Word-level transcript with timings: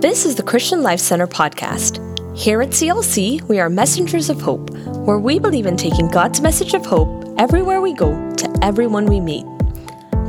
This 0.00 0.24
is 0.24 0.36
the 0.36 0.44
Christian 0.44 0.84
Life 0.84 1.00
Center 1.00 1.26
podcast. 1.26 1.98
Here 2.38 2.62
at 2.62 2.68
CLC, 2.68 3.42
we 3.48 3.58
are 3.58 3.68
messengers 3.68 4.30
of 4.30 4.40
hope, 4.40 4.70
where 4.70 5.18
we 5.18 5.40
believe 5.40 5.66
in 5.66 5.76
taking 5.76 6.06
God's 6.06 6.40
message 6.40 6.72
of 6.72 6.86
hope 6.86 7.34
everywhere 7.36 7.80
we 7.80 7.94
go 7.94 8.12
to 8.36 8.58
everyone 8.62 9.06
we 9.06 9.18
meet. 9.18 9.44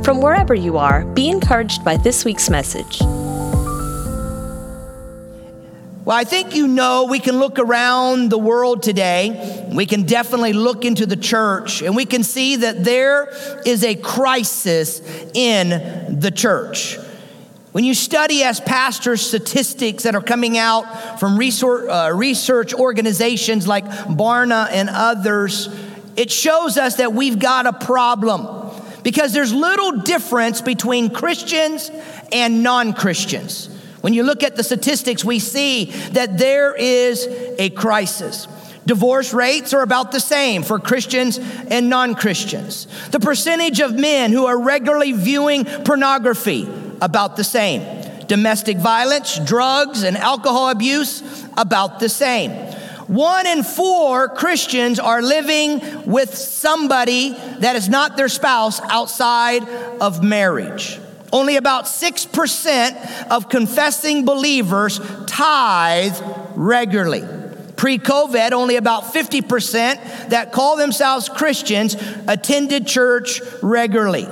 From 0.02 0.20
wherever 0.20 0.56
you 0.56 0.76
are, 0.76 1.04
be 1.04 1.30
encouraged 1.30 1.84
by 1.84 1.96
this 1.98 2.24
week's 2.24 2.50
message. 2.50 2.98
Well, 6.04 6.16
I 6.16 6.24
think 6.24 6.56
you 6.56 6.66
know 6.66 7.06
we 7.08 7.20
can 7.20 7.38
look 7.38 7.60
around 7.60 8.30
the 8.30 8.38
world 8.38 8.82
today. 8.82 9.70
We 9.72 9.86
can 9.86 10.02
definitely 10.02 10.52
look 10.52 10.84
into 10.84 11.06
the 11.06 11.14
church 11.14 11.80
and 11.80 11.94
we 11.94 12.06
can 12.06 12.24
see 12.24 12.56
that 12.56 12.82
there 12.82 13.32
is 13.64 13.84
a 13.84 13.94
crisis 13.94 15.00
in 15.32 15.68
the 16.18 16.32
church. 16.32 16.98
When 17.72 17.84
you 17.84 17.94
study 17.94 18.42
as 18.42 18.58
pastors 18.58 19.20
statistics 19.20 20.02
that 20.02 20.16
are 20.16 20.22
coming 20.22 20.58
out 20.58 21.20
from 21.20 21.38
research, 21.38 21.88
uh, 21.88 22.10
research 22.12 22.74
organizations 22.74 23.68
like 23.68 23.84
Barna 23.84 24.68
and 24.70 24.90
others, 24.90 25.68
it 26.16 26.32
shows 26.32 26.76
us 26.76 26.96
that 26.96 27.12
we've 27.12 27.38
got 27.38 27.66
a 27.66 27.72
problem 27.72 28.70
because 29.04 29.32
there's 29.32 29.52
little 29.52 30.00
difference 30.00 30.60
between 30.60 31.10
Christians 31.10 31.90
and 32.32 32.64
non 32.64 32.92
Christians. 32.92 33.68
When 34.00 34.14
you 34.14 34.24
look 34.24 34.42
at 34.42 34.56
the 34.56 34.64
statistics, 34.64 35.24
we 35.24 35.38
see 35.38 35.86
that 36.12 36.38
there 36.38 36.74
is 36.74 37.26
a 37.58 37.70
crisis. 37.70 38.48
Divorce 38.86 39.32
rates 39.32 39.72
are 39.74 39.82
about 39.82 40.10
the 40.10 40.18
same 40.18 40.62
for 40.64 40.80
Christians 40.80 41.38
and 41.38 41.88
non 41.88 42.16
Christians. 42.16 42.88
The 43.12 43.20
percentage 43.20 43.80
of 43.80 43.94
men 43.94 44.32
who 44.32 44.46
are 44.46 44.60
regularly 44.60 45.12
viewing 45.12 45.64
pornography, 45.64 46.68
about 47.00 47.36
the 47.36 47.44
same. 47.44 47.82
Domestic 48.26 48.76
violence, 48.76 49.38
drugs, 49.38 50.02
and 50.02 50.16
alcohol 50.16 50.70
abuse, 50.70 51.22
about 51.56 52.00
the 52.00 52.08
same. 52.08 52.50
One 53.10 53.44
in 53.46 53.64
four 53.64 54.28
Christians 54.28 55.00
are 55.00 55.20
living 55.20 56.04
with 56.04 56.32
somebody 56.36 57.32
that 57.58 57.74
is 57.74 57.88
not 57.88 58.16
their 58.16 58.28
spouse 58.28 58.80
outside 58.82 59.68
of 60.00 60.22
marriage. 60.22 61.00
Only 61.32 61.56
about 61.56 61.86
6% 61.86 63.30
of 63.30 63.48
confessing 63.48 64.24
believers 64.24 65.00
tithe 65.26 66.16
regularly. 66.54 67.24
Pre 67.74 67.98
COVID, 67.98 68.52
only 68.52 68.76
about 68.76 69.04
50% 69.12 70.28
that 70.28 70.52
call 70.52 70.76
themselves 70.76 71.28
Christians 71.28 71.96
attended 72.28 72.86
church 72.86 73.40
regularly. 73.60 74.28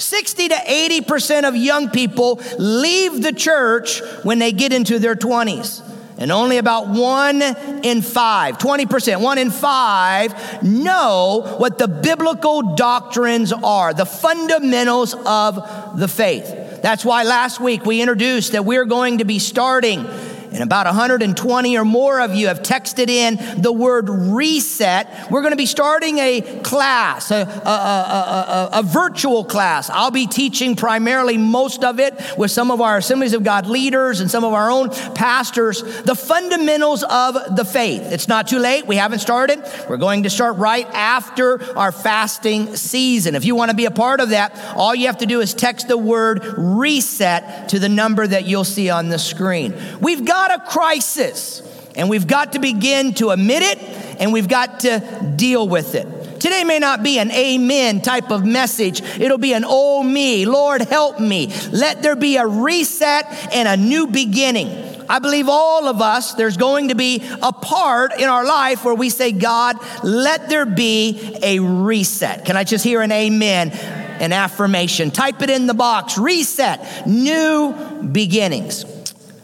60 0.00 0.48
to 0.48 0.54
80% 0.54 1.48
of 1.48 1.56
young 1.56 1.90
people 1.90 2.40
leave 2.58 3.22
the 3.22 3.32
church 3.32 4.02
when 4.22 4.38
they 4.38 4.52
get 4.52 4.72
into 4.72 4.98
their 4.98 5.14
20s. 5.14 5.86
And 6.18 6.30
only 6.30 6.58
about 6.58 6.88
one 6.88 7.40
in 7.40 8.02
five, 8.02 8.58
20%, 8.58 9.22
one 9.22 9.38
in 9.38 9.50
five 9.50 10.62
know 10.62 11.56
what 11.56 11.78
the 11.78 11.88
biblical 11.88 12.74
doctrines 12.74 13.54
are, 13.54 13.94
the 13.94 14.04
fundamentals 14.04 15.14
of 15.14 15.98
the 15.98 16.08
faith. 16.08 16.82
That's 16.82 17.06
why 17.06 17.22
last 17.22 17.58
week 17.58 17.86
we 17.86 18.02
introduced 18.02 18.52
that 18.52 18.66
we're 18.66 18.84
going 18.84 19.18
to 19.18 19.24
be 19.24 19.38
starting 19.38 20.06
and 20.52 20.62
about 20.62 20.86
120 20.86 21.78
or 21.78 21.84
more 21.84 22.20
of 22.20 22.34
you 22.34 22.48
have 22.48 22.62
texted 22.62 23.08
in 23.08 23.38
the 23.60 23.72
word 23.72 24.08
reset. 24.08 25.30
We're 25.30 25.42
going 25.42 25.52
to 25.52 25.56
be 25.56 25.66
starting 25.66 26.18
a 26.18 26.40
class, 26.62 27.30
a, 27.30 27.36
a, 27.36 27.68
a, 27.68 28.68
a, 28.80 28.82
virtual 28.82 29.44
class. 29.44 29.90
I'll 29.90 30.10
be 30.10 30.26
teaching 30.26 30.74
primarily 30.74 31.36
most 31.36 31.84
of 31.84 32.00
it 32.00 32.14
with 32.36 32.50
some 32.50 32.70
of 32.70 32.80
our 32.80 32.98
Assemblies 32.98 33.32
of 33.32 33.44
God 33.44 33.66
leaders 33.66 34.20
and 34.20 34.30
some 34.30 34.44
of 34.44 34.52
our 34.52 34.70
own 34.70 34.90
pastors, 35.14 35.82
the 36.02 36.14
fundamentals 36.14 37.02
of 37.04 37.56
the 37.56 37.64
faith. 37.64 38.02
It's 38.02 38.28
not 38.28 38.48
too 38.48 38.58
late. 38.58 38.86
We 38.86 38.96
haven't 38.96 39.20
started. 39.20 39.62
We're 39.88 39.96
going 39.96 40.24
to 40.24 40.30
start 40.30 40.56
right 40.56 40.86
after 40.86 41.78
our 41.78 41.92
fasting 41.92 42.76
season. 42.76 43.34
If 43.34 43.44
you 43.44 43.54
want 43.54 43.70
to 43.70 43.76
be 43.76 43.84
a 43.84 43.90
part 43.90 44.20
of 44.20 44.30
that, 44.30 44.56
all 44.74 44.94
you 44.94 45.06
have 45.06 45.18
to 45.18 45.26
do 45.26 45.40
is 45.40 45.54
text 45.54 45.88
the 45.88 45.98
word 45.98 46.42
reset 46.56 47.68
to 47.70 47.78
the 47.78 47.88
number 47.88 48.26
that 48.26 48.46
you'll 48.46 48.64
see 48.64 48.90
on 48.90 49.08
the 49.08 49.18
screen. 49.18 49.74
We've 50.00 50.24
got 50.24 50.39
got 50.40 50.58
a 50.58 50.70
crisis, 50.70 51.60
and 51.94 52.08
we've 52.08 52.26
got 52.26 52.54
to 52.54 52.58
begin 52.60 53.12
to 53.12 53.28
admit 53.28 53.62
it, 53.62 53.78
and 54.20 54.32
we've 54.32 54.48
got 54.48 54.80
to 54.80 55.34
deal 55.36 55.68
with 55.68 55.94
it. 55.94 56.40
Today 56.40 56.64
may 56.64 56.78
not 56.78 57.02
be 57.02 57.18
an 57.18 57.30
amen 57.30 58.00
type 58.00 58.30
of 58.30 58.46
message. 58.46 59.02
It'll 59.02 59.36
be 59.36 59.52
an 59.52 59.64
oh 59.66 60.02
me, 60.02 60.46
Lord 60.46 60.80
help 60.80 61.20
me. 61.20 61.52
Let 61.70 62.02
there 62.02 62.16
be 62.16 62.38
a 62.38 62.46
reset 62.46 63.26
and 63.52 63.68
a 63.68 63.76
new 63.76 64.06
beginning. 64.06 65.04
I 65.10 65.18
believe 65.18 65.50
all 65.50 65.88
of 65.88 66.00
us, 66.00 66.32
there's 66.32 66.56
going 66.56 66.88
to 66.88 66.94
be 66.94 67.22
a 67.42 67.52
part 67.52 68.18
in 68.18 68.30
our 68.30 68.46
life 68.46 68.82
where 68.82 68.94
we 68.94 69.10
say, 69.10 69.32
God, 69.32 69.76
let 70.02 70.48
there 70.48 70.64
be 70.64 71.36
a 71.42 71.58
reset. 71.58 72.46
Can 72.46 72.56
I 72.56 72.64
just 72.64 72.82
hear 72.82 73.02
an 73.02 73.12
amen? 73.12 73.72
An 73.72 74.32
affirmation. 74.32 75.10
Type 75.10 75.42
it 75.42 75.50
in 75.50 75.66
the 75.66 75.74
box. 75.74 76.16
Reset. 76.16 77.06
New 77.06 77.74
beginnings. 78.12 78.86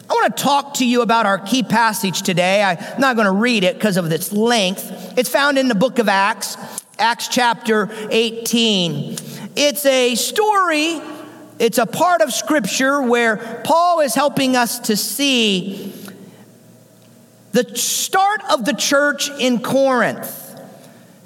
I 0.09 0.13
want 0.13 0.37
to 0.37 0.43
talk 0.43 0.75
to 0.75 0.87
you 0.87 1.03
about 1.03 1.27
our 1.27 1.39
key 1.39 1.65
passage 1.65 2.23
today. 2.23 2.63
I'm 2.63 3.01
not 3.01 3.17
going 3.17 3.27
to 3.27 3.33
read 3.33 3.65
it 3.65 3.75
because 3.75 3.97
of 3.97 4.11
its 4.13 4.33
length. 4.33 5.19
It's 5.19 5.29
found 5.29 5.59
in 5.59 5.67
the 5.67 5.75
book 5.75 5.99
of 5.99 6.09
Acts, 6.09 6.57
Acts 6.97 7.27
chapter 7.27 7.89
18. 8.11 9.17
It's 9.57 9.85
a 9.85 10.15
story, 10.15 11.01
it's 11.59 11.79
a 11.79 11.87
part 11.87 12.21
of 12.21 12.33
scripture 12.33 13.03
where 13.03 13.63
Paul 13.65 13.99
is 13.99 14.15
helping 14.15 14.55
us 14.55 14.79
to 14.81 14.97
see 14.97 15.93
the 17.51 17.75
start 17.75 18.43
of 18.53 18.65
the 18.65 18.75
church 18.75 19.29
in 19.41 19.59
Corinth. 19.59 20.45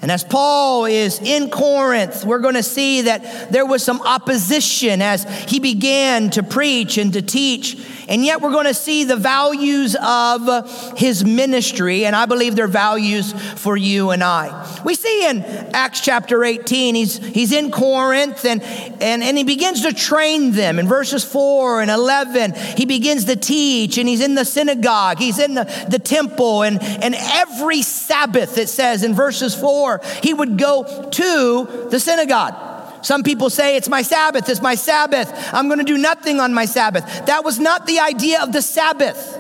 And 0.02 0.10
as 0.10 0.24
Paul 0.24 0.86
is 0.86 1.20
in 1.20 1.50
Corinth, 1.50 2.24
we're 2.24 2.38
going 2.38 2.54
to 2.54 2.62
see 2.62 3.02
that 3.02 3.52
there 3.52 3.66
was 3.66 3.82
some 3.82 4.00
opposition 4.00 5.02
as 5.02 5.24
he 5.44 5.60
began 5.60 6.30
to 6.30 6.42
preach 6.42 6.96
and 6.96 7.12
to 7.12 7.20
teach. 7.20 7.76
And 8.10 8.24
yet 8.24 8.40
we're 8.40 8.50
going 8.50 8.66
to 8.66 8.74
see 8.74 9.04
the 9.04 9.14
values 9.16 9.96
of 10.02 10.98
his 10.98 11.24
ministry, 11.24 12.04
and 12.04 12.16
I 12.16 12.26
believe 12.26 12.56
they're 12.56 12.66
values 12.66 13.32
for 13.54 13.76
you 13.76 14.10
and 14.10 14.24
I. 14.24 14.80
We 14.84 14.96
see 14.96 15.28
in 15.28 15.42
Acts 15.72 16.00
chapter 16.00 16.42
18, 16.42 16.96
he's, 16.96 17.18
he's 17.18 17.52
in 17.52 17.70
Corinth 17.70 18.44
and, 18.44 18.62
and, 18.62 19.22
and 19.22 19.38
he 19.38 19.44
begins 19.44 19.82
to 19.82 19.94
train 19.94 20.50
them. 20.50 20.80
In 20.80 20.88
verses 20.88 21.22
4 21.22 21.82
and 21.82 21.90
11, 21.90 22.54
he 22.76 22.84
begins 22.84 23.26
to 23.26 23.36
teach, 23.36 23.96
and 23.96 24.08
he's 24.08 24.20
in 24.20 24.34
the 24.34 24.44
synagogue, 24.44 25.18
he's 25.18 25.38
in 25.38 25.54
the, 25.54 25.86
the 25.88 26.00
temple, 26.00 26.62
and, 26.64 26.82
and 26.82 27.14
every 27.14 27.82
Sabbath, 27.82 28.58
it 28.58 28.68
says 28.68 29.04
in 29.04 29.14
verses 29.14 29.54
4, 29.54 30.00
he 30.20 30.34
would 30.34 30.58
go 30.58 31.08
to 31.10 31.88
the 31.90 32.00
synagogue. 32.00 32.69
Some 33.02 33.22
people 33.22 33.50
say, 33.50 33.76
It's 33.76 33.88
my 33.88 34.02
Sabbath, 34.02 34.48
it's 34.48 34.62
my 34.62 34.74
Sabbath. 34.74 35.32
I'm 35.52 35.68
going 35.68 35.78
to 35.78 35.84
do 35.84 35.98
nothing 35.98 36.40
on 36.40 36.52
my 36.52 36.66
Sabbath. 36.66 37.04
That 37.26 37.44
was 37.44 37.58
not 37.58 37.86
the 37.86 38.00
idea 38.00 38.42
of 38.42 38.52
the 38.52 38.62
Sabbath. 38.62 39.39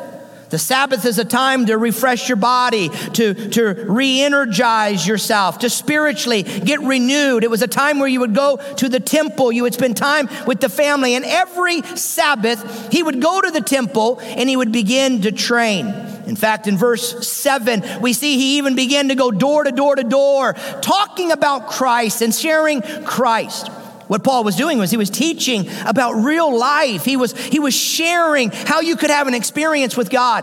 The 0.50 0.58
Sabbath 0.58 1.04
is 1.04 1.18
a 1.18 1.24
time 1.24 1.66
to 1.66 1.78
refresh 1.78 2.28
your 2.28 2.36
body, 2.36 2.88
to, 2.88 3.34
to 3.50 3.84
re 3.86 4.20
energize 4.20 5.06
yourself, 5.06 5.60
to 5.60 5.70
spiritually 5.70 6.42
get 6.42 6.80
renewed. 6.80 7.44
It 7.44 7.50
was 7.50 7.62
a 7.62 7.68
time 7.68 8.00
where 8.00 8.08
you 8.08 8.20
would 8.20 8.34
go 8.34 8.56
to 8.56 8.88
the 8.88 8.98
temple, 8.98 9.52
you 9.52 9.62
would 9.62 9.74
spend 9.74 9.96
time 9.96 10.28
with 10.46 10.60
the 10.60 10.68
family, 10.68 11.14
and 11.14 11.24
every 11.24 11.82
Sabbath, 11.82 12.92
he 12.92 13.02
would 13.02 13.22
go 13.22 13.40
to 13.40 13.50
the 13.52 13.60
temple 13.60 14.18
and 14.20 14.48
he 14.48 14.56
would 14.56 14.72
begin 14.72 15.22
to 15.22 15.30
train. 15.30 15.86
In 16.26 16.36
fact, 16.36 16.66
in 16.66 16.76
verse 16.76 17.26
7, 17.26 18.00
we 18.00 18.12
see 18.12 18.36
he 18.36 18.58
even 18.58 18.74
began 18.74 19.08
to 19.08 19.14
go 19.14 19.30
door 19.30 19.64
to 19.64 19.72
door 19.72 19.94
to 19.94 20.04
door, 20.04 20.54
talking 20.80 21.30
about 21.30 21.68
Christ 21.68 22.22
and 22.22 22.34
sharing 22.34 22.82
Christ. 23.04 23.70
What 24.10 24.24
Paul 24.24 24.42
was 24.42 24.56
doing 24.56 24.78
was 24.78 24.90
he 24.90 24.96
was 24.96 25.08
teaching 25.08 25.68
about 25.86 26.14
real 26.14 26.58
life. 26.58 27.04
He 27.04 27.16
was, 27.16 27.32
he 27.46 27.60
was 27.60 27.72
sharing 27.72 28.50
how 28.50 28.80
you 28.80 28.96
could 28.96 29.10
have 29.10 29.28
an 29.28 29.34
experience 29.34 29.96
with 29.96 30.10
God. 30.10 30.42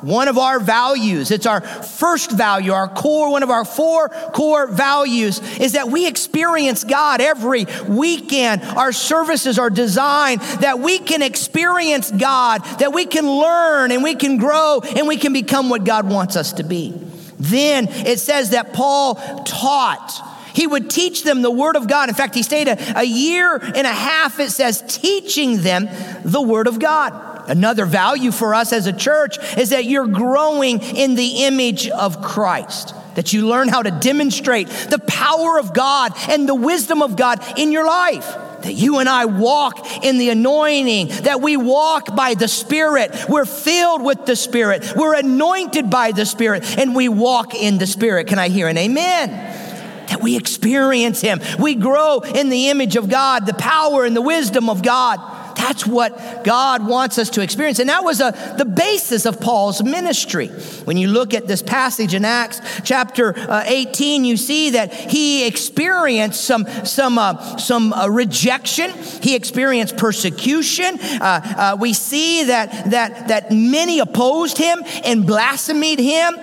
One 0.00 0.26
of 0.26 0.36
our 0.36 0.58
values, 0.58 1.30
it's 1.30 1.46
our 1.46 1.60
first 1.60 2.32
value, 2.32 2.72
our 2.72 2.88
core, 2.88 3.30
one 3.30 3.44
of 3.44 3.50
our 3.50 3.64
four 3.64 4.08
core 4.08 4.66
values 4.66 5.38
is 5.60 5.74
that 5.74 5.90
we 5.90 6.08
experience 6.08 6.82
God 6.82 7.20
every 7.20 7.66
weekend. 7.86 8.64
Our 8.64 8.90
services 8.90 9.60
are 9.60 9.70
designed 9.70 10.40
that 10.40 10.80
we 10.80 10.98
can 10.98 11.22
experience 11.22 12.10
God, 12.10 12.64
that 12.80 12.92
we 12.92 13.06
can 13.06 13.30
learn 13.30 13.92
and 13.92 14.02
we 14.02 14.16
can 14.16 14.38
grow 14.38 14.80
and 14.80 15.06
we 15.06 15.18
can 15.18 15.32
become 15.32 15.70
what 15.70 15.84
God 15.84 16.10
wants 16.10 16.34
us 16.34 16.54
to 16.54 16.64
be. 16.64 17.00
Then 17.38 17.86
it 17.88 18.18
says 18.18 18.50
that 18.50 18.72
Paul 18.72 19.14
taught 19.44 20.33
he 20.54 20.66
would 20.66 20.88
teach 20.88 21.24
them 21.24 21.42
the 21.42 21.50
Word 21.50 21.76
of 21.76 21.88
God. 21.88 22.08
In 22.08 22.14
fact, 22.14 22.34
he 22.34 22.42
stayed 22.42 22.68
a, 22.68 23.00
a 23.00 23.04
year 23.04 23.56
and 23.56 23.86
a 23.86 23.92
half, 23.92 24.38
it 24.38 24.50
says, 24.50 24.82
teaching 24.86 25.62
them 25.62 25.88
the 26.24 26.40
Word 26.40 26.66
of 26.66 26.78
God. 26.78 27.32
Another 27.46 27.84
value 27.84 28.32
for 28.32 28.54
us 28.54 28.72
as 28.72 28.86
a 28.86 28.92
church 28.92 29.36
is 29.58 29.70
that 29.70 29.84
you're 29.84 30.06
growing 30.06 30.80
in 30.80 31.14
the 31.14 31.44
image 31.44 31.88
of 31.88 32.22
Christ, 32.22 32.94
that 33.16 33.34
you 33.34 33.46
learn 33.46 33.68
how 33.68 33.82
to 33.82 33.90
demonstrate 33.90 34.68
the 34.68 34.98
power 34.98 35.58
of 35.58 35.74
God 35.74 36.12
and 36.30 36.48
the 36.48 36.54
wisdom 36.54 37.02
of 37.02 37.16
God 37.16 37.44
in 37.58 37.70
your 37.70 37.84
life. 37.84 38.34
that 38.64 38.74
you 38.74 38.98
and 38.98 39.08
I 39.08 39.26
walk 39.26 40.04
in 40.04 40.18
the 40.18 40.30
anointing, 40.30 41.08
that 41.22 41.40
we 41.40 41.56
walk 41.56 42.14
by 42.16 42.34
the 42.34 42.48
Spirit. 42.48 43.14
We're 43.28 43.44
filled 43.44 44.02
with 44.02 44.26
the 44.26 44.36
Spirit. 44.36 44.92
We're 44.96 45.14
anointed 45.14 45.90
by 45.90 46.12
the 46.12 46.26
Spirit, 46.26 46.78
and 46.78 46.94
we 46.94 47.08
walk 47.08 47.54
in 47.54 47.78
the 47.78 47.86
Spirit. 47.86 48.26
Can 48.26 48.38
I 48.38 48.48
hear 48.48 48.68
an 48.68 48.78
amen? 48.78 49.63
That 50.08 50.22
we 50.22 50.36
experience 50.36 51.20
Him. 51.20 51.40
We 51.58 51.74
grow 51.74 52.20
in 52.20 52.48
the 52.48 52.68
image 52.68 52.96
of 52.96 53.08
God, 53.08 53.46
the 53.46 53.54
power 53.54 54.04
and 54.04 54.14
the 54.14 54.22
wisdom 54.22 54.68
of 54.68 54.82
God. 54.82 55.20
That's 55.56 55.86
what 55.86 56.44
God 56.44 56.86
wants 56.86 57.18
us 57.18 57.30
to 57.30 57.40
experience. 57.40 57.78
And 57.78 57.88
that 57.88 58.04
was 58.04 58.20
a, 58.20 58.54
the 58.58 58.66
basis 58.66 59.24
of 59.24 59.40
Paul's 59.40 59.82
ministry. 59.82 60.48
When 60.48 60.96
you 60.96 61.08
look 61.08 61.32
at 61.32 61.46
this 61.46 61.62
passage 61.62 62.12
in 62.12 62.24
Acts 62.24 62.60
chapter 62.84 63.34
uh, 63.38 63.62
18, 63.64 64.24
you 64.24 64.36
see 64.36 64.70
that 64.70 64.92
he 64.92 65.46
experienced 65.46 66.44
some, 66.44 66.66
some, 66.84 67.18
uh, 67.18 67.56
some 67.56 67.92
uh, 67.92 68.08
rejection, 68.08 68.90
he 69.22 69.34
experienced 69.34 69.96
persecution. 69.96 70.98
Uh, 71.00 71.40
uh, 71.56 71.76
we 71.80 71.94
see 71.94 72.44
that, 72.44 72.90
that, 72.90 73.28
that 73.28 73.50
many 73.50 74.00
opposed 74.00 74.58
him 74.58 74.82
and 75.04 75.26
blasphemed 75.26 75.98
him. 75.98 76.34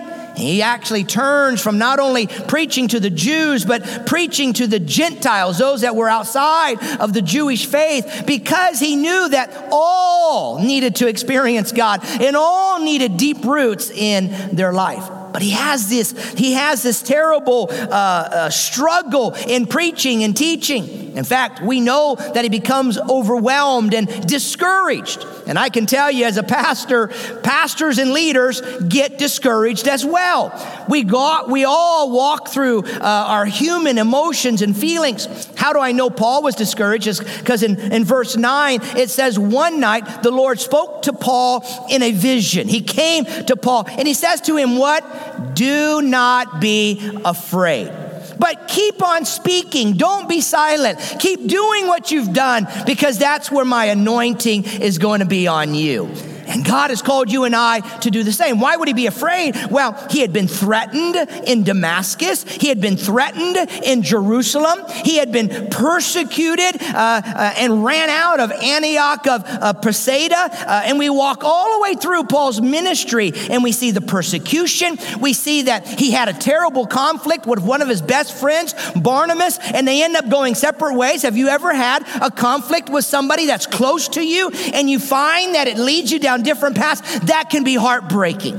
He 0.42 0.62
actually 0.62 1.04
turns 1.04 1.62
from 1.62 1.78
not 1.78 2.00
only 2.00 2.28
preaching 2.28 2.88
to 2.90 3.00
the 3.00 3.10
Jews, 3.10 3.66
but 3.66 4.06
preaching 4.06 4.54
to 4.54 4.68
the 4.68 4.80
Gentiles, 4.80 5.58
those 5.58 5.82
that 5.82 5.96
were 5.96 6.10
outside 6.10 6.78
of 7.00 7.14
the 7.14 7.22
Jewish 7.22 7.66
faith, 7.66 8.24
because 8.26 8.80
he 8.80 8.96
knew 8.96 9.30
that 9.30 9.70
all 9.72 10.60
needed 10.60 10.96
to 10.98 11.08
experience 11.08 11.72
God 11.72 12.02
and 12.04 12.36
all 12.36 12.80
needed 12.80 13.18
deep 13.18 13.44
roots 13.44 13.90
in 13.90 14.56
their 14.56 14.74
life. 14.74 15.10
But 15.32 15.42
he 15.42 15.52
has 15.52 15.90
this, 15.90 16.34
he 16.34 16.54
has 16.54 16.84
this 16.84 17.02
terrible 17.02 17.70
uh, 17.72 17.74
uh, 17.74 18.50
struggle 18.50 19.34
in 19.48 19.66
preaching 19.66 20.24
and 20.24 20.36
teaching. 20.36 21.11
In 21.16 21.24
fact, 21.24 21.62
we 21.62 21.82
know 21.82 22.16
that 22.16 22.44
he 22.44 22.50
becomes 22.50 22.98
overwhelmed 22.98 23.94
and 23.94 24.08
discouraged. 24.28 25.26
And 25.48 25.58
I 25.60 25.70
can 25.70 25.86
tell 25.86 26.12
you, 26.12 26.26
as 26.26 26.38
a 26.38 26.44
pastor, 26.44 27.08
pastors 27.44 27.98
and 27.98 28.14
leaders 28.14 28.62
get 28.88 29.18
discouraged 29.18 29.88
as 29.88 30.06
well. 30.06 30.52
We, 30.88 31.04
got, 31.04 31.50
we 31.50 31.66
all 31.66 32.12
walk 32.12 32.50
through 32.50 32.84
uh, 32.84 33.00
our 33.02 33.46
human 33.46 33.98
emotions 33.98 34.62
and 34.62 34.76
feelings. 34.76 35.28
How 35.56 35.74
do 35.74 35.80
I 35.80 35.92
know 35.92 36.10
Paul 36.10 36.44
was 36.44 36.56
discouraged? 36.56 37.02
Because 37.40 37.64
in, 37.64 37.80
in 37.92 38.06
verse 38.06 38.38
9, 38.38 38.80
it 38.98 39.10
says, 39.10 39.38
One 39.38 39.80
night 39.80 40.24
the 40.24 40.32
Lord 40.32 40.60
spoke 40.60 41.04
to 41.04 41.14
Paul 41.14 41.66
in 41.90 42.02
a 42.02 42.12
vision. 42.12 42.68
He 42.68 42.82
came 42.82 43.26
to 43.26 43.56
Paul 43.56 43.86
and 43.88 44.08
he 44.08 44.14
says 44.14 44.42
to 44.42 44.56
him, 44.56 44.78
What? 44.78 45.56
Do 45.56 46.02
not 46.02 46.62
be 46.62 47.20
afraid. 47.26 48.11
But 48.42 48.68
keep 48.68 49.04
on 49.04 49.24
speaking. 49.26 49.94
Don't 49.94 50.28
be 50.28 50.42
silent. 50.42 51.00
Keep 51.20 51.48
doing 51.48 51.86
what 51.86 52.10
you've 52.10 52.34
done 52.34 52.68
because 52.88 53.20
that's 53.20 53.52
where 53.52 53.64
my 53.64 53.86
anointing 53.86 54.64
is 54.66 54.98
going 54.98 55.20
to 55.20 55.28
be 55.28 55.48
on 55.48 55.76
you. 55.76 56.10
And 56.52 56.66
God 56.66 56.90
has 56.90 57.02
called 57.02 57.32
you 57.32 57.46
and 57.46 57.56
I 57.56 57.80
to 58.00 58.12
do 58.12 58.24
the 58.24 58.32
same. 58.32 58.60
Why 58.60 58.76
would 58.76 58.88
he 58.88 58.94
be 58.94 59.08
afraid? 59.08 59.56
Well, 59.72 59.94
he 60.10 60.20
had 60.20 60.34
been 60.34 60.48
threatened 60.48 61.16
in 61.48 61.64
Damascus, 61.64 62.44
he 62.44 62.68
had 62.68 62.82
been 62.82 62.98
threatened 62.98 63.58
in 63.84 64.04
Jerusalem, 64.04 64.80
he 65.04 65.18
had 65.18 65.32
been 65.32 65.70
persecuted 65.70 66.82
uh, 66.82 67.22
uh, 67.24 67.54
and 67.58 67.84
ran 67.84 68.10
out 68.10 68.40
of 68.40 68.52
Antioch 68.52 69.28
of 69.28 69.44
uh, 69.46 69.74
Pisidia. 69.74 70.50
Uh, 70.52 70.82
and 70.86 71.00
we 71.00 71.10
walk 71.10 71.44
all 71.44 71.78
the 71.78 71.82
way 71.82 71.96
through 71.96 72.26
Paul's 72.26 72.62
ministry 72.62 73.32
and 73.50 73.64
we 73.64 73.72
see 73.72 73.92
the 73.92 74.02
persecution. 74.02 74.98
We 75.20 75.34
see 75.34 75.64
that 75.64 75.88
he 75.88 76.12
had 76.12 76.28
a 76.28 76.34
terrible 76.34 76.86
conflict 76.86 77.46
with 77.46 77.60
one 77.60 77.82
of 77.82 77.88
his 77.88 78.02
best 78.02 78.38
friends, 78.38 78.74
Barnabas, 78.96 79.58
and 79.74 79.88
they 79.88 80.04
end 80.04 80.16
up 80.16 80.30
going 80.30 80.56
separate 80.56 80.96
ways. 80.96 81.22
Have 81.22 81.38
you 81.38 81.48
ever 81.48 81.74
had 81.74 82.04
a 82.22 82.30
conflict 82.30 82.90
with 82.90 83.06
somebody 83.06 83.46
that's 83.46 83.68
close 83.68 84.10
to 84.10 84.22
you 84.22 84.50
and 84.74 84.90
you 84.90 85.00
find 85.00 85.56
that 85.56 85.68
it 85.68 85.78
leads 85.78 86.12
you 86.12 86.20
down 86.20 86.41
different 86.42 86.76
paths, 86.76 87.20
that 87.22 87.50
can 87.50 87.64
be 87.64 87.76
heartbreaking. 87.76 88.58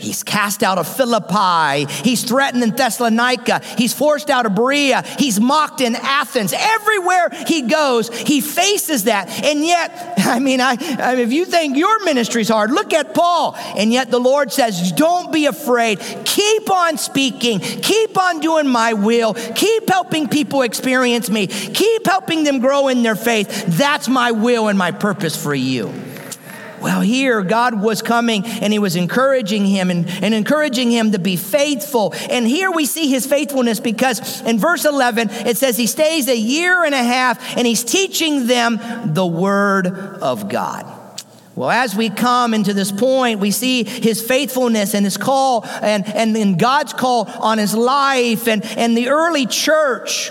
He's 0.00 0.22
cast 0.22 0.62
out 0.62 0.78
of 0.78 0.88
Philippi. 0.88 1.92
He's 2.02 2.24
threatened 2.24 2.62
in 2.62 2.70
Thessalonica. 2.70 3.60
He's 3.76 3.92
forced 3.92 4.30
out 4.30 4.46
of 4.46 4.54
Berea. 4.54 5.02
He's 5.18 5.38
mocked 5.38 5.80
in 5.80 5.94
Athens. 5.94 6.54
Everywhere 6.56 7.28
he 7.46 7.62
goes, 7.62 8.08
he 8.08 8.40
faces 8.40 9.04
that. 9.04 9.28
And 9.44 9.64
yet, 9.64 10.14
I 10.18 10.38
mean, 10.38 10.60
I, 10.60 10.76
I 10.80 11.14
mean, 11.14 11.24
if 11.24 11.32
you 11.32 11.44
think 11.44 11.76
your 11.76 12.02
ministry's 12.04 12.48
hard, 12.48 12.70
look 12.70 12.92
at 12.92 13.14
Paul. 13.14 13.54
And 13.76 13.92
yet 13.92 14.10
the 14.10 14.18
Lord 14.18 14.52
says, 14.52 14.92
don't 14.92 15.32
be 15.32 15.46
afraid. 15.46 16.00
Keep 16.24 16.70
on 16.70 16.96
speaking. 16.96 17.60
Keep 17.60 18.16
on 18.18 18.40
doing 18.40 18.68
my 18.68 18.94
will. 18.94 19.34
Keep 19.34 19.90
helping 19.90 20.28
people 20.28 20.62
experience 20.62 21.28
me. 21.28 21.46
Keep 21.46 22.06
helping 22.06 22.44
them 22.44 22.60
grow 22.60 22.88
in 22.88 23.02
their 23.02 23.16
faith. 23.16 23.66
That's 23.66 24.08
my 24.08 24.30
will 24.32 24.68
and 24.68 24.78
my 24.78 24.92
purpose 24.92 25.40
for 25.40 25.54
you. 25.54 25.92
Well, 26.80 27.02
here 27.02 27.42
God 27.42 27.80
was 27.80 28.00
coming 28.00 28.44
and 28.44 28.72
he 28.72 28.78
was 28.78 28.96
encouraging 28.96 29.66
him 29.66 29.90
and, 29.90 30.08
and 30.08 30.32
encouraging 30.32 30.90
him 30.90 31.12
to 31.12 31.18
be 31.18 31.36
faithful. 31.36 32.14
And 32.30 32.46
here 32.46 32.70
we 32.70 32.86
see 32.86 33.08
his 33.08 33.26
faithfulness 33.26 33.80
because 33.80 34.40
in 34.42 34.58
verse 34.58 34.84
11 34.84 35.30
it 35.30 35.56
says 35.58 35.76
he 35.76 35.86
stays 35.86 36.28
a 36.28 36.36
year 36.36 36.84
and 36.84 36.94
a 36.94 37.02
half 37.02 37.56
and 37.56 37.66
he's 37.66 37.84
teaching 37.84 38.46
them 38.46 38.80
the 39.12 39.26
word 39.26 39.86
of 39.88 40.48
God. 40.48 40.96
Well, 41.54 41.70
as 41.70 41.94
we 41.94 42.08
come 42.08 42.54
into 42.54 42.72
this 42.72 42.90
point, 42.90 43.40
we 43.40 43.50
see 43.50 43.84
his 43.84 44.22
faithfulness 44.22 44.94
and 44.94 45.04
his 45.04 45.18
call 45.18 45.66
and, 45.82 46.06
and, 46.06 46.34
and 46.34 46.58
God's 46.58 46.94
call 46.94 47.26
on 47.26 47.58
his 47.58 47.74
life 47.74 48.48
and, 48.48 48.64
and 48.64 48.96
the 48.96 49.08
early 49.08 49.44
church 49.44 50.30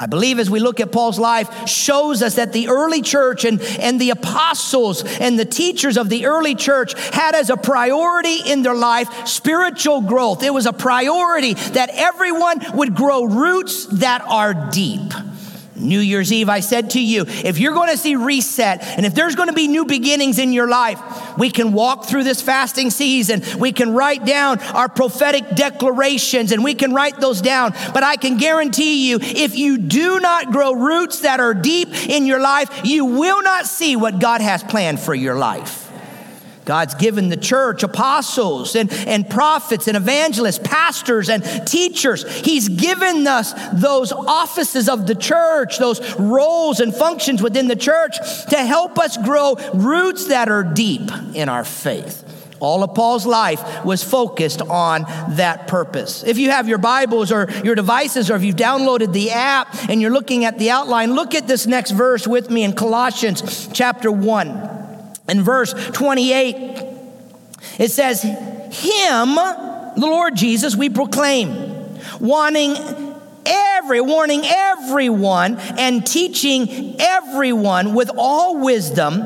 I 0.00 0.06
believe 0.06 0.38
as 0.38 0.48
we 0.48 0.60
look 0.60 0.80
at 0.80 0.92
Paul's 0.92 1.18
life 1.18 1.68
shows 1.68 2.22
us 2.22 2.36
that 2.36 2.54
the 2.54 2.68
early 2.68 3.02
church 3.02 3.44
and, 3.44 3.60
and 3.78 4.00
the 4.00 4.10
apostles 4.10 5.04
and 5.04 5.38
the 5.38 5.44
teachers 5.44 5.98
of 5.98 6.08
the 6.08 6.24
early 6.24 6.54
church 6.54 6.94
had 7.10 7.34
as 7.34 7.50
a 7.50 7.56
priority 7.58 8.38
in 8.50 8.62
their 8.62 8.74
life 8.74 9.28
spiritual 9.28 10.00
growth. 10.00 10.42
It 10.42 10.54
was 10.54 10.64
a 10.64 10.72
priority 10.72 11.52
that 11.52 11.90
everyone 11.92 12.64
would 12.72 12.94
grow 12.94 13.24
roots 13.24 13.84
that 13.98 14.22
are 14.22 14.54
deep. 14.70 15.12
New 15.80 16.00
Year's 16.00 16.32
Eve, 16.32 16.48
I 16.48 16.60
said 16.60 16.90
to 16.90 17.00
you, 17.00 17.24
if 17.26 17.58
you're 17.58 17.74
going 17.74 17.90
to 17.90 17.96
see 17.96 18.16
reset 18.16 18.82
and 18.82 19.06
if 19.06 19.14
there's 19.14 19.34
going 19.34 19.48
to 19.48 19.54
be 19.54 19.68
new 19.68 19.84
beginnings 19.84 20.38
in 20.38 20.52
your 20.52 20.68
life, 20.68 21.00
we 21.38 21.50
can 21.50 21.72
walk 21.72 22.06
through 22.06 22.24
this 22.24 22.42
fasting 22.42 22.90
season. 22.90 23.42
We 23.58 23.72
can 23.72 23.94
write 23.94 24.24
down 24.24 24.60
our 24.60 24.88
prophetic 24.88 25.56
declarations 25.56 26.52
and 26.52 26.62
we 26.62 26.74
can 26.74 26.94
write 26.94 27.20
those 27.20 27.40
down. 27.40 27.72
But 27.92 28.02
I 28.02 28.16
can 28.16 28.36
guarantee 28.36 29.08
you, 29.08 29.18
if 29.20 29.56
you 29.56 29.78
do 29.78 30.20
not 30.20 30.52
grow 30.52 30.72
roots 30.72 31.20
that 31.20 31.40
are 31.40 31.54
deep 31.54 31.88
in 32.08 32.26
your 32.26 32.40
life, 32.40 32.82
you 32.84 33.04
will 33.04 33.42
not 33.42 33.66
see 33.66 33.96
what 33.96 34.18
God 34.18 34.40
has 34.40 34.62
planned 34.62 35.00
for 35.00 35.14
your 35.14 35.36
life. 35.36 35.89
God's 36.64 36.94
given 36.94 37.28
the 37.28 37.36
church 37.36 37.82
apostles 37.82 38.76
and, 38.76 38.92
and 38.92 39.28
prophets 39.28 39.88
and 39.88 39.96
evangelists, 39.96 40.60
pastors 40.62 41.28
and 41.28 41.42
teachers. 41.66 42.24
He's 42.40 42.68
given 42.68 43.26
us 43.26 43.52
those 43.72 44.12
offices 44.12 44.88
of 44.88 45.06
the 45.06 45.14
church, 45.14 45.78
those 45.78 46.18
roles 46.18 46.80
and 46.80 46.94
functions 46.94 47.42
within 47.42 47.68
the 47.68 47.76
church 47.76 48.16
to 48.50 48.56
help 48.56 48.98
us 48.98 49.16
grow 49.16 49.56
roots 49.74 50.26
that 50.28 50.48
are 50.48 50.62
deep 50.62 51.10
in 51.34 51.48
our 51.48 51.64
faith. 51.64 52.26
All 52.60 52.84
of 52.84 52.94
Paul's 52.94 53.24
life 53.24 53.84
was 53.84 54.04
focused 54.04 54.60
on 54.60 55.06
that 55.36 55.66
purpose. 55.66 56.22
If 56.22 56.36
you 56.36 56.50
have 56.50 56.68
your 56.68 56.76
Bibles 56.76 57.32
or 57.32 57.50
your 57.64 57.74
devices, 57.74 58.30
or 58.30 58.36
if 58.36 58.44
you've 58.44 58.56
downloaded 58.56 59.14
the 59.14 59.30
app 59.30 59.88
and 59.88 60.00
you're 60.00 60.10
looking 60.10 60.44
at 60.44 60.58
the 60.58 60.70
outline, 60.70 61.14
look 61.14 61.34
at 61.34 61.48
this 61.48 61.66
next 61.66 61.92
verse 61.92 62.28
with 62.28 62.50
me 62.50 62.62
in 62.62 62.74
Colossians 62.74 63.68
chapter 63.72 64.12
1. 64.12 64.79
In 65.30 65.42
verse 65.42 65.72
28, 65.72 66.84
it 67.78 67.90
says, 67.90 68.22
Him, 68.22 69.34
the 69.34 69.94
Lord 69.96 70.36
Jesus, 70.36 70.74
we 70.74 70.90
proclaim, 70.90 71.98
wanting 72.20 72.76
every 73.46 74.00
warning 74.00 74.42
everyone 74.44 75.56
and 75.58 76.06
teaching 76.06 76.96
everyone 77.00 77.94
with 77.94 78.10
all 78.16 78.58
wisdom 78.58 79.18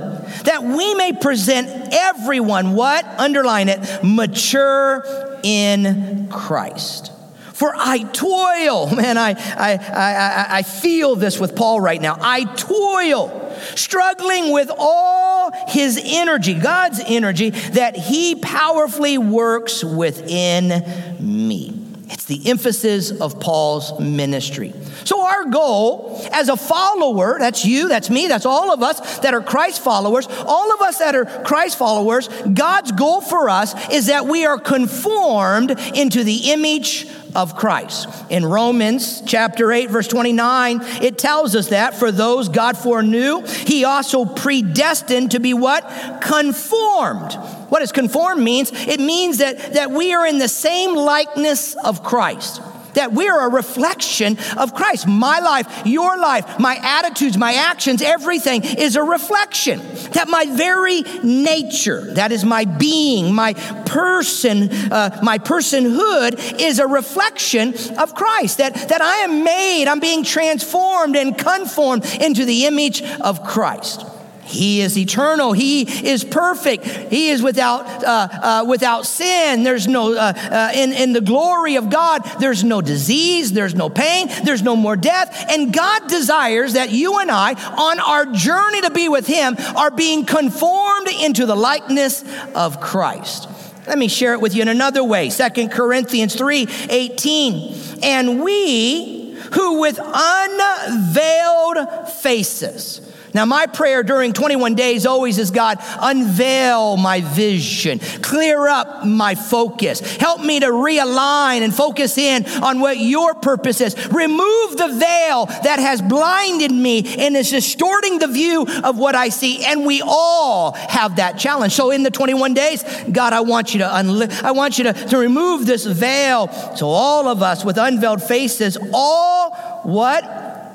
that 0.44 0.62
we 0.62 0.94
may 0.94 1.12
present 1.12 1.68
everyone 1.92 2.74
what? 2.74 3.04
Underline 3.18 3.68
it 3.68 3.80
mature 4.02 5.04
in 5.42 6.28
christ. 6.30 7.12
For 7.52 7.72
i 7.76 7.98
toil 7.98 8.90
man 8.96 9.18
i 9.18 9.30
i 9.30 9.74
i, 9.74 10.46
I 10.58 10.62
feel 10.62 11.16
this 11.16 11.38
with 11.38 11.54
paul 11.54 11.80
right 11.80 12.00
now. 12.00 12.16
I 12.20 12.44
toil 12.44 13.43
struggling 13.74 14.52
with 14.52 14.70
all 14.76 15.52
his 15.68 16.00
energy, 16.02 16.54
God's 16.54 17.00
energy, 17.04 17.50
that 17.50 17.96
he 17.96 18.34
powerfully 18.34 19.18
works 19.18 19.84
within 19.84 20.82
me. 21.20 21.83
It's 22.10 22.26
the 22.26 22.50
emphasis 22.50 23.10
of 23.10 23.40
Paul's 23.40 23.98
ministry. 23.98 24.74
So, 25.04 25.24
our 25.24 25.44
goal 25.46 26.20
as 26.32 26.48
a 26.48 26.56
follower, 26.56 27.38
that's 27.38 27.64
you, 27.64 27.88
that's 27.88 28.10
me, 28.10 28.26
that's 28.26 28.46
all 28.46 28.72
of 28.72 28.82
us 28.82 29.18
that 29.20 29.32
are 29.32 29.42
Christ 29.42 29.82
followers, 29.82 30.26
all 30.46 30.72
of 30.72 30.80
us 30.82 30.98
that 30.98 31.14
are 31.14 31.24
Christ 31.24 31.78
followers, 31.78 32.28
God's 32.52 32.92
goal 32.92 33.20
for 33.20 33.48
us 33.48 33.74
is 33.90 34.06
that 34.06 34.26
we 34.26 34.44
are 34.44 34.58
conformed 34.58 35.70
into 35.94 36.24
the 36.24 36.52
image 36.52 37.08
of 37.34 37.56
Christ. 37.56 38.08
In 38.30 38.44
Romans 38.44 39.22
chapter 39.26 39.72
8, 39.72 39.90
verse 39.90 40.08
29, 40.08 40.80
it 41.02 41.18
tells 41.18 41.56
us 41.56 41.70
that 41.70 41.94
for 41.94 42.12
those 42.12 42.48
God 42.48 42.78
foreknew, 42.78 43.42
he 43.42 43.84
also 43.84 44.24
predestined 44.24 45.32
to 45.32 45.40
be 45.40 45.54
what? 45.54 46.20
Conformed 46.22 47.36
what 47.68 47.80
does 47.80 47.92
conform 47.92 48.42
means? 48.44 48.70
It 48.72 49.00
means 49.00 49.38
that, 49.38 49.74
that 49.74 49.90
we 49.90 50.12
are 50.12 50.26
in 50.26 50.38
the 50.38 50.48
same 50.48 50.94
likeness 50.94 51.74
of 51.74 52.02
Christ 52.02 52.60
that 52.94 53.12
we're 53.12 53.38
a 53.38 53.48
reflection 53.48 54.38
of 54.56 54.74
Christ. 54.74 55.06
My 55.06 55.40
life, 55.40 55.82
your 55.84 56.16
life, 56.18 56.58
my 56.58 56.76
attitudes, 56.76 57.36
my 57.36 57.54
actions, 57.54 58.02
everything 58.02 58.64
is 58.64 58.96
a 58.96 59.02
reflection. 59.02 59.80
That 60.12 60.28
my 60.28 60.46
very 60.46 61.02
nature, 61.22 62.14
that 62.14 62.32
is 62.32 62.44
my 62.44 62.64
being, 62.64 63.34
my 63.34 63.52
person, 63.84 64.70
uh, 64.92 65.20
my 65.22 65.38
personhood 65.38 66.60
is 66.60 66.78
a 66.78 66.86
reflection 66.86 67.74
of 67.98 68.14
Christ. 68.14 68.58
That, 68.58 68.74
that 68.74 69.02
I 69.02 69.16
am 69.18 69.44
made, 69.44 69.86
I'm 69.88 70.00
being 70.00 70.24
transformed 70.24 71.16
and 71.16 71.36
conformed 71.36 72.04
into 72.20 72.44
the 72.44 72.66
image 72.66 73.02
of 73.02 73.44
Christ. 73.44 74.06
He 74.44 74.80
is 74.80 74.96
eternal. 74.96 75.52
He 75.52 75.82
is 75.82 76.24
perfect. 76.24 76.84
He 76.84 77.28
is 77.28 77.42
without, 77.42 78.04
uh, 78.04 78.28
uh, 78.30 78.64
without 78.66 79.06
sin. 79.06 79.62
There's 79.62 79.88
no, 79.88 80.14
uh, 80.14 80.32
uh, 80.36 80.70
in, 80.74 80.92
in 80.92 81.12
the 81.12 81.20
glory 81.20 81.76
of 81.76 81.90
God, 81.90 82.22
there's 82.40 82.62
no 82.62 82.80
disease, 82.80 83.52
there's 83.52 83.74
no 83.74 83.88
pain, 83.88 84.28
there's 84.44 84.62
no 84.62 84.76
more 84.76 84.96
death. 84.96 85.46
And 85.48 85.72
God 85.72 86.08
desires 86.08 86.74
that 86.74 86.90
you 86.90 87.18
and 87.18 87.30
I, 87.30 87.54
on 87.54 88.00
our 88.00 88.26
journey 88.26 88.82
to 88.82 88.90
be 88.90 89.08
with 89.08 89.26
Him, 89.26 89.56
are 89.76 89.90
being 89.90 90.24
conformed 90.24 91.08
into 91.08 91.46
the 91.46 91.56
likeness 91.56 92.24
of 92.54 92.80
Christ. 92.80 93.48
Let 93.86 93.98
me 93.98 94.08
share 94.08 94.32
it 94.32 94.40
with 94.40 94.54
you 94.54 94.62
in 94.62 94.68
another 94.68 95.04
way. 95.04 95.30
Second 95.30 95.70
Corinthians 95.70 96.34
3 96.34 96.66
18. 96.88 98.00
And 98.02 98.42
we 98.42 99.34
who 99.52 99.80
with 99.80 100.00
unveiled 100.02 102.10
faces, 102.22 103.00
now, 103.34 103.44
my 103.44 103.66
prayer 103.66 104.04
during 104.04 104.32
21 104.32 104.76
days 104.76 105.06
always 105.06 105.38
is 105.38 105.50
God, 105.50 105.78
unveil 106.00 106.96
my 106.96 107.20
vision, 107.20 107.98
clear 107.98 108.68
up 108.68 109.04
my 109.04 109.34
focus, 109.34 109.98
help 110.18 110.40
me 110.40 110.60
to 110.60 110.66
realign 110.66 111.62
and 111.62 111.74
focus 111.74 112.16
in 112.16 112.46
on 112.62 112.78
what 112.78 112.98
your 112.98 113.34
purpose 113.34 113.80
is. 113.80 113.96
Remove 114.12 114.76
the 114.76 114.86
veil 114.86 115.46
that 115.46 115.80
has 115.80 116.00
blinded 116.00 116.70
me 116.70 117.16
and 117.18 117.36
is 117.36 117.50
distorting 117.50 118.20
the 118.20 118.28
view 118.28 118.66
of 118.84 118.98
what 118.98 119.16
I 119.16 119.30
see. 119.30 119.64
And 119.64 119.84
we 119.84 120.00
all 120.00 120.74
have 120.74 121.16
that 121.16 121.36
challenge. 121.36 121.72
So, 121.72 121.90
in 121.90 122.04
the 122.04 122.12
21 122.12 122.54
days, 122.54 122.84
God, 123.10 123.32
I 123.32 123.40
want 123.40 123.74
you 123.74 123.80
to 123.80 123.86
unli- 123.86 124.44
I 124.44 124.52
want 124.52 124.78
you 124.78 124.84
to, 124.84 124.92
to 124.92 125.18
remove 125.18 125.66
this 125.66 125.84
veil. 125.84 126.52
So, 126.76 126.86
all 126.86 127.26
of 127.26 127.42
us 127.42 127.64
with 127.64 127.78
unveiled 127.78 128.22
faces, 128.22 128.78
all 128.92 129.82
what 129.82 130.22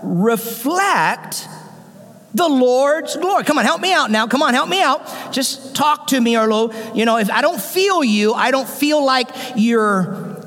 reflect 0.03 1.47
the 2.33 2.47
Lord's 2.47 3.15
glory. 3.15 3.43
Come 3.43 3.57
on, 3.57 3.65
help 3.65 3.81
me 3.81 3.93
out 3.93 4.11
now. 4.11 4.27
Come 4.27 4.41
on, 4.41 4.53
help 4.53 4.69
me 4.69 4.81
out. 4.81 5.33
Just 5.33 5.75
talk 5.75 6.07
to 6.07 6.19
me, 6.19 6.35
Arlo. 6.35 6.71
You 6.93 7.05
know, 7.05 7.17
if 7.17 7.29
I 7.29 7.41
don't 7.41 7.61
feel 7.61 8.03
you, 8.03 8.33
I 8.33 8.51
don't 8.51 8.69
feel 8.69 9.03
like 9.03 9.29
you're 9.55 10.37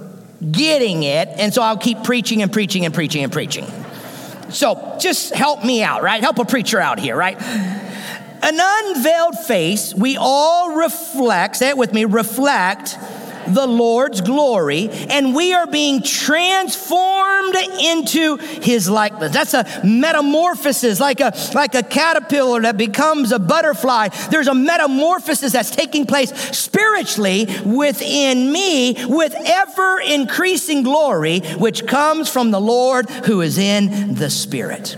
getting 0.51 1.03
it. 1.03 1.29
And 1.29 1.53
so 1.53 1.63
I'll 1.63 1.79
keep 1.79 2.05
preaching 2.05 2.43
and 2.43 2.53
preaching 2.53 2.85
and 2.85 2.95
preaching 2.95 3.25
and 3.25 3.33
preaching. 3.33 3.67
So 4.51 4.97
just 5.01 5.35
help 5.35 5.65
me 5.65 5.83
out, 5.83 6.03
right? 6.03 6.21
Help 6.21 6.39
a 6.39 6.45
preacher 6.45 6.79
out 6.79 6.99
here, 6.99 7.17
right? 7.17 7.41
An 7.41 8.59
unveiled 8.61 9.39
face, 9.39 9.95
we 9.95 10.17
all 10.17 10.75
reflect, 10.77 11.57
say 11.57 11.69
it 11.69 11.77
with 11.77 11.93
me, 11.93 12.05
reflect 12.05 12.99
the 13.49 13.67
Lord's 13.67 14.21
glory, 14.21 14.89
and 14.91 15.35
we 15.35 15.53
are 15.53 15.67
being 15.67 16.03
transformed 16.03 17.55
into 17.81 18.37
his 18.37 18.89
likeness. 18.89 19.33
That's 19.33 19.55
a 19.55 19.65
metamorphosis, 19.85 21.01
like 21.01 21.21
a, 21.21 21.35
like 21.55 21.75
a 21.75 21.83
caterpillar 21.83 22.63
that 22.63 22.77
becomes 22.77 23.33
a 23.33 23.39
butterfly. 23.39 24.09
There's 24.31 24.49
a 24.49 24.55
metamorphosis 24.55 25.53
that's 25.53 25.71
taking 25.71 26.07
place 26.07 26.31
spiritually 26.57 27.47
within 27.65 28.53
me 28.53 28.97
with 29.07 29.35
ever 29.35 30.01
increasing 30.01 30.83
glory, 30.83 31.41
which 31.41 31.87
comes 31.87 32.29
from 32.29 32.51
the 32.51 32.61
Lord 32.61 33.09
who 33.11 33.41
is 33.41 33.59
in 33.59 34.15
the 34.15 34.31
Spirit. 34.31 34.97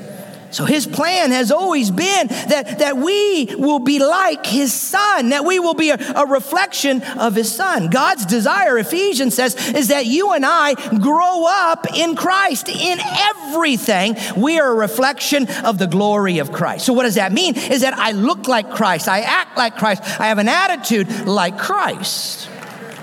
So 0.54 0.64
his 0.64 0.86
plan 0.86 1.32
has 1.32 1.50
always 1.50 1.90
been 1.90 2.28
that, 2.28 2.78
that 2.78 2.96
we 2.96 3.56
will 3.56 3.80
be 3.80 3.98
like 3.98 4.46
his 4.46 4.72
son, 4.72 5.30
that 5.30 5.44
we 5.44 5.58
will 5.58 5.74
be 5.74 5.90
a, 5.90 5.98
a 6.14 6.26
reflection 6.26 7.02
of 7.02 7.34
his 7.34 7.52
son. 7.52 7.90
God's 7.90 8.24
desire, 8.24 8.78
Ephesians 8.78 9.34
says, 9.34 9.56
is 9.74 9.88
that 9.88 10.06
you 10.06 10.32
and 10.32 10.46
I 10.46 10.74
grow 10.98 11.44
up 11.48 11.88
in 11.92 12.14
Christ 12.14 12.68
in 12.68 13.00
everything. 13.00 14.16
We 14.36 14.60
are 14.60 14.70
a 14.70 14.76
reflection 14.76 15.48
of 15.64 15.78
the 15.78 15.88
glory 15.88 16.38
of 16.38 16.52
Christ. 16.52 16.86
So 16.86 16.92
what 16.92 17.02
does 17.02 17.16
that 17.16 17.32
mean? 17.32 17.56
Is 17.56 17.80
that 17.80 17.94
I 17.94 18.12
look 18.12 18.46
like 18.46 18.70
Christ, 18.70 19.08
I 19.08 19.22
act 19.22 19.58
like 19.58 19.76
Christ, 19.76 20.04
I 20.20 20.28
have 20.28 20.38
an 20.38 20.48
attitude 20.48 21.26
like 21.26 21.58
Christ. 21.58 22.48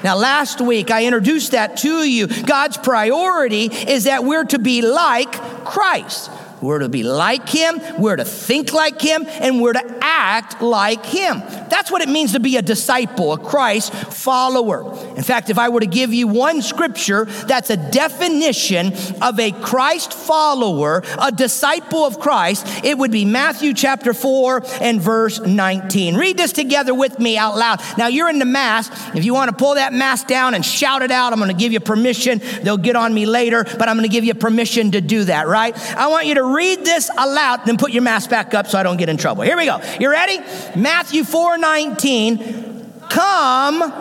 Now, 0.05 0.15
last 0.15 0.61
week 0.61 0.89
I 0.89 1.03
introduced 1.03 1.51
that 1.51 1.75
to 1.77 2.09
you. 2.09 2.27
God's 2.27 2.77
priority 2.77 3.65
is 3.65 4.05
that 4.05 4.23
we're 4.23 4.45
to 4.45 4.57
be 4.57 4.81
like 4.81 5.33
Christ. 5.65 6.31
We're 6.61 6.79
to 6.79 6.89
be 6.89 7.03
like 7.03 7.49
him, 7.49 7.81
we're 7.97 8.15
to 8.15 8.25
think 8.25 8.73
like 8.73 9.01
him, 9.01 9.25
and 9.27 9.61
we're 9.61 9.73
to 9.73 9.97
act 10.01 10.61
like 10.61 11.05
him. 11.05 11.39
That's 11.69 11.91
what 11.91 12.01
it 12.01 12.09
means 12.09 12.33
to 12.33 12.39
be 12.39 12.57
a 12.57 12.61
disciple, 12.61 13.33
a 13.33 13.37
Christ 13.37 13.93
follower. 13.93 14.93
In 15.15 15.23
fact, 15.23 15.49
if 15.49 15.57
I 15.57 15.69
were 15.69 15.79
to 15.79 15.87
give 15.87 16.13
you 16.13 16.27
one 16.27 16.61
scripture 16.61 17.25
that's 17.25 17.69
a 17.69 17.77
definition 17.77 18.93
of 19.21 19.39
a 19.39 19.51
Christ 19.51 20.13
follower, 20.13 21.03
a 21.19 21.31
disciple 21.31 22.05
of 22.05 22.19
Christ, 22.19 22.67
it 22.83 22.97
would 22.97 23.11
be 23.11 23.25
Matthew 23.25 23.73
chapter 23.73 24.13
4 24.13 24.63
and 24.81 25.01
verse 25.01 25.39
19. 25.39 26.15
Read 26.15 26.37
this 26.37 26.51
together 26.51 26.93
with 26.93 27.19
me 27.19 27.37
out 27.37 27.57
loud. 27.57 27.81
Now, 27.97 28.07
you're 28.07 28.29
in 28.29 28.39
the 28.39 28.45
Mass. 28.45 28.89
If 29.15 29.25
you 29.25 29.33
want 29.33 29.49
to 29.49 29.55
pull 29.55 29.75
that 29.75 29.93
mask 29.93 30.27
down 30.27 30.53
and 30.53 30.65
shout 30.65 31.01
it 31.01 31.11
out, 31.11 31.33
I'm 31.33 31.39
going 31.39 31.51
to 31.51 31.57
give 31.57 31.71
you 31.71 31.79
permission. 31.79 32.41
They'll 32.63 32.77
get 32.77 32.95
on 32.95 33.13
me 33.13 33.25
later, 33.25 33.63
but 33.63 33.87
I'm 33.87 33.95
going 33.95 34.07
to 34.07 34.13
give 34.13 34.23
you 34.23 34.33
permission 34.33 34.91
to 34.91 35.01
do 35.01 35.23
that, 35.25 35.47
right? 35.47 35.75
I 35.95 36.07
want 36.07 36.27
you 36.27 36.35
to 36.35 36.43
read 36.53 36.85
this 36.85 37.09
aloud, 37.17 37.65
then 37.65 37.77
put 37.77 37.91
your 37.91 38.03
mask 38.03 38.29
back 38.29 38.53
up 38.53 38.67
so 38.67 38.77
I 38.77 38.83
don't 38.83 38.97
get 38.97 39.09
in 39.09 39.17
trouble. 39.17 39.43
Here 39.43 39.57
we 39.57 39.65
go. 39.65 39.81
You 39.99 40.09
ready? 40.09 40.39
Matthew 40.79 41.23
4 41.23 41.57
19. 41.57 42.81
Come, 43.09 43.91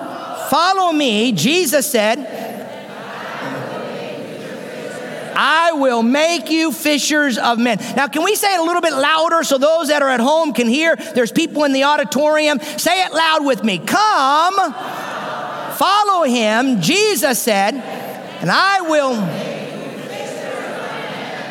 follow 0.49 0.93
me. 0.93 1.33
Jesus 1.33 1.91
said, 1.91 2.19
I 5.35 5.73
will 5.73 6.03
make 6.03 6.51
you 6.51 6.71
fishers 6.71 7.39
of 7.39 7.59
men. 7.59 7.79
Now, 7.97 8.09
can 8.09 8.23
we 8.23 8.35
say 8.35 8.55
it 8.55 8.61
a 8.61 8.63
little 8.63 8.83
bit 8.83 8.93
louder 8.93 9.43
so 9.43 9.57
those 9.57 9.89
that 9.89 10.03
are 10.03 10.11
at 10.11 10.21
home 10.21 10.53
can 10.53 10.69
hear? 10.69 10.97
There's 10.97 11.33
people 11.33 11.65
in 11.65 11.73
the 11.73 11.85
auditorium. 11.85 12.61
Say 12.61 13.03
it 13.05 13.13
loud 13.13 13.45
with 13.45 13.65
me. 13.65 13.79
Come, 13.79 14.75
follow 15.75 16.25
him. 16.25 16.83
Jesus 16.83 17.39
said, 17.41 17.75
and 17.75 18.51
I 18.51 18.83
will 18.83 19.60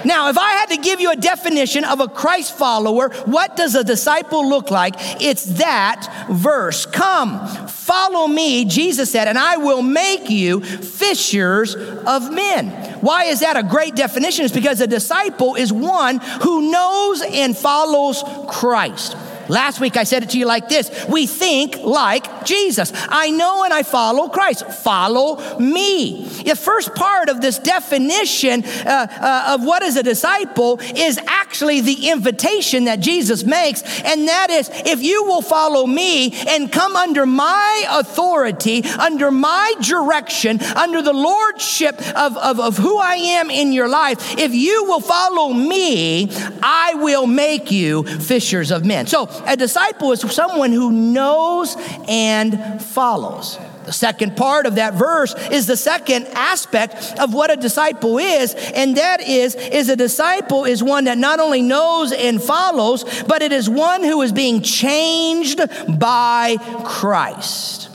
now, 0.05 0.29
if 0.29 0.37
I 0.37 0.51
had 0.51 0.69
to 0.69 0.77
give 0.77 0.99
you 0.99 1.11
a 1.11 1.15
definition 1.15 1.83
of 1.83 1.99
a 1.99 2.07
Christ 2.07 2.57
follower, 2.57 3.09
what 3.25 3.55
does 3.55 3.75
a 3.75 3.83
disciple 3.83 4.47
look 4.47 4.71
like? 4.71 4.95
It's 5.21 5.45
that 5.57 6.27
verse. 6.29 6.85
Come, 6.85 7.67
follow 7.67 8.27
me, 8.27 8.65
Jesus 8.65 9.11
said, 9.11 9.27
and 9.27 9.37
I 9.37 9.57
will 9.57 9.81
make 9.81 10.29
you 10.29 10.61
fishers 10.61 11.75
of 11.75 12.31
men. 12.31 12.69
Why 13.01 13.25
is 13.25 13.39
that 13.39 13.57
a 13.57 13.63
great 13.63 13.95
definition? 13.95 14.45
It's 14.45 14.53
because 14.53 14.81
a 14.81 14.87
disciple 14.87 15.55
is 15.55 15.71
one 15.71 16.19
who 16.41 16.71
knows 16.71 17.21
and 17.21 17.57
follows 17.57 18.23
Christ. 18.49 19.15
Last 19.49 19.79
week 19.79 19.97
I 19.97 20.03
said 20.03 20.23
it 20.23 20.29
to 20.31 20.37
you 20.37 20.45
like 20.45 20.69
this 20.69 20.89
We 21.09 21.25
think 21.25 21.77
like 21.77 22.45
Jesus. 22.45 22.93
I 22.95 23.31
know 23.31 23.63
and 23.63 23.73
I 23.73 23.83
follow 23.83 24.29
Christ. 24.29 24.65
Follow 24.65 25.59
me. 25.59 26.25
The 26.45 26.55
first 26.55 26.95
part 26.95 27.29
of 27.29 27.41
this 27.41 27.59
definition 27.59 28.63
uh, 28.63 29.07
uh, 29.09 29.55
of 29.55 29.65
what 29.65 29.83
is 29.83 29.97
a 29.97 30.03
disciple 30.03 30.79
is 30.95 31.19
actually 31.27 31.81
the 31.81 32.09
invitation 32.09 32.85
that 32.85 32.99
Jesus 32.99 33.43
makes, 33.43 33.81
and 34.01 34.27
that 34.27 34.49
is 34.49 34.69
if 34.73 35.01
you 35.01 35.23
will 35.23 35.41
follow 35.41 35.85
me 35.85 36.31
and 36.47 36.71
come 36.71 36.95
under 36.95 37.25
my 37.25 37.85
authority, 37.89 38.83
under 38.83 39.31
my 39.31 39.73
direction, 39.81 40.61
under 40.75 41.01
the 41.01 41.13
lordship 41.13 41.95
of, 42.15 42.37
of, 42.37 42.59
of 42.59 42.77
who 42.77 42.97
I 42.97 43.15
am 43.15 43.49
in 43.49 43.73
your 43.73 43.89
life, 43.89 44.37
if 44.37 44.53
you 44.53 44.85
will 44.85 45.01
follow 45.01 45.53
me, 45.53 46.29
I 46.61 46.93
will 46.95 47.27
make 47.27 47.71
you 47.71 48.03
fishers 48.03 48.71
of 48.71 48.85
men. 48.85 49.07
So, 49.07 49.25
a 49.45 49.55
disciple 49.55 50.11
is 50.11 50.21
someone 50.21 50.71
who 50.71 50.91
knows 50.91 51.75
and 52.07 52.81
follows. 52.81 53.57
The 53.85 53.93
second 53.93 54.37
part 54.37 54.67
of 54.67 54.75
that 54.75 54.93
verse 54.93 55.33
is 55.49 55.65
the 55.65 55.75
second 55.75 56.27
aspect 56.33 57.19
of 57.19 57.33
what 57.33 57.49
a 57.49 57.55
disciple 57.55 58.19
is, 58.19 58.53
and 58.53 58.97
that 58.97 59.19
is 59.21 59.55
is 59.55 59.89
a 59.89 59.95
disciple 59.95 60.65
is 60.65 60.83
one 60.83 61.05
that 61.05 61.17
not 61.17 61.39
only 61.39 61.63
knows 61.63 62.11
and 62.11 62.39
follows, 62.39 63.03
but 63.23 63.41
it 63.41 63.51
is 63.51 63.67
one 63.67 64.03
who 64.03 64.21
is 64.21 64.31
being 64.31 64.61
changed 64.61 65.59
by 65.97 66.57
Christ. 66.85 67.89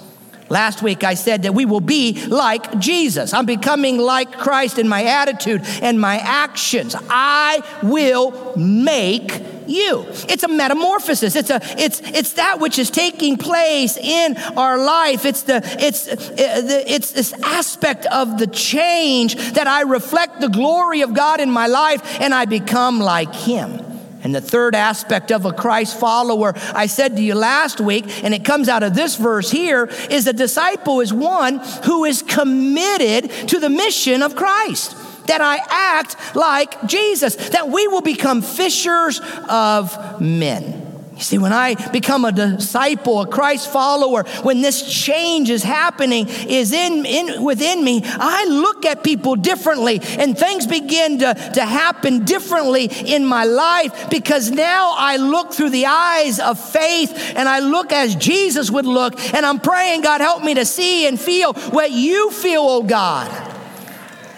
Last 0.49 0.83
week 0.83 1.05
I 1.05 1.15
said 1.15 1.45
that 1.45 1.55
we 1.55 1.65
will 1.65 1.81
be 1.81 2.27
like 2.27 2.79
Jesus. 2.79 3.33
I'm 3.33 3.47
becoming 3.47 3.99
like 3.99 4.33
Christ 4.33 4.79
in 4.79 4.89
my 4.89 5.05
attitude 5.05 5.63
and 5.81 6.01
my 6.01 6.19
actions. 6.19 6.95
I 7.09 7.63
will 7.83 8.53
make 8.57 9.43
you. 9.69 10.07
It's 10.29 10.43
a 10.43 10.49
metamorphosis. 10.49 11.37
It's 11.37 11.51
a 11.51 11.61
it's 11.79 12.01
it's 12.01 12.35
that 12.35 12.61
which 12.61 12.79
is 12.79 12.91
taking 12.91 13.37
place 13.37 13.97
in 13.97 14.37
our 14.57 14.79
life. 14.79 15.25
It's 15.25 15.43
the 15.43 15.61
it's 15.79 16.09
uh, 16.09 16.17
it's 16.39 17.13
this 17.13 17.33
aspect 17.43 18.07
of 18.07 18.39
the 18.39 18.47
change 18.47 19.37
that 19.53 19.67
I 19.67 19.83
reflect 19.83 20.41
the 20.41 20.49
glory 20.49 21.03
of 21.03 21.15
God 21.15 21.41
in 21.41 21.51
my 21.51 21.67
life 21.67 22.21
and 22.21 22.35
I 22.35 22.45
become 22.45 23.01
like 23.01 23.35
him. 23.35 23.81
And 24.25 24.35
the 24.35 24.41
third 24.41 24.75
aspect 24.75 25.31
of 25.31 25.45
a 25.45 25.53
Christ 25.53 26.01
follower, 26.01 26.55
I 26.73 26.87
said 26.87 27.17
to 27.17 27.23
you 27.23 27.35
last 27.35 27.79
week, 27.79 28.25
and 28.25 28.33
it 28.33 28.43
comes 28.43 28.71
out 28.71 28.83
of 28.83 28.95
this 28.95 29.17
verse 29.17 29.51
here, 29.51 29.85
is 30.09 30.27
a 30.27 30.33
disciple 30.33 31.03
is 31.03 31.13
one 31.13 31.59
who 31.85 32.07
is 32.07 32.23
committed 32.23 33.31
to 33.49 33.61
the 33.61 33.69
mission 33.69 34.23
of 34.23 34.35
Christ. 34.35 34.97
That 35.27 35.41
I 35.41 35.59
act 35.69 36.37
like 36.37 36.87
Jesus, 36.87 37.37
that 37.51 37.69
we 37.69 37.89
will 37.89 38.03
become 38.03 38.43
fishers 38.43 39.21
of 39.49 40.21
men. 40.21 40.85
You 41.17 41.23
see, 41.23 41.39
when 41.39 41.53
I 41.53 41.75
become 41.91 42.25
a 42.25 42.33
disciple, 42.33 43.21
a 43.21 43.27
Christ 43.27 43.71
follower, 43.73 44.25
when 44.43 44.63
this 44.63 44.83
change 44.83 45.49
is 45.49 45.63
happening, 45.63 46.27
is 46.29 46.73
in, 46.73 47.07
in 47.07 47.45
within 47.45 47.85
me, 47.85 48.03
I 48.05 48.47
look 48.47 48.85
at 48.85 49.05
people 49.05 49.37
differently 49.37 50.01
and 50.03 50.37
things 50.37 50.67
begin 50.67 51.21
to, 51.21 51.35
to 51.55 51.65
happen 51.65 52.25
differently 52.25 52.87
in 52.87 53.25
my 53.25 53.45
life 53.45 54.11
because 54.11 54.51
now 54.51 54.95
I 54.99 55.17
look 55.17 55.53
through 55.53 55.71
the 55.71 55.87
eyes 55.87 56.41
of 56.41 56.59
faith 56.59 57.35
and 57.37 57.49
I 57.49 57.61
look 57.61 57.93
as 57.93 58.17
Jesus 58.17 58.69
would 58.73 58.87
look 58.87 59.19
and 59.35 59.47
I'm 59.47 59.61
praying, 59.61 60.01
God, 60.01 60.21
help 60.21 60.43
me 60.43 60.55
to 60.55 60.65
see 60.65 61.07
and 61.07 61.21
feel 61.21 61.53
what 61.53 61.93
you 61.93 62.33
feel, 62.33 62.63
oh 62.63 62.83
God. 62.83 63.44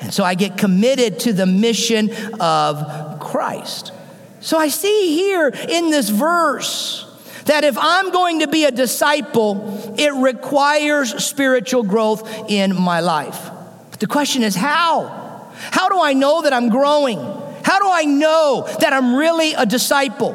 And 0.00 0.12
so 0.12 0.24
I 0.24 0.34
get 0.34 0.58
committed 0.58 1.20
to 1.20 1.32
the 1.32 1.46
mission 1.46 2.10
of 2.40 3.20
Christ. 3.20 3.92
So 4.40 4.58
I 4.58 4.68
see 4.68 5.14
here 5.14 5.48
in 5.48 5.90
this 5.90 6.08
verse 6.08 7.02
that 7.46 7.64
if 7.64 7.76
I'm 7.78 8.10
going 8.10 8.40
to 8.40 8.48
be 8.48 8.64
a 8.64 8.70
disciple, 8.70 9.94
it 9.98 10.12
requires 10.14 11.24
spiritual 11.24 11.82
growth 11.82 12.50
in 12.50 12.78
my 12.80 13.00
life. 13.00 13.50
But 13.90 14.00
the 14.00 14.06
question 14.06 14.42
is 14.42 14.54
how? 14.54 15.50
How 15.70 15.88
do 15.88 16.00
I 16.00 16.12
know 16.12 16.42
that 16.42 16.52
I'm 16.52 16.68
growing? 16.68 17.18
How 17.64 17.78
do 17.78 17.88
I 17.90 18.04
know 18.04 18.68
that 18.80 18.92
I'm 18.92 19.16
really 19.16 19.54
a 19.54 19.64
disciple? 19.64 20.34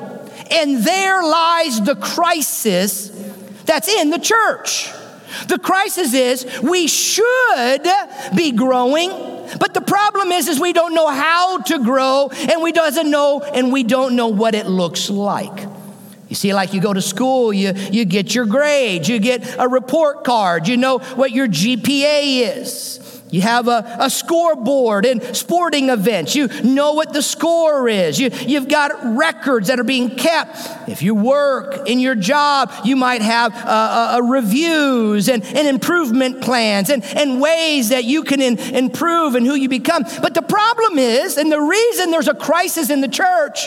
And 0.50 0.84
there 0.84 1.22
lies 1.24 1.82
the 1.82 1.96
crisis 1.96 3.10
that's 3.66 3.88
in 3.88 4.10
the 4.10 4.20
church. 4.20 4.90
The 5.48 5.60
crisis 5.60 6.14
is 6.14 6.62
we 6.62 6.88
should 6.88 7.88
be 8.36 8.52
growing, 8.52 9.10
but 9.60 9.74
the 9.74 9.82
problem 9.82 10.32
is, 10.32 10.48
is 10.48 10.60
we 10.60 10.74
don't 10.74 10.94
know 10.94 11.10
how 11.10 11.60
to 11.60 11.84
grow 11.84 12.30
and 12.32 12.62
we 12.62 12.72
doesn't 12.72 13.10
know 13.10 13.42
and 13.42 13.72
we 13.72 13.84
don't 13.84 14.16
know 14.16 14.28
what 14.28 14.56
it 14.56 14.68
looks 14.68 15.10
like. 15.10 15.68
You 16.30 16.36
see, 16.36 16.54
like 16.54 16.74
you 16.74 16.80
go 16.80 16.94
to 16.94 17.02
school, 17.02 17.52
you, 17.52 17.74
you 17.92 18.06
get 18.06 18.34
your 18.34 18.46
grades, 18.46 19.10
you 19.10 19.20
get 19.20 19.58
a 19.60 19.68
report 19.68 20.24
card, 20.24 20.66
you 20.66 20.78
know 20.78 21.00
what 21.00 21.32
your 21.32 21.46
GPA 21.46 22.58
is. 22.58 23.01
You 23.32 23.42
have 23.42 23.70
a, 23.70 23.98
a 24.00 24.10
scoreboard 24.10 25.06
in 25.06 25.34
sporting 25.34 25.90
events. 25.90 26.36
You 26.36 26.50
know 26.64 26.94
what 26.94 27.14
the 27.14 27.22
score 27.22 27.88
is. 27.88 28.20
You, 28.20 28.30
you've 28.42 28.68
got 28.68 28.92
records 29.18 29.70
that 29.70 29.80
are 29.80 29.86
being 29.86 30.18
kept. 30.18 30.58
If 30.90 31.02
you 31.02 31.16
work 31.16 31.88
in 31.88 32.00
your 32.00 32.16
job, 32.16 32.72
you 32.84 32.98
might 32.98 33.22
have 33.22 33.56
uh, 33.56 34.18
uh, 34.18 34.22
reviews 34.22 35.30
and, 35.30 35.44
and 35.44 35.68
improvement 35.68 36.42
plans 36.42 36.90
and, 36.90 37.04
and 37.06 37.40
ways 37.40 37.90
that 37.90 38.04
you 38.04 38.24
can 38.24 38.42
in, 38.42 38.60
improve 38.60 39.36
and 39.36 39.46
who 39.46 39.56
you 39.56 39.70
become. 39.70 40.04
But 40.22 40.34
the 40.34 40.42
problem 40.42 41.00
is, 41.00 41.38
and 41.38 41.50
the 41.50 41.62
reason 41.62 42.12
there's 42.12 42.28
a 42.28 42.36
crisis 42.36 42.90
in 42.90 43.00
the 43.00 43.08
church, 43.08 43.66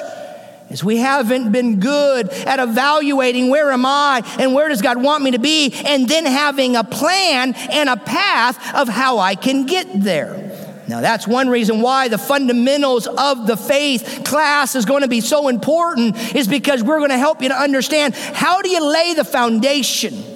is 0.74 0.82
we 0.82 0.96
haven't 0.96 1.52
been 1.52 1.78
good 1.78 2.28
at 2.28 2.58
evaluating 2.58 3.48
where 3.48 3.70
am 3.70 3.86
I 3.86 4.22
and 4.40 4.52
where 4.52 4.68
does 4.68 4.82
God 4.82 5.00
want 5.00 5.22
me 5.22 5.30
to 5.30 5.38
be, 5.38 5.72
and 5.86 6.08
then 6.08 6.26
having 6.26 6.74
a 6.74 6.82
plan 6.82 7.54
and 7.54 7.88
a 7.88 7.96
path 7.96 8.74
of 8.74 8.88
how 8.88 9.20
I 9.20 9.36
can 9.36 9.66
get 9.66 9.86
there. 9.94 10.50
Now, 10.88 11.00
that's 11.00 11.28
one 11.28 11.48
reason 11.48 11.80
why 11.80 12.08
the 12.08 12.18
fundamentals 12.18 13.06
of 13.06 13.46
the 13.46 13.56
faith 13.56 14.22
class 14.24 14.74
is 14.74 14.84
going 14.84 15.02
to 15.02 15.08
be 15.08 15.20
so 15.20 15.46
important, 15.46 16.34
is 16.34 16.48
because 16.48 16.82
we're 16.82 16.98
going 16.98 17.10
to 17.10 17.18
help 17.18 17.40
you 17.40 17.50
to 17.50 17.56
understand 17.56 18.14
how 18.16 18.60
do 18.60 18.68
you 18.68 18.84
lay 18.84 19.14
the 19.14 19.24
foundation 19.24 20.33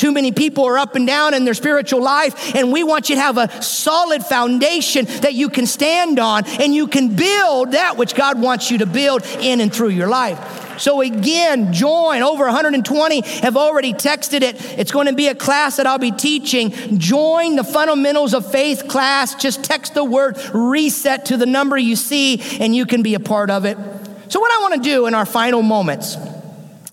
too 0.00 0.12
many 0.12 0.32
people 0.32 0.64
are 0.64 0.78
up 0.78 0.94
and 0.94 1.06
down 1.06 1.34
in 1.34 1.44
their 1.44 1.52
spiritual 1.52 2.02
life, 2.02 2.54
and 2.54 2.72
we 2.72 2.82
want 2.82 3.10
you 3.10 3.16
to 3.16 3.20
have 3.20 3.36
a 3.36 3.62
solid 3.62 4.24
foundation 4.24 5.04
that 5.20 5.34
you 5.34 5.50
can 5.50 5.66
stand 5.66 6.18
on 6.18 6.46
and 6.46 6.74
you 6.74 6.86
can 6.86 7.14
build 7.14 7.72
that 7.72 7.98
which 7.98 8.14
God 8.14 8.40
wants 8.40 8.70
you 8.70 8.78
to 8.78 8.86
build 8.86 9.22
in 9.40 9.60
and 9.60 9.70
through 9.70 9.90
your 9.90 10.08
life. 10.08 10.80
So, 10.80 11.02
again, 11.02 11.74
join. 11.74 12.22
Over 12.22 12.44
120 12.44 13.20
have 13.42 13.58
already 13.58 13.92
texted 13.92 14.40
it. 14.40 14.78
It's 14.78 14.90
going 14.90 15.06
to 15.06 15.12
be 15.12 15.28
a 15.28 15.34
class 15.34 15.76
that 15.76 15.86
I'll 15.86 15.98
be 15.98 16.12
teaching. 16.12 16.70
Join 16.98 17.56
the 17.56 17.64
Fundamentals 17.64 18.32
of 18.32 18.50
Faith 18.50 18.88
class. 18.88 19.34
Just 19.34 19.62
text 19.62 19.92
the 19.92 20.02
word 20.02 20.38
reset 20.54 21.26
to 21.26 21.36
the 21.36 21.44
number 21.44 21.76
you 21.76 21.94
see, 21.94 22.40
and 22.58 22.74
you 22.74 22.86
can 22.86 23.02
be 23.02 23.12
a 23.12 23.20
part 23.20 23.50
of 23.50 23.66
it. 23.66 23.76
So, 24.28 24.40
what 24.40 24.50
I 24.50 24.62
want 24.62 24.82
to 24.82 24.88
do 24.88 25.04
in 25.04 25.14
our 25.14 25.26
final 25.26 25.60
moments 25.60 26.16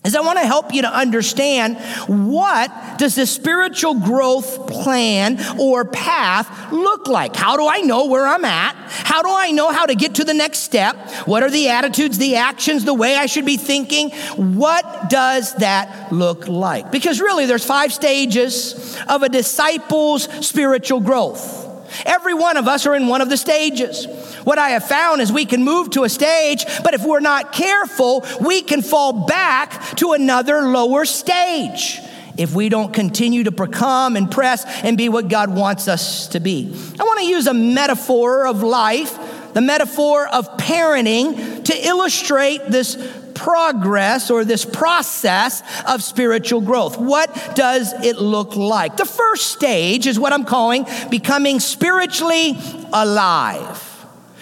is 0.08 0.16
I 0.16 0.20
want 0.20 0.38
to 0.38 0.46
help 0.46 0.72
you 0.72 0.82
to 0.82 0.92
understand 0.92 1.78
what 2.08 2.98
does 2.98 3.14
the 3.14 3.26
spiritual 3.26 3.94
growth 3.94 4.66
plan 4.66 5.38
or 5.58 5.84
path 5.84 6.72
look 6.72 7.06
like? 7.06 7.36
How 7.36 7.56
do 7.56 7.68
I 7.68 7.80
know 7.80 8.06
where 8.06 8.26
I'm 8.26 8.44
at? 8.44 8.74
How 8.88 9.22
do 9.22 9.28
I 9.30 9.50
know 9.50 9.70
how 9.70 9.86
to 9.86 9.94
get 9.94 10.16
to 10.16 10.24
the 10.24 10.34
next 10.34 10.60
step? 10.60 10.96
What 11.26 11.42
are 11.42 11.50
the 11.50 11.68
attitudes, 11.68 12.18
the 12.18 12.36
actions, 12.36 12.84
the 12.84 12.94
way 12.94 13.16
I 13.16 13.26
should 13.26 13.46
be 13.46 13.58
thinking? 13.58 14.10
What 14.36 15.10
does 15.10 15.54
that 15.56 16.10
look 16.10 16.48
like? 16.48 16.90
Because 16.90 17.20
really 17.20 17.44
there's 17.46 17.64
five 17.64 17.92
stages 17.92 18.98
of 19.08 19.22
a 19.22 19.28
disciple's 19.28 20.24
spiritual 20.46 21.00
growth. 21.00 21.67
Every 22.04 22.34
one 22.34 22.56
of 22.56 22.68
us 22.68 22.86
are 22.86 22.94
in 22.94 23.08
one 23.08 23.20
of 23.20 23.28
the 23.28 23.36
stages. 23.36 24.06
What 24.44 24.58
I 24.58 24.70
have 24.70 24.84
found 24.84 25.20
is 25.20 25.32
we 25.32 25.44
can 25.44 25.64
move 25.64 25.90
to 25.90 26.04
a 26.04 26.08
stage, 26.08 26.64
but 26.82 26.94
if 26.94 27.04
we're 27.04 27.20
not 27.20 27.52
careful, 27.52 28.24
we 28.40 28.62
can 28.62 28.82
fall 28.82 29.26
back 29.26 29.96
to 29.96 30.12
another 30.12 30.62
lower 30.62 31.04
stage 31.04 32.00
if 32.36 32.54
we 32.54 32.68
don't 32.68 32.94
continue 32.94 33.44
to 33.44 33.50
become 33.50 34.16
and 34.16 34.30
press 34.30 34.64
and 34.84 34.96
be 34.96 35.08
what 35.08 35.28
God 35.28 35.54
wants 35.54 35.88
us 35.88 36.28
to 36.28 36.40
be. 36.40 36.72
I 36.98 37.02
want 37.02 37.20
to 37.20 37.26
use 37.26 37.46
a 37.48 37.54
metaphor 37.54 38.46
of 38.46 38.62
life, 38.62 39.52
the 39.54 39.60
metaphor 39.60 40.28
of 40.28 40.46
parenting, 40.56 41.64
to 41.64 41.86
illustrate 41.86 42.68
this 42.68 42.96
progress 43.38 44.30
or 44.30 44.44
this 44.44 44.64
process 44.64 45.62
of 45.86 46.02
spiritual 46.02 46.60
growth. 46.60 46.98
What 46.98 47.54
does 47.54 47.92
it 48.04 48.18
look 48.18 48.56
like? 48.56 48.96
The 48.96 49.04
first 49.04 49.52
stage 49.52 50.06
is 50.08 50.18
what 50.18 50.32
I'm 50.32 50.44
calling 50.44 50.86
becoming 51.08 51.60
spiritually 51.60 52.58
alive 52.92 53.84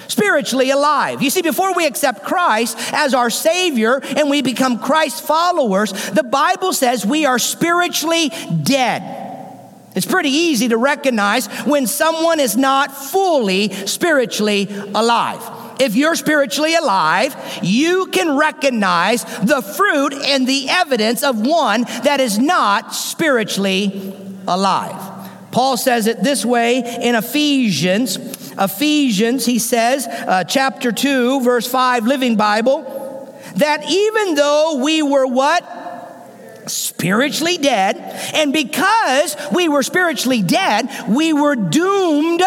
spiritually 0.08 0.70
alive. 0.70 1.20
You 1.20 1.30
see, 1.30 1.42
before 1.42 1.74
we 1.74 1.84
accept 1.84 2.22
Christ 2.22 2.78
as 2.92 3.12
our 3.12 3.28
Savior 3.28 4.00
and 4.02 4.30
we 4.30 4.40
become 4.40 4.78
Christ 4.78 5.22
followers, 5.22 5.92
the 6.10 6.22
Bible 6.22 6.72
says 6.72 7.04
we 7.04 7.26
are 7.26 7.40
spiritually 7.40 8.30
dead. 8.62 9.02
It's 9.96 10.06
pretty 10.06 10.30
easy 10.30 10.68
to 10.68 10.76
recognize 10.76 11.48
when 11.66 11.88
someone 11.88 12.38
is 12.38 12.56
not 12.56 12.96
fully 12.96 13.72
spiritually 13.86 14.68
alive 14.94 15.65
if 15.80 15.94
you're 15.94 16.14
spiritually 16.14 16.74
alive, 16.74 17.36
you 17.62 18.06
can 18.06 18.36
recognize 18.36 19.24
the 19.24 19.62
fruit 19.62 20.12
and 20.12 20.46
the 20.46 20.68
evidence 20.68 21.22
of 21.22 21.40
one 21.40 21.82
that 22.04 22.20
is 22.20 22.38
not 22.38 22.94
spiritually 22.94 24.14
alive. 24.46 25.30
Paul 25.50 25.76
says 25.76 26.06
it 26.06 26.22
this 26.22 26.44
way 26.44 26.78
in 27.02 27.14
Ephesians. 27.14 28.16
Ephesians, 28.58 29.46
he 29.46 29.58
says, 29.58 30.06
uh, 30.06 30.44
chapter 30.44 30.92
2, 30.92 31.40
verse 31.40 31.66
5, 31.66 32.06
Living 32.06 32.36
Bible, 32.36 32.92
that 33.56 33.90
even 33.90 34.34
though 34.34 34.80
we 34.82 35.02
were 35.02 35.26
what? 35.26 35.76
spiritually 36.66 37.58
dead. 37.58 37.96
And 38.34 38.52
because 38.52 39.36
we 39.52 39.68
were 39.68 39.82
spiritually 39.82 40.42
dead, 40.42 40.88
we 41.08 41.32
were 41.32 41.54
doomed 41.54 42.42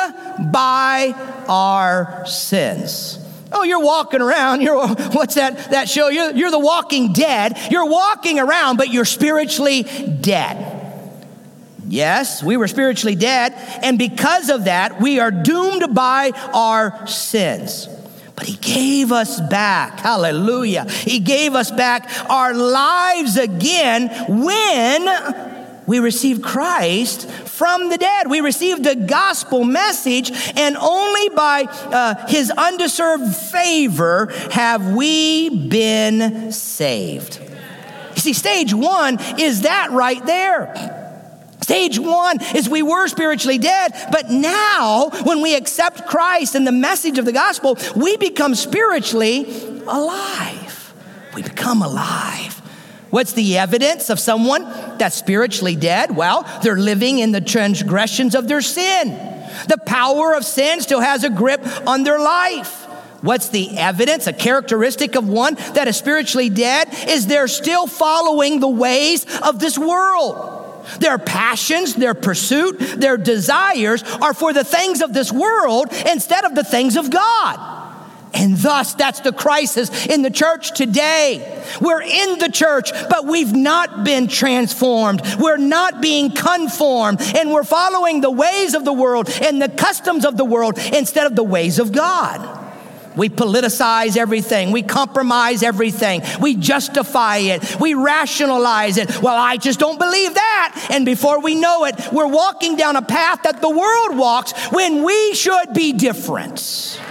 by 0.51 1.13
our 1.47 2.25
sins. 2.25 3.18
Oh, 3.51 3.63
you're 3.63 3.83
walking 3.83 4.21
around. 4.21 4.61
You're 4.61 4.87
what's 4.87 5.35
that 5.35 5.71
that 5.71 5.89
show? 5.89 6.09
You're, 6.09 6.31
you're 6.31 6.51
the 6.51 6.59
walking 6.59 7.13
dead. 7.13 7.57
You're 7.71 7.89
walking 7.89 8.39
around, 8.39 8.77
but 8.77 8.89
you're 8.89 9.05
spiritually 9.05 9.83
dead. 9.83 10.77
Yes, 11.87 12.43
we 12.43 12.55
were 12.55 12.67
spiritually 12.67 13.15
dead, 13.15 13.53
and 13.81 13.97
because 13.97 14.49
of 14.49 14.65
that, 14.65 15.01
we 15.01 15.19
are 15.19 15.31
doomed 15.31 15.95
by 15.95 16.31
our 16.53 17.07
sins. 17.07 17.87
But 18.35 18.45
he 18.45 18.55
gave 18.55 19.11
us 19.11 19.41
back, 19.49 19.99
hallelujah. 19.99 20.89
He 20.89 21.19
gave 21.19 21.55
us 21.55 21.71
back 21.71 22.09
our 22.29 22.53
lives 22.53 23.37
again 23.37 24.09
when 24.29 25.83
we 25.87 25.99
received 25.99 26.43
Christ 26.43 27.29
from 27.59 27.89
the 27.89 27.97
dead. 27.97 28.29
We 28.29 28.39
received 28.39 28.85
the 28.85 28.95
gospel 28.95 29.65
message, 29.65 30.31
and 30.55 30.77
only 30.77 31.27
by 31.27 31.63
uh, 31.63 32.25
his 32.27 32.49
undeserved 32.49 33.35
favor 33.35 34.27
have 34.51 34.95
we 34.95 35.67
been 35.67 36.53
saved. 36.53 37.37
See, 38.15 38.31
stage 38.31 38.73
one 38.73 39.17
is 39.37 39.63
that 39.63 39.91
right 39.91 40.25
there. 40.25 40.95
Stage 41.59 41.99
one 41.99 42.41
is 42.55 42.69
we 42.69 42.81
were 42.81 43.09
spiritually 43.09 43.57
dead, 43.57 43.91
but 44.09 44.29
now 44.29 45.09
when 45.23 45.41
we 45.41 45.53
accept 45.55 46.07
Christ 46.07 46.55
and 46.55 46.65
the 46.65 46.71
message 46.71 47.17
of 47.17 47.25
the 47.25 47.33
gospel, 47.33 47.77
we 47.93 48.15
become 48.15 48.55
spiritually 48.55 49.43
alive. 49.85 50.93
We 51.35 51.43
become 51.43 51.81
alive. 51.81 52.58
What's 53.09 53.33
the 53.33 53.57
evidence 53.57 54.09
of 54.09 54.19
someone 54.19 54.63
that's 54.97 55.15
spiritually 55.15 55.75
dead? 55.75 56.15
Well, 56.15 56.43
they're 56.63 56.77
living 56.77 57.19
in 57.19 57.31
the 57.31 57.41
transgressions 57.41 58.35
of 58.35 58.47
their 58.47 58.61
sin. 58.61 59.09
The 59.67 59.79
power 59.85 60.35
of 60.35 60.45
sin 60.45 60.81
still 60.81 61.01
has 61.01 61.23
a 61.23 61.29
grip 61.29 61.61
on 61.87 62.03
their 62.03 62.19
life. 62.19 62.85
What's 63.21 63.49
the 63.49 63.77
evidence? 63.77 64.27
A 64.27 64.33
characteristic 64.33 65.15
of 65.15 65.27
one 65.27 65.55
that 65.73 65.87
is 65.87 65.97
spiritually 65.97 66.49
dead 66.49 66.87
is 67.07 67.27
they're 67.27 67.47
still 67.47 67.87
following 67.87 68.59
the 68.59 68.69
ways 68.69 69.25
of 69.41 69.59
this 69.59 69.77
world. 69.77 70.55
Their 70.99 71.17
passions, 71.17 71.95
their 71.95 72.13
pursuit, 72.13 72.79
their 72.79 73.17
desires 73.17 74.03
are 74.21 74.33
for 74.33 74.53
the 74.53 74.63
things 74.63 75.01
of 75.01 75.13
this 75.13 75.31
world 75.31 75.91
instead 76.07 76.45
of 76.45 76.55
the 76.55 76.63
things 76.63 76.95
of 76.95 77.09
God. 77.09 77.78
And 78.33 78.57
thus, 78.57 78.93
that's 78.93 79.21
the 79.21 79.31
crisis 79.31 80.05
in 80.05 80.21
the 80.21 80.29
church 80.29 80.73
today. 80.73 81.63
We're 81.81 82.01
in 82.01 82.39
the 82.39 82.49
church, 82.49 82.91
but 83.09 83.25
we've 83.25 83.53
not 83.53 84.03
been 84.03 84.27
transformed. 84.27 85.21
We're 85.39 85.57
not 85.57 86.01
being 86.01 86.31
conformed, 86.31 87.21
and 87.21 87.51
we're 87.51 87.63
following 87.63 88.21
the 88.21 88.31
ways 88.31 88.75
of 88.75 88.85
the 88.85 88.93
world 88.93 89.29
and 89.41 89.61
the 89.61 89.69
customs 89.69 90.25
of 90.25 90.37
the 90.37 90.45
world 90.45 90.77
instead 90.93 91.25
of 91.25 91.35
the 91.35 91.43
ways 91.43 91.79
of 91.79 91.91
God. 91.91 92.57
We 93.15 93.27
politicize 93.27 94.15
everything. 94.15 94.71
We 94.71 94.83
compromise 94.83 95.63
everything. 95.63 96.21
We 96.39 96.55
justify 96.55 97.37
it. 97.37 97.79
We 97.79 97.93
rationalize 97.93 98.97
it. 98.97 99.21
Well, 99.21 99.35
I 99.35 99.57
just 99.57 99.79
don't 99.79 99.99
believe 99.99 100.35
that. 100.35 100.87
And 100.91 101.05
before 101.05 101.41
we 101.41 101.55
know 101.55 101.85
it, 101.85 101.95
we're 102.13 102.27
walking 102.27 102.77
down 102.77 102.95
a 102.95 103.01
path 103.01 103.43
that 103.43 103.61
the 103.61 103.69
world 103.69 104.17
walks 104.17 104.53
when 104.71 105.03
we 105.03 105.33
should 105.33 105.73
be 105.73 105.91
different. 105.93 107.01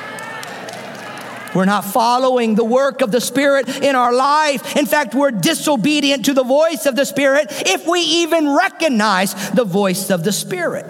We're 1.54 1.64
not 1.64 1.84
following 1.84 2.54
the 2.54 2.64
work 2.64 3.00
of 3.00 3.10
the 3.10 3.20
Spirit 3.20 3.68
in 3.82 3.94
our 3.94 4.12
life. 4.12 4.76
In 4.76 4.86
fact, 4.86 5.14
we're 5.14 5.30
disobedient 5.30 6.26
to 6.26 6.34
the 6.34 6.44
voice 6.44 6.86
of 6.86 6.96
the 6.96 7.04
Spirit 7.04 7.46
if 7.50 7.86
we 7.86 8.00
even 8.00 8.54
recognize 8.54 9.50
the 9.50 9.64
voice 9.64 10.10
of 10.10 10.24
the 10.24 10.32
Spirit 10.32 10.86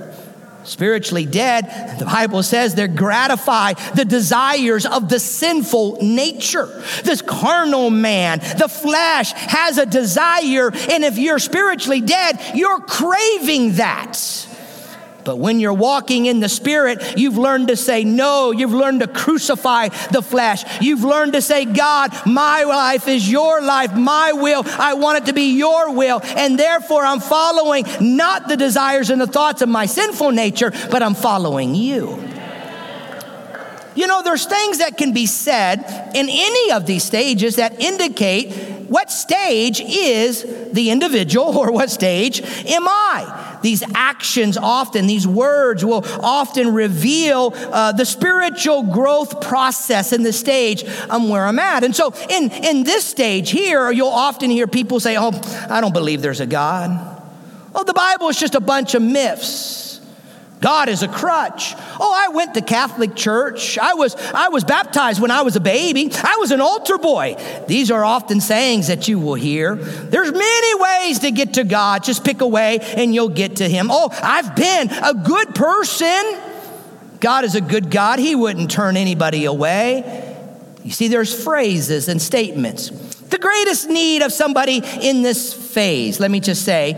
spiritually 0.69 1.27
dead, 1.27 1.99
the 1.99 2.05
Bible 2.05 2.43
says 2.43 2.75
they 2.75 2.87
gratify 2.87 3.73
the 3.95 4.05
desires 4.05 4.87
of 4.87 5.09
the 5.09 5.19
sinful 5.19 5.99
nature. 6.03 6.67
This 7.05 7.23
carnal 7.23 7.91
man, 7.91 8.41
the 8.59 8.69
flesh, 8.69 9.33
has 9.33 9.79
a 9.79 9.87
desire, 9.87 10.71
and 10.91 11.05
if 11.05 11.19
you're 11.19 11.39
spiritually 11.39 12.01
dead, 12.01 12.39
you're 12.55 12.81
craving 12.81 13.75
that. 13.75 14.19
But 15.29 15.37
when 15.37 15.61
you're 15.61 15.75
walking 15.75 16.25
in 16.25 16.41
the 16.41 16.49
Spirit, 16.49 17.19
you've 17.19 17.37
learned 17.37 17.69
to 17.69 17.77
say 17.77 18.03
no. 18.03 18.51
You've 18.51 18.73
learned 18.73 19.01
to 19.01 19.07
crucify 19.07 19.89
the 20.11 20.23
flesh. 20.23 20.65
You've 20.81 21.05
learned 21.05 21.35
to 21.35 21.43
say, 21.43 21.67
God, 21.67 22.15
my 22.25 22.63
life 22.63 23.07
is 23.09 23.31
your 23.31 23.61
life, 23.61 23.95
my 23.95 24.33
will. 24.33 24.63
I 24.67 24.95
want 24.95 25.19
it 25.19 25.27
to 25.27 25.35
be 25.35 25.55
your 25.55 25.93
will. 25.93 26.23
And 26.25 26.59
therefore, 26.59 27.05
I'm 27.05 27.21
following 27.21 27.85
not 28.01 28.49
the 28.49 28.57
desires 28.57 29.11
and 29.11 29.21
the 29.21 29.27
thoughts 29.27 29.61
of 29.61 29.69
my 29.69 29.85
sinful 29.85 30.31
nature, 30.31 30.71
but 30.91 31.03
I'm 31.03 31.15
following 31.15 31.75
you. 31.75 32.19
You 33.95 34.07
know, 34.07 34.23
there's 34.23 34.47
things 34.47 34.79
that 34.79 34.97
can 34.97 35.13
be 35.13 35.27
said 35.27 35.81
in 36.15 36.27
any 36.31 36.73
of 36.73 36.87
these 36.87 37.05
stages 37.05 37.57
that 37.57 37.83
indicate 37.83 38.78
what 38.89 39.11
stage 39.11 39.81
is 39.81 40.43
the 40.73 40.91
individual 40.91 41.57
or 41.59 41.71
what 41.71 41.91
stage 41.91 42.41
am 42.67 42.89
I? 42.89 43.59
These 43.63 43.83
actions 43.95 44.57
often, 44.57 45.07
these 45.07 45.27
words 45.27 45.85
will 45.85 46.05
often 46.23 46.73
reveal 46.73 47.53
uh, 47.55 47.93
the 47.93 48.07
spiritual 48.07 48.85
growth 48.85 49.41
process 49.41 50.13
in 50.13 50.23
the 50.23 50.33
stage 50.33 50.85
I'm 51.11 51.29
where 51.29 51.45
I'm 51.45 51.59
at. 51.59 51.85
And 51.85 51.95
so 51.95 52.15
in, 52.31 52.51
in 52.51 52.85
this 52.85 53.05
stage 53.05 53.51
here, 53.51 53.91
you'll 53.91 54.09
often 54.09 54.51
hear 54.51 54.67
people 54.67 55.01
say, 55.01 55.17
Oh, 55.19 55.33
I 55.69 55.81
don't 55.81 55.93
believe 55.95 56.23
there's 56.23 56.41
a 56.41 56.47
God. 56.47 57.17
Oh, 57.75 57.85
the 57.85 57.95
Bible 57.95 58.29
is 58.29 58.39
just 58.39 58.55
a 58.55 58.61
bunch 58.61 58.95
of 58.95 59.03
myths. 59.03 59.88
God 60.61 60.89
is 60.89 61.03
a 61.03 61.09
crutch. 61.09 61.75
Oh, 62.01 62.13
I 62.15 62.29
went 62.35 62.55
to 62.55 62.63
Catholic 62.63 63.15
church. 63.15 63.79
I 63.79 63.95
was, 63.95 64.17
I 64.35 64.49
was 64.49 64.65
baptized 64.65 65.21
when 65.21 65.31
I 65.31 65.43
was 65.43 65.57
a 65.57 65.61
baby. 65.61 66.11
I 66.13 66.37
was 66.39 66.51
an 66.51 66.61
altar 66.61 66.99
boy. 66.99 67.37
These 67.69 67.91
are 67.91 68.05
often 68.05 68.41
sayings 68.41 68.89
that 68.89 69.07
you 69.07 69.19
will 69.19 69.35
hear. 69.35 69.77
There's 69.77 70.33
many 70.33 70.83
ways 70.83 71.21
to 71.21 71.31
get 71.31 71.55
to 71.55 71.65
God. 71.65 72.03
Just 72.03 72.25
pick 72.25 72.41
a 72.41 72.47
way 72.47 72.79
and 72.81 73.15
you'll 73.15 73.29
get 73.29 73.57
to 73.57 73.69
Him. 73.69 73.89
Oh, 73.91 74.11
I've 74.23 74.57
been 74.57 74.91
a 74.91 75.15
good 75.15 75.55
person. 75.55 76.41
God 77.21 77.45
is 77.45 77.55
a 77.55 77.61
good 77.61 77.91
God. 77.91 78.19
He 78.19 78.35
wouldn't 78.35 78.71
turn 78.71 78.97
anybody 78.97 79.45
away. 79.45 80.37
You 80.83 80.91
see, 80.91 81.09
there's 81.09 81.45
phrases 81.45 82.09
and 82.09 82.21
statements. 82.21 82.91
The 82.91 83.39
greatest 83.39 83.89
need 83.89 84.23
of 84.23 84.33
somebody 84.33 84.83
in 85.03 85.23
this 85.23 85.53
phase, 85.53 86.19
let 86.19 86.31
me 86.31 86.41
just 86.41 86.65
say, 86.65 86.95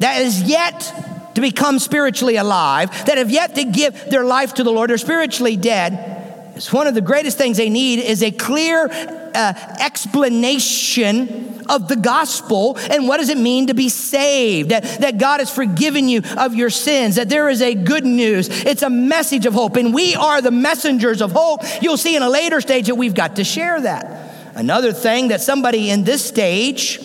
that 0.00 0.22
is 0.22 0.42
yet 0.42 1.07
to 1.38 1.40
become 1.40 1.78
spiritually 1.78 2.34
alive, 2.34 2.90
that 3.06 3.16
have 3.16 3.30
yet 3.30 3.54
to 3.54 3.62
give 3.62 4.10
their 4.10 4.24
life 4.24 4.54
to 4.54 4.64
the 4.64 4.72
Lord, 4.72 4.90
are 4.90 4.98
spiritually 4.98 5.56
dead, 5.56 6.18
it's 6.56 6.72
one 6.72 6.88
of 6.88 6.94
the 6.94 7.00
greatest 7.00 7.38
things 7.38 7.56
they 7.56 7.70
need 7.70 8.00
is 8.00 8.20
a 8.20 8.32
clear 8.32 8.88
uh, 8.90 9.76
explanation 9.78 11.62
of 11.68 11.86
the 11.86 11.94
gospel 11.94 12.76
and 12.90 13.06
what 13.06 13.18
does 13.18 13.28
it 13.28 13.38
mean 13.38 13.68
to 13.68 13.74
be 13.74 13.88
saved 13.88 14.70
that, 14.70 14.82
that 15.00 15.18
god 15.18 15.38
has 15.38 15.54
forgiven 15.54 16.08
you 16.08 16.20
of 16.36 16.56
your 16.56 16.70
sins 16.70 17.14
that 17.14 17.28
there 17.28 17.48
is 17.48 17.62
a 17.62 17.74
good 17.74 18.04
news. 18.04 18.48
It's 18.64 18.82
a 18.82 18.90
message 18.90 19.46
of 19.46 19.54
hope 19.54 19.76
and 19.76 19.94
we 19.94 20.16
are 20.16 20.42
the 20.42 20.50
messengers 20.50 21.22
of 21.22 21.30
hope. 21.30 21.60
You'll 21.80 21.96
see 21.96 22.16
in 22.16 22.22
a 22.24 22.28
later 22.28 22.60
stage 22.60 22.86
that 22.86 22.96
we've 22.96 23.14
got 23.14 23.36
to 23.36 23.44
share 23.44 23.80
that. 23.80 24.56
Another 24.56 24.92
thing 24.92 25.28
that 25.28 25.40
somebody 25.40 25.90
in 25.90 26.02
this 26.02 26.24
stage 26.24 26.98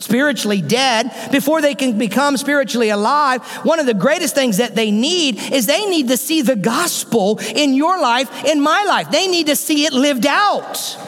spiritually 0.00 0.60
dead, 0.60 1.12
before 1.30 1.62
they 1.62 1.74
can 1.74 1.98
become 1.98 2.36
spiritually 2.36 2.90
alive, 2.90 3.42
one 3.64 3.78
of 3.78 3.86
the 3.86 3.94
greatest 3.94 4.34
things 4.34 4.56
that 4.56 4.74
they 4.74 4.90
need 4.90 5.40
is 5.52 5.66
they 5.66 5.86
need 5.86 6.08
to 6.08 6.16
see 6.16 6.42
the 6.42 6.56
gospel 6.56 7.38
in 7.54 7.74
your 7.74 8.00
life, 8.00 8.44
in 8.44 8.60
my 8.60 8.84
life. 8.84 9.10
They 9.10 9.28
need 9.28 9.46
to 9.46 9.56
see 9.56 9.84
it 9.84 9.92
lived 9.92 10.26
out. 10.26 10.98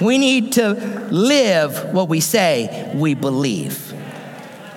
We 0.00 0.18
need 0.18 0.54
to 0.54 0.72
live 1.10 1.92
what 1.94 2.08
we 2.08 2.20
say 2.20 2.90
we 2.94 3.14
believe. 3.14 3.91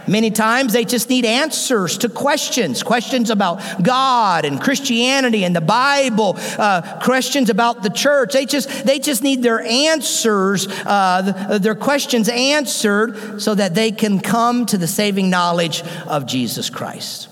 Many 0.08 0.32
times 0.32 0.74
they 0.74 0.86
just 0.86 1.10
need 1.10 1.26
answers 1.26 1.98
to 2.00 2.10
questions, 2.10 2.84
questions 2.84 3.30
about 3.30 3.62
God 3.82 4.46
and 4.46 4.62
Christianity 4.62 5.44
and 5.44 5.56
the 5.56 5.62
Bible, 5.62 6.36
uh, 6.58 7.00
questions 7.02 7.50
about 7.50 7.84
the 7.84 7.90
church. 7.90 8.34
They 8.34 8.46
just, 8.46 8.86
they 8.86 9.00
just 9.00 9.24
need 9.24 9.42
their 9.42 9.62
answers, 9.62 10.68
uh, 10.68 11.58
their 11.60 11.76
questions 11.76 12.30
answered 12.30 13.42
so 13.42 13.56
that 13.56 13.74
they 13.74 13.92
can 13.92 14.20
come 14.20 14.66
to 14.68 14.78
the 14.78 14.88
saving 14.88 15.30
knowledge 15.30 15.84
of 16.08 16.26
Jesus 16.26 16.70
Christ. 16.70 17.30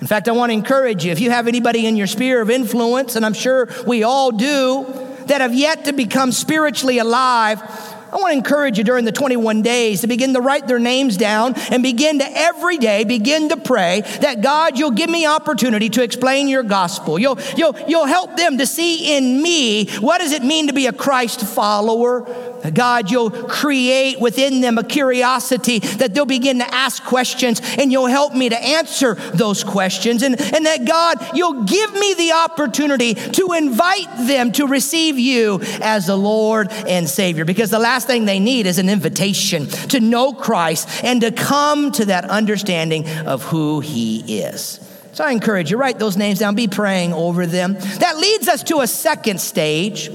In 0.00 0.06
fact, 0.06 0.28
I 0.28 0.32
want 0.32 0.50
to 0.50 0.54
encourage 0.54 1.04
you 1.04 1.12
if 1.12 1.20
you 1.20 1.30
have 1.30 1.46
anybody 1.46 1.86
in 1.86 1.96
your 1.96 2.08
sphere 2.08 2.40
of 2.40 2.50
influence, 2.50 3.14
and 3.14 3.24
I'm 3.24 3.34
sure 3.34 3.68
we 3.86 4.02
all 4.02 4.32
do, 4.32 4.84
that 5.26 5.40
have 5.40 5.54
yet 5.54 5.84
to 5.84 5.92
become 5.92 6.32
spiritually 6.32 6.98
alive, 6.98 7.62
I 8.12 8.16
want 8.16 8.32
to 8.32 8.36
encourage 8.36 8.76
you 8.76 8.84
during 8.84 9.06
the 9.06 9.12
21 9.12 9.62
days 9.62 10.02
to 10.02 10.06
begin 10.06 10.34
to 10.34 10.40
write 10.40 10.66
their 10.66 10.78
names 10.78 11.16
down 11.16 11.54
and 11.70 11.82
begin 11.82 12.18
to 12.18 12.26
every 12.28 12.76
day 12.76 13.04
begin 13.04 13.48
to 13.48 13.56
pray 13.56 14.02
that 14.20 14.42
God, 14.42 14.78
you'll 14.78 14.90
give 14.90 15.08
me 15.08 15.26
opportunity 15.26 15.88
to 15.90 16.02
explain 16.02 16.48
your 16.48 16.62
gospel. 16.62 17.18
You'll, 17.18 17.38
you'll, 17.56 17.74
you'll 17.88 18.06
help 18.06 18.36
them 18.36 18.58
to 18.58 18.66
see 18.66 19.16
in 19.16 19.40
me 19.42 19.86
what 20.00 20.18
does 20.18 20.32
it 20.32 20.44
mean 20.44 20.66
to 20.66 20.74
be 20.74 20.86
a 20.86 20.92
Christ 20.92 21.40
follower 21.40 22.26
God, 22.70 23.10
you'll 23.10 23.30
create 23.30 24.20
within 24.20 24.60
them 24.60 24.78
a 24.78 24.84
curiosity 24.84 25.80
that 25.80 26.14
they'll 26.14 26.24
begin 26.24 26.58
to 26.58 26.74
ask 26.74 27.02
questions 27.04 27.60
and 27.78 27.90
you'll 27.90 28.06
help 28.06 28.34
me 28.34 28.48
to 28.48 28.62
answer 28.62 29.14
those 29.14 29.64
questions. 29.64 30.22
And, 30.22 30.40
and 30.40 30.66
that 30.66 30.84
God, 30.84 31.36
you'll 31.36 31.64
give 31.64 31.92
me 31.92 32.14
the 32.14 32.32
opportunity 32.32 33.14
to 33.14 33.52
invite 33.52 34.08
them 34.26 34.52
to 34.52 34.66
receive 34.66 35.18
you 35.18 35.60
as 35.80 36.06
the 36.06 36.16
Lord 36.16 36.70
and 36.70 37.08
Savior. 37.08 37.44
Because 37.44 37.70
the 37.70 37.78
last 37.78 38.01
last 38.02 38.08
thing 38.08 38.24
they 38.24 38.40
need 38.40 38.66
is 38.66 38.78
an 38.78 38.88
invitation 38.88 39.68
to 39.68 40.00
know 40.00 40.32
Christ 40.32 41.04
and 41.04 41.20
to 41.20 41.30
come 41.30 41.92
to 41.92 42.06
that 42.06 42.24
understanding 42.24 43.08
of 43.26 43.44
who 43.44 43.78
He 43.78 44.40
is. 44.40 44.80
So 45.12 45.22
I 45.22 45.30
encourage 45.30 45.70
you, 45.70 45.76
write 45.76 46.00
those 46.00 46.16
names 46.16 46.40
down, 46.40 46.56
be 46.56 46.66
praying 46.66 47.12
over 47.12 47.46
them. 47.46 47.74
That 47.74 48.16
leads 48.18 48.48
us 48.48 48.64
to 48.64 48.80
a 48.80 48.88
second 48.88 49.40
stage 49.40 50.10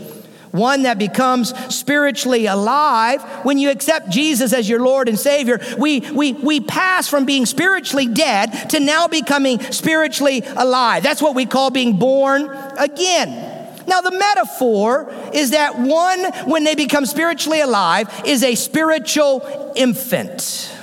one 0.51 0.83
that 0.83 0.97
becomes 0.97 1.53
spiritually 1.73 2.47
alive. 2.47 3.21
When 3.45 3.57
you 3.57 3.69
accept 3.69 4.09
Jesus 4.09 4.53
as 4.53 4.67
your 4.67 4.79
Lord 4.79 5.07
and 5.07 5.19
Savior, 5.19 5.61
we, 5.77 5.99
we, 5.99 6.33
we 6.33 6.59
pass 6.61 7.07
from 7.07 7.25
being 7.25 7.45
spiritually 7.45 8.07
dead 8.07 8.69
to 8.71 8.79
now 8.79 9.07
becoming 9.07 9.59
spiritually 9.71 10.41
alive. 10.55 11.03
That's 11.03 11.21
what 11.21 11.35
we 11.35 11.45
call 11.45 11.69
being 11.69 11.99
born 11.99 12.49
again. 12.77 13.56
Now, 13.87 14.01
the 14.01 14.11
metaphor 14.11 15.11
is 15.33 15.51
that 15.51 15.79
one, 15.79 16.25
when 16.45 16.65
they 16.65 16.75
become 16.75 17.05
spiritually 17.05 17.61
alive, 17.61 18.23
is 18.25 18.43
a 18.43 18.55
spiritual 18.55 19.71
infant. 19.75 20.73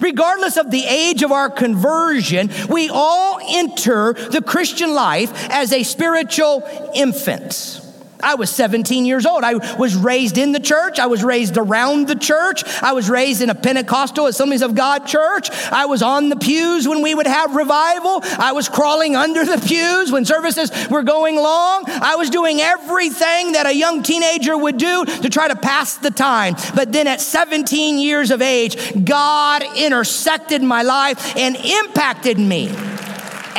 Regardless 0.00 0.56
of 0.56 0.70
the 0.70 0.84
age 0.84 1.22
of 1.22 1.32
our 1.32 1.50
conversion, 1.50 2.50
we 2.68 2.88
all 2.88 3.40
enter 3.42 4.12
the 4.12 4.42
Christian 4.42 4.94
life 4.94 5.32
as 5.50 5.72
a 5.72 5.82
spiritual 5.82 6.62
infant. 6.94 7.80
I 8.20 8.34
was 8.34 8.50
17 8.50 9.04
years 9.04 9.26
old. 9.26 9.44
I 9.44 9.54
was 9.76 9.96
raised 9.96 10.38
in 10.38 10.52
the 10.52 10.60
church. 10.60 10.98
I 10.98 11.06
was 11.06 11.22
raised 11.22 11.56
around 11.56 12.08
the 12.08 12.14
church. 12.14 12.64
I 12.82 12.92
was 12.92 13.08
raised 13.08 13.42
in 13.42 13.50
a 13.50 13.54
Pentecostal 13.54 14.26
Assemblies 14.26 14.62
of 14.62 14.74
God 14.74 15.06
church. 15.06 15.50
I 15.70 15.86
was 15.86 16.02
on 16.02 16.28
the 16.28 16.36
pews 16.36 16.88
when 16.88 17.02
we 17.02 17.14
would 17.14 17.26
have 17.26 17.54
revival. 17.54 18.20
I 18.38 18.52
was 18.52 18.68
crawling 18.68 19.14
under 19.16 19.44
the 19.44 19.58
pews 19.58 20.10
when 20.10 20.24
services 20.24 20.70
were 20.88 21.02
going 21.02 21.36
long. 21.36 21.84
I 21.86 22.16
was 22.16 22.30
doing 22.30 22.60
everything 22.60 23.52
that 23.52 23.66
a 23.66 23.74
young 23.74 24.02
teenager 24.02 24.56
would 24.56 24.78
do 24.78 25.04
to 25.04 25.28
try 25.30 25.48
to 25.48 25.56
pass 25.56 25.96
the 25.96 26.10
time. 26.10 26.56
But 26.74 26.92
then 26.92 27.06
at 27.06 27.20
17 27.20 27.98
years 27.98 28.30
of 28.30 28.42
age, 28.42 29.04
God 29.04 29.62
intersected 29.76 30.62
my 30.62 30.82
life 30.82 31.36
and 31.36 31.56
impacted 31.56 32.38
me. 32.38 32.97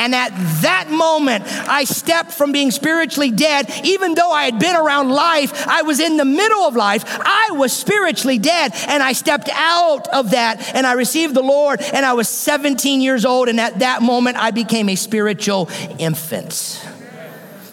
And 0.00 0.14
at 0.14 0.30
that 0.62 0.90
moment, 0.90 1.44
I 1.46 1.84
stepped 1.84 2.32
from 2.32 2.52
being 2.52 2.70
spiritually 2.70 3.30
dead. 3.30 3.70
Even 3.84 4.14
though 4.14 4.30
I 4.30 4.46
had 4.46 4.58
been 4.58 4.74
around 4.74 5.10
life, 5.10 5.68
I 5.68 5.82
was 5.82 6.00
in 6.00 6.16
the 6.16 6.24
middle 6.24 6.62
of 6.62 6.74
life. 6.74 7.04
I 7.06 7.50
was 7.52 7.70
spiritually 7.70 8.38
dead. 8.38 8.72
And 8.88 9.02
I 9.02 9.12
stepped 9.12 9.50
out 9.52 10.08
of 10.08 10.30
that 10.30 10.74
and 10.74 10.86
I 10.86 10.94
received 10.94 11.34
the 11.34 11.42
Lord. 11.42 11.82
And 11.82 12.06
I 12.06 12.14
was 12.14 12.30
17 12.30 13.02
years 13.02 13.26
old. 13.26 13.50
And 13.50 13.60
at 13.60 13.80
that 13.80 14.00
moment, 14.00 14.38
I 14.38 14.52
became 14.52 14.88
a 14.88 14.96
spiritual 14.96 15.68
infant. 15.98 16.82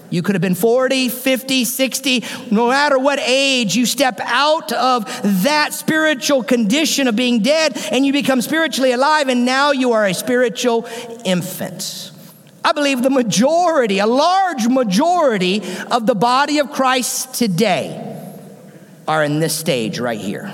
You 0.10 0.22
could 0.22 0.36
have 0.36 0.42
been 0.42 0.56
40, 0.56 1.08
50, 1.08 1.63
60, 1.63 2.24
no 2.52 2.68
matter 2.70 3.00
what 3.00 3.20
age, 3.20 3.76
you 3.76 3.86
step 3.86 4.20
out 4.22 4.72
of 4.72 5.06
that 5.44 5.74
spiritual 5.74 6.44
condition 6.44 7.08
of 7.08 7.16
being 7.16 7.42
dead 7.42 7.78
and 7.92 8.06
you 8.06 8.13
become 8.13 8.42
spiritually 8.42 8.94
alive, 8.94 9.28
and 9.28 9.46
now 9.46 9.72
you 9.72 9.92
are 9.92 10.06
a 10.06 10.13
spiritual 10.13 10.88
infant. 11.26 12.12
I 12.67 12.73
believe 12.73 13.01
the 13.01 13.10
majority, 13.10 13.99
a 13.99 14.06
large 14.06 14.67
majority 14.67 15.62
of 15.89 16.06
the 16.06 16.15
body 16.15 16.60
of 16.60 16.69
Christ 16.69 17.34
today 17.34 18.03
are 19.08 19.23
in 19.23 19.39
this 19.39 19.56
stage 19.56 19.99
right 19.99 20.19
here. 20.19 20.53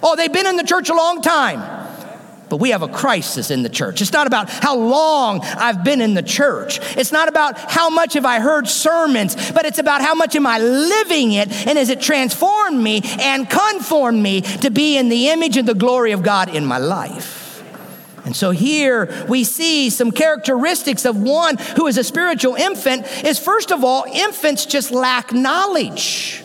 Oh, 0.00 0.14
they've 0.14 0.32
been 0.32 0.46
in 0.46 0.56
the 0.56 0.62
church 0.62 0.90
a 0.90 0.94
long 0.94 1.20
time, 1.20 1.58
but 2.48 2.58
we 2.58 2.70
have 2.70 2.82
a 2.82 2.88
crisis 2.88 3.50
in 3.50 3.64
the 3.64 3.68
church. 3.68 4.00
It's 4.00 4.12
not 4.12 4.28
about 4.28 4.48
how 4.48 4.76
long 4.76 5.40
I've 5.40 5.82
been 5.82 6.00
in 6.00 6.14
the 6.14 6.22
church. 6.22 6.78
It's 6.96 7.10
not 7.10 7.26
about 7.26 7.58
how 7.58 7.90
much 7.90 8.14
have 8.14 8.24
I 8.24 8.38
heard 8.38 8.68
sermons, 8.68 9.34
but 9.50 9.64
it's 9.64 9.80
about 9.80 10.02
how 10.02 10.14
much 10.14 10.36
am 10.36 10.46
I 10.46 10.60
living 10.60 11.32
it 11.32 11.50
and 11.66 11.78
has 11.78 11.88
it 11.88 12.00
transformed 12.00 12.80
me 12.80 13.00
and 13.18 13.50
conformed 13.50 14.22
me 14.22 14.42
to 14.42 14.70
be 14.70 14.96
in 14.96 15.08
the 15.08 15.30
image 15.30 15.56
and 15.56 15.66
the 15.66 15.74
glory 15.74 16.12
of 16.12 16.22
God 16.22 16.48
in 16.54 16.64
my 16.64 16.78
life. 16.78 17.41
And 18.24 18.36
so 18.36 18.50
here 18.50 19.26
we 19.28 19.44
see 19.44 19.90
some 19.90 20.12
characteristics 20.12 21.04
of 21.04 21.16
one 21.16 21.56
who 21.76 21.86
is 21.88 21.98
a 21.98 22.04
spiritual 22.04 22.54
infant 22.54 23.06
is 23.24 23.38
first 23.38 23.72
of 23.72 23.82
all, 23.82 24.04
infants 24.04 24.64
just 24.66 24.92
lack 24.92 25.32
knowledge. 25.32 26.42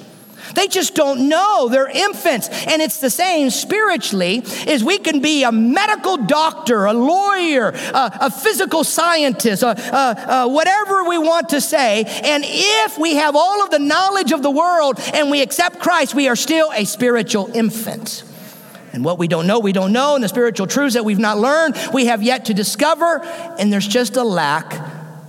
They 0.55 0.67
just 0.67 0.95
don't 0.95 1.29
know. 1.29 1.69
They're 1.69 1.87
infants. 1.87 2.49
And 2.49 2.81
it's 2.81 2.99
the 2.99 3.11
same 3.11 3.51
spiritually 3.51 4.37
is 4.65 4.83
we 4.83 4.97
can 4.97 5.19
be 5.19 5.43
a 5.43 5.51
medical 5.51 6.17
doctor, 6.17 6.85
a 6.85 6.93
lawyer, 6.93 7.69
a, 7.69 8.17
a 8.21 8.31
physical 8.31 8.83
scientist, 8.83 9.61
a, 9.61 9.67
a, 9.67 10.47
whatever 10.47 11.03
we 11.03 11.19
want 11.19 11.49
to 11.49 11.61
say. 11.61 12.05
And 12.23 12.43
if 12.45 12.97
we 12.97 13.15
have 13.15 13.35
all 13.35 13.63
of 13.63 13.69
the 13.69 13.77
knowledge 13.77 14.31
of 14.31 14.41
the 14.41 14.49
world 14.49 14.99
and 15.13 15.29
we 15.29 15.43
accept 15.43 15.79
Christ, 15.79 16.15
we 16.15 16.27
are 16.27 16.35
still 16.35 16.71
a 16.73 16.85
spiritual 16.85 17.51
infant. 17.53 18.23
And 18.97 19.05
what 19.05 19.19
we 19.19 19.27
don't 19.27 19.45
know, 19.45 19.60
we 19.60 19.73
don't 19.73 19.93
know. 19.93 20.15
And 20.15 20.23
the 20.23 20.27
spiritual 20.27 20.65
truths 20.65 20.95
that 20.95 21.05
we've 21.05 21.19
not 21.19 21.38
learned, 21.38 21.77
we 21.93 22.07
have 22.07 22.23
yet 22.23 22.45
to 22.45 22.55
discover. 22.55 23.21
And 23.60 23.71
there's 23.71 23.88
just 23.88 24.17
a 24.17 24.23
lack 24.23 24.73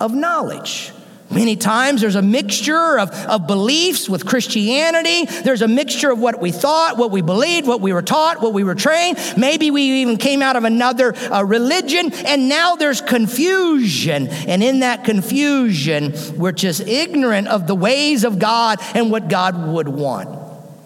of 0.01 0.15
knowledge. 0.15 0.91
Many 1.31 1.55
times 1.55 2.01
there's 2.01 2.15
a 2.15 2.23
mixture 2.23 2.99
of, 2.99 3.11
of 3.27 3.47
beliefs 3.47 4.09
with 4.09 4.25
Christianity. 4.25 5.27
There's 5.43 5.61
a 5.61 5.69
mixture 5.69 6.11
of 6.11 6.19
what 6.19 6.41
we 6.41 6.51
thought, 6.51 6.97
what 6.97 7.11
we 7.11 7.21
believed, 7.21 7.69
what 7.69 7.83
we 7.83 7.93
were 7.93 8.01
taught, 8.01 8.41
what 8.41 8.55
we 8.55 8.65
were 8.65 8.75
trained. 8.75 9.19
Maybe 9.37 9.71
we 9.71 9.83
even 10.01 10.17
came 10.17 10.41
out 10.41 10.57
of 10.57 10.65
another 10.65 11.15
uh, 11.15 11.43
religion, 11.43 12.11
and 12.25 12.49
now 12.49 12.77
there's 12.77 13.03
confusion. 13.03 14.29
And 14.29 14.63
in 14.63 14.81
that 14.81 15.05
confusion, 15.05 16.15
we're 16.39 16.53
just 16.53 16.81
ignorant 16.89 17.49
of 17.49 17.67
the 17.67 17.75
ways 17.75 18.25
of 18.25 18.39
God 18.39 18.79
and 18.95 19.11
what 19.11 19.29
God 19.29 19.69
would 19.69 19.89
want 19.89 20.38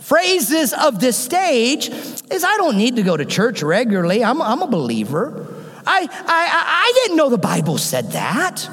phrases 0.02 0.72
of 0.72 1.00
this 1.00 1.16
stage 1.16 1.88
is 1.88 2.44
I 2.44 2.56
don't 2.56 2.76
need 2.76 2.96
to 2.96 3.02
go 3.02 3.16
to 3.16 3.24
church 3.24 3.62
regularly. 3.62 4.24
I'm, 4.24 4.42
I'm 4.42 4.62
a 4.62 4.66
believer. 4.66 5.46
I, 5.86 6.08
I, 6.10 6.50
I 6.86 6.92
didn't 6.94 7.16
know 7.16 7.28
the 7.28 7.38
Bible 7.38 7.78
said 7.78 8.12
that. 8.12 8.68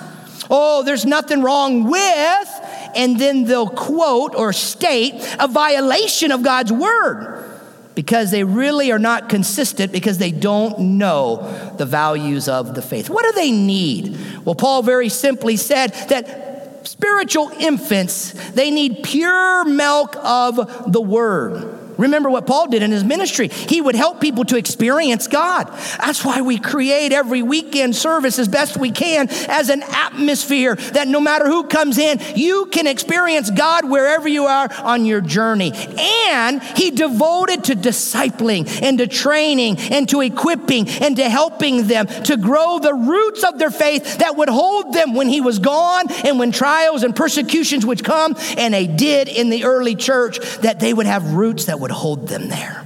Oh, 0.49 0.83
there's 0.83 1.05
nothing 1.05 1.43
wrong 1.43 1.89
with, 1.89 2.49
and 2.95 3.19
then 3.19 3.45
they'll 3.45 3.69
quote 3.69 4.33
or 4.35 4.51
state 4.51 5.13
a 5.39 5.47
violation 5.47 6.31
of 6.31 6.41
God's 6.41 6.71
word 6.71 7.45
because 7.93 8.31
they 8.31 8.43
really 8.43 8.91
are 8.91 8.99
not 8.99 9.29
consistent 9.29 9.91
because 9.91 10.17
they 10.17 10.31
don't 10.31 10.79
know 10.79 11.73
the 11.77 11.85
values 11.85 12.47
of 12.47 12.73
the 12.73 12.81
faith. 12.81 13.09
What 13.09 13.25
do 13.25 13.33
they 13.33 13.51
need? 13.51 14.17
Well, 14.45 14.55
Paul 14.55 14.83
very 14.83 15.09
simply 15.09 15.57
said 15.57 15.89
that 16.09 16.48
spiritual 16.89 17.49
infants, 17.59 18.33
they 18.51 18.71
need 18.71 19.03
pure 19.03 19.63
milk 19.65 20.15
of 20.23 20.91
the 20.91 21.01
word. 21.01 21.78
Remember 21.99 22.29
what 22.29 22.47
Paul 22.47 22.67
did 22.67 22.81
in 22.81 22.91
his 22.91 23.03
ministry. 23.03 23.49
He 23.49 23.81
would 23.81 23.95
help 23.95 24.21
people 24.21 24.45
to 24.45 24.55
experience 24.55 25.27
God. 25.27 25.67
That's 25.99 26.23
why 26.23 26.39
we 26.39 26.57
create 26.57 27.11
every 27.11 27.41
weekend 27.41 27.93
service 27.93 28.39
as 28.39 28.47
best 28.47 28.77
we 28.77 28.91
can 28.91 29.27
as 29.49 29.67
an 29.69 29.83
atmosphere 29.83 30.75
that 30.75 31.09
no 31.09 31.19
matter 31.19 31.45
who 31.45 31.65
comes 31.65 31.97
in, 31.97 32.19
you 32.35 32.67
can 32.67 32.87
experience 32.87 33.49
God 33.49 33.89
wherever 33.89 34.29
you 34.29 34.45
are 34.45 34.69
on 34.79 35.05
your 35.05 35.19
journey. 35.19 35.73
And 35.99 36.63
he 36.63 36.91
devoted 36.91 37.65
to 37.65 37.75
discipling 37.75 38.81
and 38.81 38.97
to 38.99 39.07
training 39.07 39.77
and 39.91 40.07
to 40.09 40.21
equipping 40.21 40.87
and 40.87 41.17
to 41.17 41.29
helping 41.29 41.87
them 41.87 42.07
to 42.07 42.37
grow 42.37 42.79
the 42.79 42.93
roots 42.93 43.43
of 43.43 43.59
their 43.59 43.71
faith 43.71 44.19
that 44.19 44.37
would 44.37 44.49
hold 44.49 44.93
them 44.93 45.15
when 45.15 45.27
he 45.27 45.41
was 45.41 45.59
gone 45.59 46.09
and 46.23 46.39
when 46.39 46.53
trials 46.53 47.03
and 47.03 47.13
persecutions 47.13 47.85
would 47.85 48.05
come. 48.05 48.37
And 48.57 48.73
they 48.73 48.87
did 48.87 49.27
in 49.27 49.49
the 49.49 49.65
early 49.65 49.95
church 49.95 50.39
that 50.59 50.79
they 50.79 50.93
would 50.93 51.05
have 51.05 51.33
roots 51.33 51.65
that 51.65 51.79
would 51.79 51.88
would 51.89 51.95
hold 51.95 52.27
them 52.27 52.49
there. 52.49 52.85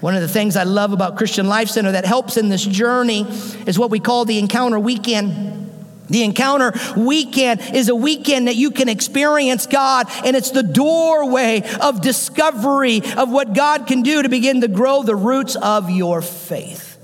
One 0.00 0.14
of 0.14 0.22
the 0.22 0.28
things 0.28 0.56
I 0.56 0.64
love 0.64 0.92
about 0.92 1.16
Christian 1.16 1.46
Life 1.46 1.68
Center 1.68 1.92
that 1.92 2.04
helps 2.04 2.36
in 2.36 2.48
this 2.48 2.64
journey 2.64 3.26
is 3.66 3.78
what 3.78 3.90
we 3.90 4.00
call 4.00 4.24
the 4.24 4.38
Encounter 4.38 4.80
Weekend. 4.80 5.50
The 6.08 6.24
encounter 6.24 6.74
weekend 6.94 7.60
is 7.74 7.88
a 7.88 7.94
weekend 7.94 8.48
that 8.48 8.56
you 8.56 8.70
can 8.70 8.90
experience 8.90 9.66
God, 9.66 10.08
and 10.26 10.36
it's 10.36 10.50
the 10.50 10.62
doorway 10.62 11.62
of 11.80 12.02
discovery 12.02 13.00
of 13.16 13.30
what 13.30 13.54
God 13.54 13.86
can 13.86 14.02
do 14.02 14.22
to 14.22 14.28
begin 14.28 14.60
to 14.60 14.68
grow 14.68 15.04
the 15.04 15.14
roots 15.14 15.56
of 15.56 15.88
your 15.88 16.20
faith. 16.20 16.98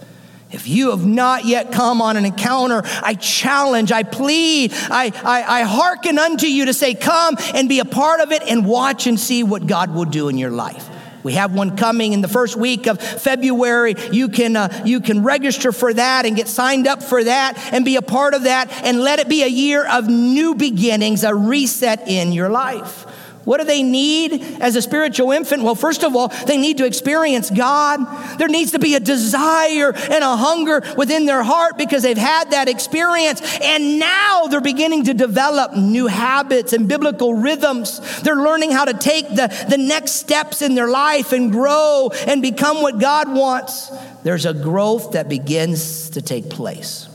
If 0.51 0.69
you 0.69 0.91
have 0.91 1.07
not 1.07 1.47
yet 1.47 1.73
come 1.73 2.03
on 2.03 2.19
an 2.19 2.27
encounter, 2.27 2.83
I 2.85 3.15
challenge, 3.15 3.93
I 3.93 4.03
plead, 4.03 4.73
I, 4.75 5.13
I, 5.25 5.61
I 5.61 5.63
hearken 5.63 6.19
unto 6.19 6.47
you 6.47 6.67
to 6.67 6.75
say, 6.75 6.95
Come 6.95 7.37
and 7.55 7.69
be 7.69 7.79
a 7.79 7.87
part 7.87 8.21
of 8.21 8.33
it 8.33 8.43
and 8.43 8.67
watch 8.67 9.07
and 9.07 9.19
see 9.19 9.43
what 9.43 9.67
God 9.67 9.95
will 9.95 10.07
do 10.07 10.29
in 10.29 10.37
your 10.37 10.51
life. 10.51 10.87
We 11.23 11.35
have 11.35 11.53
one 11.53 11.77
coming 11.77 12.13
in 12.13 12.21
the 12.21 12.29
first 12.29 12.57
week 12.57 12.87
of 12.87 13.01
February. 13.01 13.95
You 14.13 14.29
can, 14.29 14.57
uh, 14.57 14.83
you 14.85 15.01
can 15.01 15.23
register 15.23 15.73
for 15.73 15.93
that 15.93 16.27
and 16.27 16.37
get 16.37 16.49
signed 16.49 16.87
up 16.87 17.03
for 17.03 17.23
that 17.23 17.59
and 17.73 17.85
be 17.85 17.97
a 17.97 18.03
part 18.03 18.35
of 18.35 18.45
that 18.45 18.71
and 18.85 19.01
let 19.01 19.19
it 19.19 19.29
be 19.29 19.43
a 19.43 19.49
year 19.49 19.87
of 19.87 20.07
new 20.07 20.55
beginnings, 20.55 21.25
a 21.25 21.35
reset 21.35 22.09
in 22.09 22.33
your 22.33 22.49
life. 22.49 23.07
What 23.49 23.61
do 23.61 23.65
they 23.65 23.83
need 23.83 24.43
as 24.61 24.77
a 24.77 24.83
spiritual 24.83 25.31
infant? 25.33 25.63
Well, 25.63 25.75
first 25.75 26.05
of 26.05 26.15
all, 26.15 26.29
they 26.47 26.59
need 26.59 26.77
to 26.77 26.85
experience 26.85 27.49
God. 27.49 27.99
There 28.39 28.47
needs 28.47 28.73
to 28.73 28.79
be 28.79 28.95
a 28.95 29.01
desire 29.01 29.95
and 29.95 30.23
a 30.23 30.37
hunger 30.37 30.83
within 30.99 31.25
their 31.25 31.43
heart 31.43 31.79
because 31.79 32.03
they've 32.03 32.19
had 32.19 32.51
that 32.51 32.69
experience. 32.69 33.41
And 33.63 33.99
now 33.99 34.49
they're 34.51 34.61
beginning 34.61 35.05
to 35.05 35.15
develop 35.15 35.75
new 35.75 36.09
habits 36.09 36.75
and 36.75 36.87
biblical 36.87 37.33
rhythms. 37.33 38.21
They're 38.21 38.37
learning 38.37 38.73
how 38.73 38.85
to 38.85 38.93
take 38.93 39.27
the, 39.31 39.47
the 39.71 39.79
next 39.79 40.13
steps 40.13 40.61
in 40.61 40.75
their 40.75 40.89
life 40.89 41.33
and 41.33 41.51
grow 41.51 42.11
and 42.27 42.43
become 42.43 42.83
what 42.83 42.99
God 42.99 43.35
wants. 43.35 43.91
There's 44.25 44.45
a 44.45 44.53
growth 44.53 45.13
that 45.13 45.31
begins 45.31 46.11
to 46.11 46.21
take 46.21 46.51
place. 46.51 47.08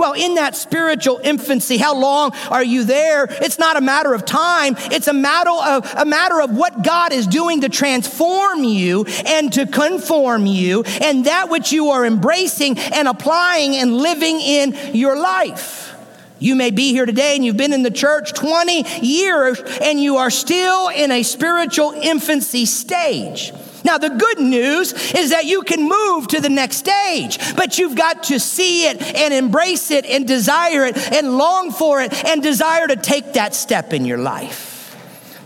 Well, 0.00 0.14
in 0.14 0.36
that 0.36 0.56
spiritual 0.56 1.20
infancy, 1.22 1.76
how 1.76 1.94
long 1.94 2.32
are 2.48 2.64
you 2.64 2.84
there? 2.84 3.26
It's 3.28 3.58
not 3.58 3.76
a 3.76 3.82
matter 3.82 4.14
of 4.14 4.24
time. 4.24 4.74
It's 4.78 5.08
a 5.08 5.12
matter 5.12 5.50
of, 5.50 5.92
a 5.94 6.06
matter 6.06 6.40
of 6.40 6.56
what 6.56 6.82
God 6.82 7.12
is 7.12 7.26
doing 7.26 7.60
to 7.60 7.68
transform 7.68 8.64
you 8.64 9.04
and 9.26 9.52
to 9.52 9.66
conform 9.66 10.46
you 10.46 10.84
and 11.02 11.26
that 11.26 11.50
which 11.50 11.70
you 11.70 11.90
are 11.90 12.06
embracing 12.06 12.78
and 12.78 13.08
applying 13.08 13.76
and 13.76 13.94
living 13.94 14.40
in 14.40 14.74
your 14.94 15.20
life. 15.20 15.94
You 16.38 16.56
may 16.56 16.70
be 16.70 16.92
here 16.92 17.04
today 17.04 17.36
and 17.36 17.44
you've 17.44 17.58
been 17.58 17.74
in 17.74 17.82
the 17.82 17.90
church 17.90 18.32
20 18.32 19.06
years 19.06 19.60
and 19.82 20.00
you 20.00 20.16
are 20.16 20.30
still 20.30 20.88
in 20.88 21.10
a 21.10 21.22
spiritual 21.22 21.92
infancy 21.92 22.64
stage. 22.64 23.52
Now, 23.84 23.98
the 23.98 24.10
good 24.10 24.40
news 24.40 24.92
is 25.14 25.30
that 25.30 25.46
you 25.46 25.62
can 25.62 25.88
move 25.88 26.28
to 26.28 26.40
the 26.40 26.48
next 26.48 26.76
stage, 26.76 27.38
but 27.56 27.78
you've 27.78 27.96
got 27.96 28.24
to 28.24 28.38
see 28.38 28.86
it 28.88 29.00
and 29.02 29.32
embrace 29.32 29.90
it 29.90 30.04
and 30.06 30.26
desire 30.26 30.84
it 30.84 30.96
and 31.12 31.38
long 31.38 31.70
for 31.70 32.00
it 32.00 32.12
and 32.24 32.42
desire 32.42 32.86
to 32.86 32.96
take 32.96 33.32
that 33.34 33.54
step 33.54 33.92
in 33.92 34.04
your 34.04 34.18
life. 34.18 34.70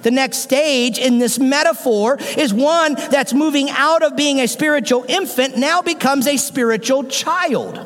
The 0.03 0.11
next 0.11 0.38
stage 0.38 0.99
in 0.99 1.18
this 1.18 1.38
metaphor 1.38 2.18
is 2.37 2.53
one 2.53 2.94
that's 2.94 3.33
moving 3.33 3.70
out 3.70 4.03
of 4.03 4.16
being 4.16 4.38
a 4.40 4.47
spiritual 4.47 5.05
infant, 5.09 5.57
now 5.57 5.81
becomes 5.81 6.27
a 6.27 6.37
spiritual 6.37 7.05
child. 7.05 7.81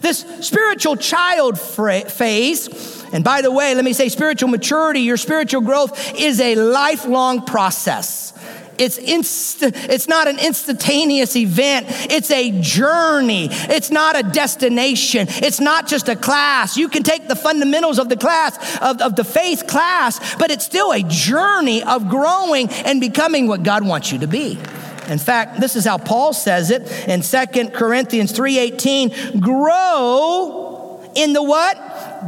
This 0.00 0.24
spiritual 0.40 0.96
child 0.96 1.58
phase, 1.58 3.04
and 3.12 3.22
by 3.22 3.42
the 3.42 3.52
way, 3.52 3.74
let 3.74 3.84
me 3.84 3.92
say 3.92 4.08
spiritual 4.08 4.48
maturity, 4.48 5.00
your 5.00 5.16
spiritual 5.16 5.60
growth 5.60 6.14
is 6.18 6.40
a 6.40 6.54
lifelong 6.56 7.44
process. 7.44 8.32
It's, 8.78 8.98
inst- 8.98 9.62
it's 9.62 10.08
not 10.08 10.28
an 10.28 10.38
instantaneous 10.38 11.36
event. 11.36 11.86
It's 11.88 12.30
a 12.30 12.60
journey. 12.60 13.48
It's 13.50 13.90
not 13.90 14.18
a 14.18 14.22
destination. 14.22 15.26
It's 15.28 15.60
not 15.60 15.86
just 15.86 16.08
a 16.08 16.16
class. 16.16 16.76
You 16.76 16.88
can 16.88 17.02
take 17.02 17.28
the 17.28 17.36
fundamentals 17.36 17.98
of 17.98 18.08
the 18.08 18.16
class, 18.16 18.56
of, 18.78 19.00
of 19.00 19.16
the 19.16 19.24
faith 19.24 19.66
class, 19.66 20.36
but 20.36 20.50
it's 20.50 20.64
still 20.64 20.92
a 20.92 21.02
journey 21.02 21.82
of 21.82 22.08
growing 22.08 22.68
and 22.70 23.00
becoming 23.00 23.48
what 23.48 23.62
God 23.62 23.86
wants 23.86 24.12
you 24.12 24.18
to 24.20 24.26
be. 24.26 24.58
In 25.08 25.18
fact, 25.18 25.60
this 25.60 25.74
is 25.74 25.86
how 25.86 25.98
Paul 25.98 26.32
says 26.32 26.70
it 26.70 26.82
in 27.08 27.22
2 27.22 27.70
Corinthians 27.70 28.32
3:18, 28.32 29.40
grow 29.40 31.10
in 31.14 31.32
the 31.32 31.42
what? 31.42 31.76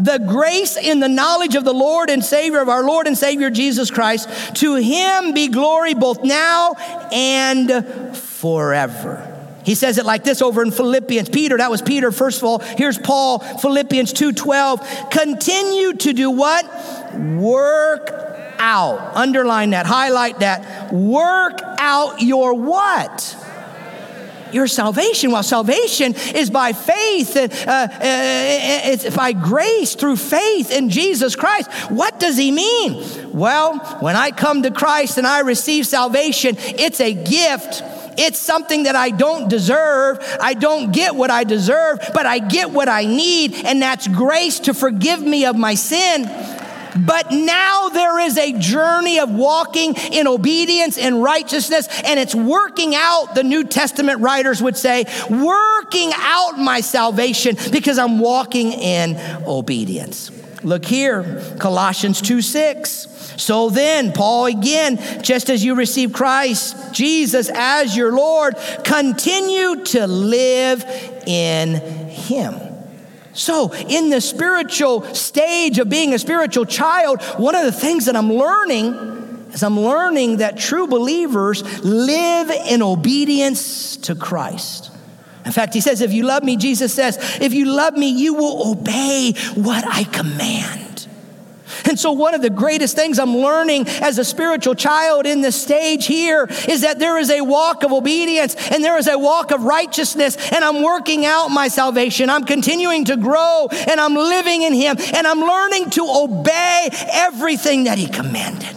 The 0.01 0.19
grace 0.19 0.77
in 0.77 1.01
the 1.01 1.09
knowledge 1.09 1.55
of 1.55 1.65
the 1.65 1.75
Lord 1.75 2.11
and 2.11 2.25
Savior 2.25 2.61
of 2.61 2.69
our 2.69 2.85
Lord 2.85 3.07
and 3.07 3.17
Savior 3.17 3.51
Jesus 3.51 3.91
Christ. 3.91 4.57
To 4.57 4.77
him 4.77 5.35
be 5.35 5.49
glory 5.49 5.95
both 5.95 6.23
now 6.23 6.75
and 7.13 8.17
forever. 8.17 9.27
He 9.63 9.75
says 9.75 9.99
it 9.99 10.07
like 10.07 10.25
this 10.25 10.41
over 10.41 10.63
in 10.63 10.71
Philippians. 10.71 11.29
Peter, 11.29 11.59
that 11.59 11.71
was 11.71 11.83
Peter 11.83 12.11
first 12.11 12.39
of 12.39 12.45
all. 12.45 12.59
Here's 12.61 12.99
Paul, 12.99 13.41
Philippians 13.41 14.13
2:12. 14.13 15.11
Continue 15.11 15.93
to 15.95 16.13
do 16.13 16.31
what? 16.31 16.65
Work 17.15 18.11
out. 18.59 19.17
Underline 19.17 19.71
that, 19.71 19.87
highlight 19.87 20.41
that. 20.41 20.93
Work 20.93 21.61
out 21.79 22.23
your 22.23 22.55
what? 22.55 23.37
Your 24.53 24.67
salvation. 24.67 25.31
Well, 25.31 25.43
salvation 25.43 26.15
is 26.35 26.51
by 26.51 26.73
faith, 26.73 27.37
uh, 27.37 27.41
uh, 27.41 27.89
it's 28.01 29.15
by 29.15 29.33
grace 29.33 29.95
through 29.95 30.17
faith 30.17 30.71
in 30.71 30.91
Jesus 30.91 31.37
Christ. 31.37 31.71
What 31.91 32.19
does 32.21 32.37
he 32.37 32.51
mean? 32.51 33.33
Well, 33.33 33.79
when 34.01 34.17
I 34.17 34.31
come 34.31 34.63
to 34.63 34.71
Christ 34.71 35.19
and 35.19 35.27
I 35.27 35.41
receive 35.41 35.87
salvation, 35.87 36.57
it's 36.59 37.01
a 37.01 37.13
gift. 37.13 37.83
It's 38.19 38.39
something 38.39 38.83
that 38.83 38.97
I 38.97 39.11
don't 39.11 39.49
deserve. 39.49 40.19
I 40.41 40.55
don't 40.55 40.93
get 40.93 41.15
what 41.15 41.31
I 41.31 41.45
deserve, 41.45 42.01
but 42.13 42.27
I 42.27 42.39
get 42.39 42.71
what 42.71 42.89
I 42.89 43.07
need, 43.07 43.55
and 43.65 43.81
that's 43.81 44.07
grace 44.09 44.61
to 44.61 44.75
forgive 44.75 45.23
me 45.23 45.45
of 45.47 45.57
my 45.57 45.75
sin 45.75 46.25
but 46.99 47.31
now 47.31 47.89
there 47.89 48.19
is 48.21 48.37
a 48.39 48.53
journey 48.59 49.19
of 49.19 49.31
walking 49.31 49.95
in 50.13 50.27
obedience 50.27 50.99
and 50.99 51.23
righteousness, 51.23 51.89
and 52.05 52.19
it's 52.19 52.35
working 52.35 52.95
out, 52.95 53.35
the 53.35 53.45
New 53.45 53.65
Testament 53.65 54.21
writers 54.21 54.63
would 54.63 54.77
say, 54.77 55.05
working 55.31 56.11
out 56.15 56.59
my 56.59 56.81
salvation 56.81 57.57
because 57.71 57.99
I'm 57.99 58.19
walking 58.19 58.73
in 58.73 59.17
obedience. 59.47 60.31
Look 60.63 60.85
here, 60.85 61.57
Colossians 61.59 62.21
2 62.21 62.43
6. 62.43 63.07
So 63.37 63.71
then, 63.71 64.13
Paul 64.13 64.47
again, 64.47 64.99
just 65.23 65.49
as 65.49 65.65
you 65.65 65.75
receive 65.75 66.13
Christ 66.13 66.93
Jesus 66.93 67.51
as 67.53 67.97
your 67.97 68.13
Lord, 68.13 68.57
continue 68.85 69.83
to 69.85 70.07
live 70.07 70.85
in 71.27 71.77
Him. 72.11 72.70
So, 73.41 73.73
in 73.73 74.11
the 74.11 74.21
spiritual 74.21 75.03
stage 75.15 75.79
of 75.79 75.89
being 75.89 76.13
a 76.13 76.19
spiritual 76.19 76.67
child, 76.67 77.23
one 77.39 77.55
of 77.55 77.65
the 77.65 77.73
things 77.73 78.05
that 78.05 78.15
I'm 78.15 78.31
learning 78.31 78.93
is 79.55 79.63
I'm 79.63 79.81
learning 79.81 80.37
that 80.37 80.59
true 80.59 80.87
believers 80.87 81.83
live 81.83 82.51
in 82.51 82.83
obedience 82.83 83.97
to 83.97 84.15
Christ. 84.15 84.91
In 85.47 85.53
fact, 85.53 85.73
he 85.73 85.81
says, 85.81 86.03
If 86.03 86.13
you 86.13 86.25
love 86.25 86.45
me, 86.45 86.59
Jesus 86.59 86.93
says, 86.93 87.17
if 87.41 87.55
you 87.55 87.65
love 87.65 87.95
me, 87.95 88.11
you 88.11 88.35
will 88.35 88.73
obey 88.73 89.33
what 89.55 89.87
I 89.89 90.05
command. 90.05 90.90
And 91.87 91.99
so, 91.99 92.13
one 92.13 92.35
of 92.35 92.43
the 92.43 92.51
greatest 92.51 92.97
things 92.97 93.19
I'm 93.19 93.37
learning 93.37 93.89
as 93.89 94.19
a 94.19 94.25
spiritual 94.25 94.75
child 94.75 95.27
in 95.27 95.41
this 95.41 95.61
stage 95.61 96.07
here 96.07 96.47
is 96.69 96.83
that 96.83 96.99
there 96.99 97.19
is 97.19 97.31
a 97.31 97.41
walk 97.41 97.83
of 97.83 97.93
obedience 97.93 98.55
and 98.71 98.83
there 98.83 98.99
is 98.99 99.09
a 99.09 99.19
walk 99.19 99.51
of 99.51 99.63
righteousness, 99.63 100.37
and 100.53 100.65
I'm 100.65 100.83
working 100.83 101.25
out 101.25 101.49
my 101.49 101.69
salvation. 101.69 102.31
I'm 102.31 102.45
continuing 102.45 103.05
to 103.07 103.17
grow 103.17 103.69
and 103.71 104.01
I'm 104.01 104.15
living 104.15 104.63
in 104.63 104.73
Him 104.73 104.97
and 105.15 105.27
I'm 105.27 105.41
learning 105.41 105.91
to 105.91 106.07
obey 106.09 106.89
everything 107.13 107.85
that 107.85 107.99
He 107.99 108.07
commanded. 108.09 108.77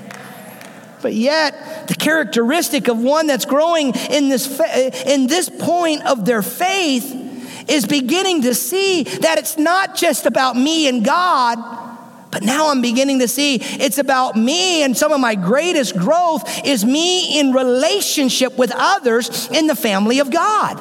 But 1.02 1.14
yet, 1.14 1.88
the 1.88 1.96
characteristic 1.96 2.88
of 2.88 2.98
one 2.98 3.28
that's 3.28 3.46
growing 3.46 3.94
in 4.10 4.30
this, 4.30 4.60
in 5.06 5.28
this 5.28 5.50
point 5.50 6.06
of 6.06 6.24
their 6.24 6.42
faith 6.42 7.20
is 7.68 7.86
beginning 7.86 8.44
to 8.44 8.56
see 8.56 9.04
that 9.04 9.38
it's 9.38 9.58
not 9.58 9.96
just 9.96 10.26
about 10.26 10.56
me 10.56 10.88
and 10.88 11.04
God 11.04 11.93
but 12.34 12.42
now 12.42 12.72
I'm 12.72 12.82
beginning 12.82 13.20
to 13.20 13.28
see 13.28 13.58
it's 13.62 14.00
about 14.00 14.36
me, 14.36 14.82
and 14.82 14.98
some 14.98 15.12
of 15.12 15.20
my 15.20 15.36
greatest 15.36 15.96
growth 15.96 16.66
is 16.66 16.84
me 16.84 17.40
in 17.40 17.54
relationship 17.54 18.58
with 18.58 18.72
others 18.76 19.48
in 19.52 19.68
the 19.68 19.76
family 19.76 20.18
of 20.18 20.32
God 20.32 20.78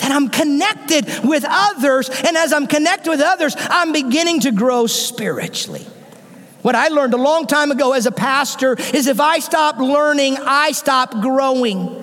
that 0.00 0.10
I'm 0.10 0.28
connected 0.28 1.06
with 1.22 1.44
others. 1.48 2.10
And 2.10 2.36
as 2.36 2.52
I'm 2.52 2.66
connected 2.66 3.08
with 3.08 3.20
others, 3.20 3.54
I'm 3.56 3.92
beginning 3.92 4.40
to 4.40 4.50
grow 4.50 4.88
spiritually. 4.88 5.86
What 6.62 6.74
I 6.74 6.88
learned 6.88 7.14
a 7.14 7.18
long 7.18 7.46
time 7.46 7.70
ago 7.70 7.92
as 7.92 8.06
a 8.06 8.12
pastor 8.12 8.74
is 8.92 9.06
if 9.06 9.20
I 9.20 9.38
stop 9.38 9.78
learning, 9.78 10.38
I 10.40 10.72
stop 10.72 11.12
growing. 11.12 12.02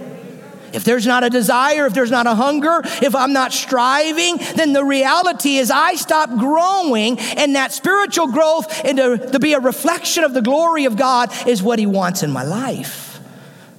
If 0.74 0.84
there's 0.84 1.06
not 1.06 1.24
a 1.24 1.30
desire, 1.30 1.86
if 1.86 1.94
there's 1.94 2.12
not 2.12 2.28
a 2.28 2.36
hunger, 2.36 2.82
if 2.84 3.16
I'm 3.16 3.34
not 3.34 3.54
striving, 3.54 4.38
then 4.56 4.74
the 4.74 4.84
reality 4.84 5.58
is 5.58 5.70
I 5.72 5.96
stop 5.96 6.30
growing, 6.38 7.20
and 7.20 7.56
that 7.56 7.72
spiritual 7.72 8.28
growth 8.28 8.84
and 8.84 8.98
to, 8.98 9.18
to 9.32 9.40
be 9.40 9.54
a 9.54 9.60
reflection 9.60 10.24
of 10.24 10.34
the 10.34 10.42
glory 10.42 10.86
of 10.86 10.98
God 10.98 11.32
is 11.48 11.62
what 11.62 11.80
He 11.80 11.86
wants 11.86 12.24
in 12.24 12.32
my 12.32 12.44
life. 12.44 13.20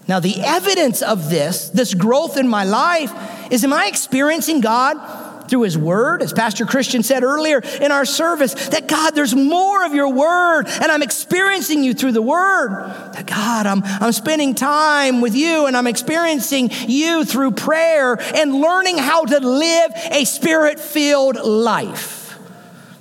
Now, 0.06 0.20
the 0.20 0.40
evidence 0.40 1.00
of 1.00 1.30
this, 1.30 1.70
this 1.70 1.94
growth 1.94 2.36
in 2.36 2.46
my 2.46 2.64
life, 2.64 3.12
is 3.50 3.64
am 3.64 3.72
I 3.72 3.86
experiencing 3.86 4.60
God 4.60 5.23
through 5.48 5.62
His 5.62 5.78
Word, 5.78 6.22
as 6.22 6.32
Pastor 6.32 6.66
Christian 6.66 7.02
said 7.02 7.22
earlier 7.22 7.58
in 7.80 7.92
our 7.92 8.04
service, 8.04 8.54
that 8.68 8.88
God, 8.88 9.14
there's 9.14 9.34
more 9.34 9.84
of 9.84 9.94
your 9.94 10.12
Word, 10.12 10.64
and 10.66 10.90
I'm 10.90 11.02
experiencing 11.02 11.84
you 11.84 11.94
through 11.94 12.12
the 12.12 12.22
Word. 12.22 12.70
That 13.14 13.26
God, 13.26 13.66
I'm, 13.66 13.82
I'm 13.84 14.12
spending 14.12 14.54
time 14.54 15.20
with 15.20 15.34
you, 15.34 15.66
and 15.66 15.76
I'm 15.76 15.86
experiencing 15.86 16.70
you 16.86 17.24
through 17.24 17.52
prayer 17.52 18.16
and 18.34 18.54
learning 18.54 18.98
how 18.98 19.24
to 19.24 19.38
live 19.40 19.92
a 20.10 20.24
spirit 20.24 20.80
filled 20.80 21.36
life. 21.36 22.38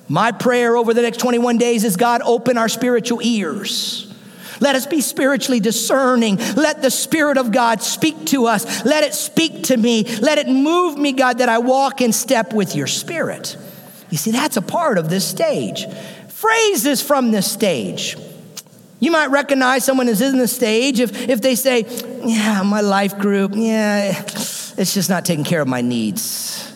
My 0.08 0.32
prayer 0.32 0.78
over 0.78 0.94
the 0.94 1.02
next 1.02 1.18
21 1.18 1.58
days 1.58 1.84
is 1.84 1.96
God, 1.96 2.22
open 2.24 2.58
our 2.58 2.70
spiritual 2.70 3.22
ears 3.24 4.13
let 4.64 4.78
us 4.78 4.86
be 4.86 5.02
spiritually 5.02 5.60
discerning. 5.60 6.38
Let 6.38 6.82
the 6.82 6.90
Spirit 6.90 7.38
of 7.38 7.52
God 7.52 7.84
speak 7.84 8.28
to 8.28 8.46
us. 8.46 8.86
Let 8.86 9.04
it 9.04 9.14
speak 9.14 9.64
to 9.64 9.76
me. 9.76 10.06
Let 10.22 10.38
it 10.38 10.48
move 10.48 10.98
me, 10.98 11.12
God, 11.12 11.40
that 11.40 11.50
I 11.50 11.58
walk 11.58 12.00
in 12.00 12.14
step 12.14 12.54
with 12.54 12.74
your 12.74 12.88
Spirit. 12.88 13.58
You 14.10 14.18
see, 14.18 14.32
that's 14.32 14.56
a 14.56 14.62
part 14.62 14.98
of 14.98 15.10
this 15.10 15.28
stage. 15.28 15.86
Phrases 16.30 17.02
from 17.02 17.32
this 17.32 17.52
stage. 17.52 18.16
You 19.02 19.12
might 19.12 19.32
recognize 19.32 19.84
someone 19.84 20.08
is 20.08 20.22
in 20.22 20.38
the 20.38 20.48
stage 20.48 21.02
if, 21.02 21.28
if 21.28 21.42
they 21.42 21.56
say, 21.56 21.86
Yeah, 22.24 22.62
my 22.64 22.80
life 22.80 23.20
group, 23.20 23.52
yeah, 23.56 24.18
it's 24.18 24.94
just 24.94 25.10
not 25.10 25.26
taking 25.26 25.44
care 25.44 25.62
of 25.62 25.68
my 25.68 25.82
needs. 25.82 26.72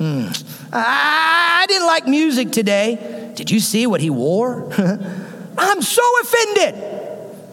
I, 0.00 0.32
I 0.72 1.66
didn't 1.66 1.86
like 1.86 2.06
music 2.06 2.52
today. 2.52 3.34
Did 3.34 3.50
you 3.50 3.60
see 3.60 3.86
what 3.86 4.00
he 4.00 4.08
wore? 4.08 4.72
I'm 5.58 5.82
so 5.82 6.02
offended. 6.22 7.07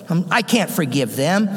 I'm, 0.10 0.28
I 0.32 0.41
can 0.41 0.68
not 0.68 0.70
forgive 0.70 1.16
them. 1.16 1.49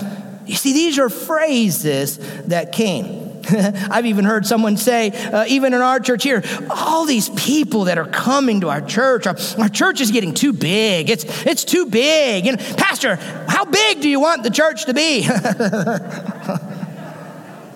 You 0.47 0.55
see, 0.55 0.73
these 0.73 0.99
are 0.99 1.11
phrases 1.11 2.19
that 2.47 2.73
came. 2.73 3.29
I've 3.91 4.07
even 4.07 4.25
heard 4.25 4.47
someone 4.47 4.77
say, 4.77 5.11
uh, 5.11 5.45
even 5.49 5.75
in 5.75 5.81
our 5.81 6.01
church 6.01 6.23
here, 6.23 6.43
all 6.71 7.07
these 7.07 7.29
people 7.31 7.85
that 7.85 7.99
are 7.99 8.07
coming 8.07 8.61
to 8.63 8.69
our 8.69 8.81
church, 8.81 9.27
our, 9.27 9.37
our 9.59 9.69
church 9.69 10.01
is 10.01 10.11
getting 10.11 10.35
too 10.35 10.53
big. 10.53 11.09
It's, 11.11 11.25
it's 11.47 11.65
too 11.65 11.87
big. 11.87 12.47
And, 12.47 12.59
Pastor, 12.59 13.17
how 13.17 13.65
big 13.65 14.01
do 14.01 14.09
you 14.09 14.21
want 14.21 14.43
the 14.43 14.51
church 14.51 14.87
to 14.87 14.95
be? 14.95 15.27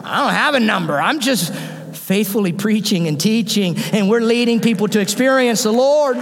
I 0.05 0.25
don't 0.25 0.35
have 0.35 0.55
a 0.55 0.61
number. 0.61 1.01
I'm 1.01 1.21
just 1.21 1.55
faithfully 1.95 2.53
preaching 2.53 3.07
and 3.07 3.19
teaching, 3.19 3.77
and 3.93 4.11
we're 4.11 4.21
leading 4.21 4.61
people 4.61 4.89
to 4.89 5.01
experience 5.01 5.63
the 5.63 5.73
Lord. 5.73 6.19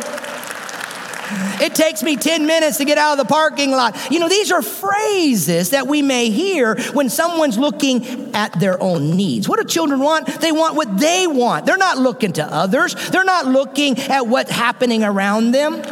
It 1.60 1.74
takes 1.74 2.02
me 2.02 2.16
10 2.16 2.46
minutes 2.46 2.78
to 2.78 2.84
get 2.84 2.98
out 2.98 3.12
of 3.12 3.18
the 3.18 3.32
parking 3.32 3.70
lot. 3.70 3.96
You 4.10 4.18
know, 4.18 4.28
these 4.28 4.50
are 4.50 4.62
phrases 4.62 5.70
that 5.70 5.86
we 5.86 6.02
may 6.02 6.30
hear 6.30 6.80
when 6.92 7.08
someone's 7.08 7.58
looking 7.58 8.34
at 8.34 8.58
their 8.58 8.82
own 8.82 9.16
needs. 9.16 9.48
What 9.48 9.60
do 9.60 9.66
children 9.66 10.00
want? 10.00 10.26
They 10.26 10.52
want 10.52 10.74
what 10.74 10.98
they 10.98 11.26
want. 11.26 11.66
They're 11.66 11.76
not 11.76 11.98
looking 11.98 12.32
to 12.34 12.44
others, 12.44 12.94
they're 13.10 13.24
not 13.24 13.46
looking 13.46 13.98
at 13.98 14.26
what's 14.26 14.50
happening 14.50 15.04
around 15.04 15.52
them. 15.52 15.82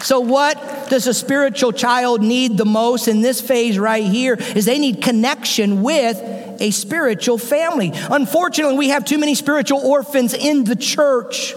So, 0.00 0.20
what 0.20 0.88
does 0.88 1.06
a 1.06 1.14
spiritual 1.14 1.72
child 1.72 2.22
need 2.22 2.56
the 2.56 2.64
most 2.64 3.08
in 3.08 3.22
this 3.22 3.40
phase 3.40 3.78
right 3.78 4.04
here 4.04 4.34
is 4.34 4.64
they 4.64 4.78
need 4.78 5.02
connection 5.02 5.82
with 5.82 6.20
a 6.60 6.70
spiritual 6.70 7.38
family. 7.38 7.92
Unfortunately, 7.94 8.76
we 8.76 8.88
have 8.90 9.04
too 9.04 9.18
many 9.18 9.34
spiritual 9.34 9.80
orphans 9.80 10.34
in 10.34 10.64
the 10.64 10.76
church. 10.76 11.54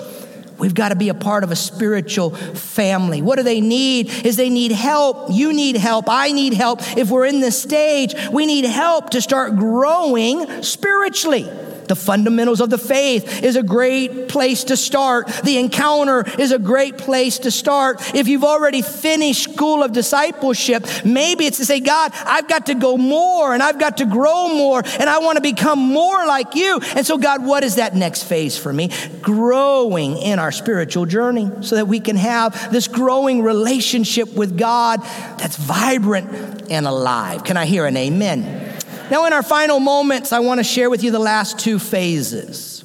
We've 0.60 0.74
got 0.74 0.90
to 0.90 0.96
be 0.96 1.10
a 1.10 1.14
part 1.14 1.44
of 1.44 1.52
a 1.52 1.56
spiritual 1.56 2.32
family. 2.32 3.22
What 3.22 3.38
do 3.38 3.44
they 3.44 3.62
need? 3.62 4.10
Is 4.26 4.36
they 4.36 4.50
need 4.50 4.72
help. 4.72 5.32
You 5.32 5.54
need 5.54 5.78
help. 5.78 6.06
I 6.08 6.32
need 6.32 6.54
help. 6.54 6.82
If 6.98 7.10
we're 7.10 7.26
in 7.26 7.40
this 7.40 7.62
stage, 7.62 8.14
we 8.32 8.46
need 8.46 8.66
help 8.66 9.12
to 9.12 9.22
start 9.22 9.56
growing 9.56 10.64
spiritually. 10.64 11.50
The 11.90 11.96
fundamentals 11.96 12.62
of 12.62 12.70
the 12.70 12.78
faith 12.78 13.44
is 13.44 13.56
a 13.56 13.64
great 13.64 14.28
place 14.30 14.66
to 14.66 14.78
start. 14.78 15.28
The 15.44 15.58
encounter 15.58 16.24
is 16.40 16.52
a 16.52 16.60
great 16.60 17.00
place 17.00 17.40
to 17.40 17.50
start. 17.50 18.14
If 18.14 18.28
you've 18.28 18.44
already 18.44 18.84
finished 18.84 19.52
school 19.52 19.82
of 19.82 19.92
discipleship, 19.92 20.86
maybe 21.04 21.48
it's 21.48 21.58
to 21.58 21.66
say, 21.66 21.80
God, 21.80 22.12
I've 22.14 22.48
got 22.48 22.68
to 22.68 22.76
go 22.76 22.96
more 22.96 23.56
and 23.56 23.64
I've 23.64 23.80
got 23.80 23.98
to 23.98 24.06
grow 24.06 24.50
more 24.50 24.84
and 24.86 25.10
I 25.10 25.18
want 25.18 25.38
to 25.38 25.42
become 25.42 25.80
more 25.80 26.28
like 26.28 26.54
you. 26.54 26.80
And 26.96 27.04
so, 27.04 27.18
God, 27.18 27.44
what 27.44 27.64
is 27.64 27.78
that 27.78 27.96
next 27.96 28.22
phase 28.22 28.56
for 28.56 28.72
me? 28.72 28.92
Growing 29.24 30.18
in 30.18 30.38
our 30.38 30.52
spiritual 30.52 31.08
journey 31.08 31.50
so 31.62 31.74
that 31.74 31.88
we 31.88 32.00
can 32.00 32.18
have 32.18 32.72
this 32.72 32.88
growing 32.88 33.42
relationship 33.42 34.32
with 34.34 34.60
God 34.60 35.02
that's 35.40 35.58
vibrant 35.58 36.70
and 36.70 36.86
alive. 36.86 37.44
Can 37.44 37.58
I 37.58 37.66
hear 37.66 37.88
an 37.88 37.98
amen? 37.98 38.69
Now, 39.12 39.26
in 39.26 39.34
our 39.34 39.44
final 39.44 39.80
moments, 39.80 40.32
I 40.32 40.40
want 40.40 40.60
to 40.60 40.64
share 40.64 40.90
with 40.90 41.04
you 41.04 41.12
the 41.12 41.20
last 41.20 41.58
two 41.60 41.80
phases. 41.80 42.84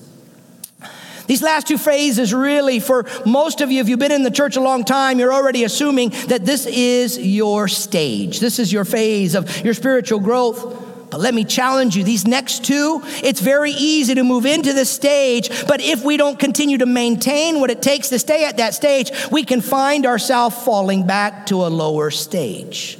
These 1.26 1.42
last 1.42 1.66
two 1.66 1.78
phases, 1.78 2.34
really, 2.34 2.80
for 2.80 3.06
most 3.24 3.60
of 3.60 3.70
you, 3.70 3.80
if 3.80 3.88
you've 3.88 3.98
been 3.98 4.12
in 4.12 4.22
the 4.22 4.30
church 4.30 4.56
a 4.56 4.60
long 4.60 4.84
time, 4.84 5.18
you're 5.18 5.32
already 5.32 5.64
assuming 5.64 6.10
that 6.28 6.44
this 6.44 6.66
is 6.66 7.18
your 7.18 7.66
stage. 7.68 8.40
This 8.40 8.58
is 8.58 8.72
your 8.72 8.84
phase 8.84 9.34
of 9.34 9.64
your 9.64 9.74
spiritual 9.74 10.20
growth. 10.20 10.82
But 11.10 11.20
let 11.20 11.32
me 11.32 11.44
challenge 11.44 11.96
you 11.96 12.02
these 12.02 12.26
next 12.26 12.64
two, 12.64 13.00
it's 13.22 13.40
very 13.40 13.70
easy 13.70 14.16
to 14.16 14.24
move 14.24 14.46
into 14.46 14.72
this 14.72 14.90
stage, 14.90 15.48
but 15.68 15.80
if 15.80 16.02
we 16.02 16.16
don't 16.16 16.40
continue 16.40 16.78
to 16.78 16.86
maintain 16.86 17.60
what 17.60 17.70
it 17.70 17.82
takes 17.82 18.08
to 18.08 18.18
stay 18.18 18.46
at 18.46 18.56
that 18.56 18.74
stage, 18.74 19.12
we 19.30 19.44
can 19.44 19.60
find 19.60 20.06
ourselves 20.06 20.56
falling 20.64 21.06
back 21.06 21.46
to 21.46 21.66
a 21.66 21.68
lower 21.68 22.10
stage. 22.10 22.98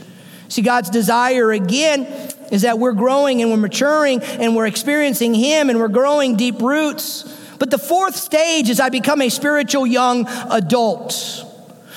See, 0.55 0.63
God's 0.63 0.89
desire 0.89 1.51
again 1.51 2.05
is 2.53 2.63
that 2.63 2.79
we're 2.79 2.93
growing 2.93 3.43
and 3.43 3.51
we're 3.51 3.57
maturing 3.57 4.23
and 4.23 4.55
we're 4.55 4.69
experiencing 4.69 5.35
Him 5.35 5.69
and 5.69 5.81
we're 5.81 5.89
growing 5.89 6.37
deep 6.37 6.63
roots. 6.63 7.25
But 7.59 7.73
the 7.73 7.79
fourth 7.79 8.15
stage 8.15 8.71
is 8.71 8.79
I 8.79 8.89
become 8.89 9.21
a 9.21 9.31
spiritual 9.31 9.85
young 9.85 10.29
adult. 10.53 11.45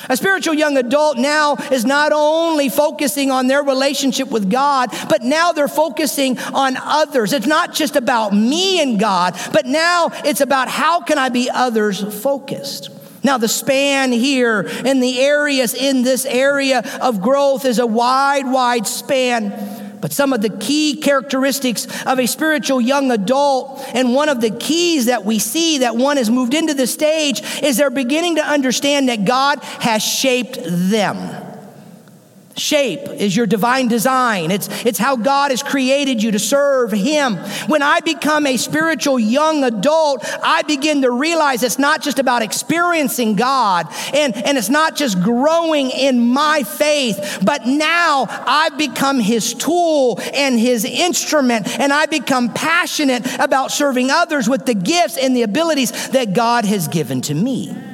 A 0.09 0.17
spiritual 0.17 0.55
young 0.55 0.75
adult 0.75 1.19
now 1.19 1.53
is 1.71 1.85
not 1.85 2.11
only 2.11 2.67
focusing 2.69 3.29
on 3.29 3.45
their 3.45 3.61
relationship 3.61 4.31
with 4.31 4.49
God, 4.49 4.89
but 5.07 5.21
now 5.21 5.51
they're 5.51 5.67
focusing 5.67 6.39
on 6.39 6.77
others. 6.77 7.33
It's 7.33 7.45
not 7.45 7.75
just 7.75 7.95
about 7.95 8.33
me 8.33 8.81
and 8.81 8.99
God, 8.99 9.37
but 9.53 9.67
now 9.67 10.09
it's 10.25 10.41
about 10.41 10.67
how 10.67 11.01
can 11.01 11.19
I 11.19 11.29
be 11.29 11.47
others 11.47 12.01
focused. 12.23 12.89
Now, 13.23 13.37
the 13.37 13.47
span 13.47 14.11
here 14.11 14.61
and 14.85 15.01
the 15.01 15.19
areas 15.19 15.73
in 15.73 16.03
this 16.03 16.25
area 16.25 16.83
of 17.01 17.21
growth 17.21 17.65
is 17.65 17.79
a 17.79 17.85
wide, 17.85 18.45
wide 18.45 18.87
span. 18.87 19.97
But 19.99 20.13
some 20.13 20.31
of 20.31 20.41
the 20.41 20.49
key 20.49 20.97
characteristics 20.97 21.87
of 22.05 22.19
a 22.19 22.27
spiritual 22.27 22.79
young 22.79 23.11
adult, 23.11 23.81
and 23.93 24.13
one 24.13 24.29
of 24.29 24.41
the 24.41 24.51
keys 24.51 25.07
that 25.07 25.25
we 25.25 25.39
see 25.39 25.79
that 25.79 25.95
one 25.95 26.17
has 26.17 26.29
moved 26.29 26.53
into 26.53 26.75
the 26.75 26.87
stage, 26.87 27.41
is 27.63 27.77
they're 27.77 27.89
beginning 27.89 28.35
to 28.35 28.45
understand 28.45 29.09
that 29.09 29.25
God 29.25 29.59
has 29.63 30.03
shaped 30.03 30.59
them. 30.63 31.46
Shape 32.57 33.07
is 33.09 33.35
your 33.35 33.45
divine 33.45 33.87
design. 33.87 34.49
It's, 34.49 34.67
it's 34.83 34.97
how 34.97 35.15
God 35.15 35.51
has 35.51 35.61
created 35.61 36.23
you 36.23 36.31
to 36.31 36.39
serve 36.39 36.91
Him. 36.91 37.35
When 37.67 37.83
I 37.83 37.99
become 37.99 38.47
a 38.47 38.57
spiritual 38.57 39.19
young 39.19 39.63
adult, 39.63 40.25
I 40.43 40.63
begin 40.63 41.03
to 41.03 41.11
realize 41.11 41.61
it's 41.61 41.77
not 41.77 42.01
just 42.01 42.17
about 42.17 42.41
experiencing 42.41 43.35
God 43.35 43.85
and, 44.13 44.35
and 44.35 44.57
it's 44.57 44.69
not 44.69 44.95
just 44.95 45.21
growing 45.21 45.91
in 45.91 46.19
my 46.19 46.63
faith, 46.63 47.39
but 47.43 47.67
now 47.67 48.25
I've 48.29 48.77
become 48.77 49.19
His 49.19 49.53
tool 49.53 50.19
and 50.33 50.59
His 50.59 50.83
instrument, 50.83 51.67
and 51.79 51.93
I 51.93 52.07
become 52.07 52.51
passionate 52.53 53.23
about 53.39 53.71
serving 53.71 54.09
others 54.09 54.49
with 54.49 54.65
the 54.65 54.73
gifts 54.73 55.17
and 55.17 55.35
the 55.35 55.43
abilities 55.43 56.09
that 56.09 56.33
God 56.33 56.65
has 56.65 56.87
given 56.87 57.21
to 57.21 57.35
me. 57.35 57.86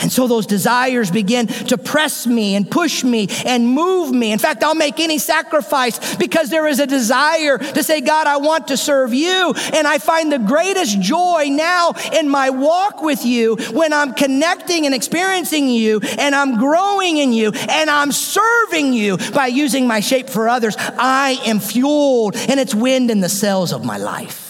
And 0.00 0.10
so 0.10 0.26
those 0.26 0.46
desires 0.46 1.10
begin 1.10 1.46
to 1.46 1.78
press 1.78 2.26
me 2.26 2.54
and 2.54 2.70
push 2.70 3.04
me 3.04 3.28
and 3.44 3.68
move 3.68 4.12
me. 4.12 4.32
In 4.32 4.38
fact, 4.38 4.62
I'll 4.62 4.74
make 4.74 5.00
any 5.00 5.18
sacrifice 5.18 6.16
because 6.16 6.50
there 6.50 6.66
is 6.66 6.80
a 6.80 6.86
desire 6.86 7.58
to 7.58 7.82
say, 7.82 8.00
God, 8.00 8.26
I 8.26 8.38
want 8.38 8.68
to 8.68 8.76
serve 8.76 9.12
you. 9.14 9.54
And 9.72 9.86
I 9.86 9.98
find 9.98 10.32
the 10.32 10.38
greatest 10.38 11.00
joy 11.00 11.46
now 11.50 11.92
in 12.12 12.28
my 12.28 12.50
walk 12.50 13.02
with 13.02 13.24
you 13.24 13.56
when 13.72 13.92
I'm 13.92 14.14
connecting 14.14 14.86
and 14.86 14.94
experiencing 14.94 15.68
you 15.68 16.00
and 16.18 16.34
I'm 16.34 16.58
growing 16.58 17.18
in 17.18 17.32
you 17.32 17.52
and 17.68 17.90
I'm 17.90 18.12
serving 18.12 18.92
you 18.92 19.18
by 19.34 19.48
using 19.48 19.86
my 19.86 20.00
shape 20.00 20.28
for 20.28 20.48
others. 20.48 20.76
I 20.78 21.40
am 21.46 21.60
fueled 21.60 22.36
and 22.36 22.58
it's 22.58 22.74
wind 22.74 23.10
in 23.10 23.20
the 23.20 23.28
sails 23.28 23.72
of 23.72 23.84
my 23.84 23.98
life. 23.98 24.48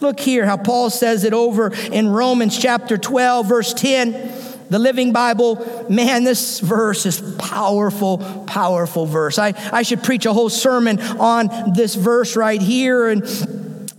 Look 0.00 0.18
here 0.18 0.44
how 0.44 0.56
Paul 0.56 0.90
says 0.90 1.22
it 1.22 1.32
over 1.32 1.72
in 1.72 2.08
Romans 2.08 2.58
chapter 2.58 2.98
12, 2.98 3.46
verse 3.46 3.72
10 3.72 4.51
the 4.72 4.78
Living 4.78 5.12
Bible, 5.12 5.86
man, 5.90 6.24
this 6.24 6.58
verse 6.60 7.04
is 7.04 7.20
powerful, 7.38 8.18
powerful 8.46 9.04
verse. 9.04 9.38
I, 9.38 9.52
I 9.70 9.82
should 9.82 10.02
preach 10.02 10.24
a 10.24 10.32
whole 10.32 10.48
sermon 10.48 10.98
on 10.98 11.74
this 11.74 11.94
verse 11.94 12.36
right 12.36 12.60
here 12.60 13.08
and 13.08 13.28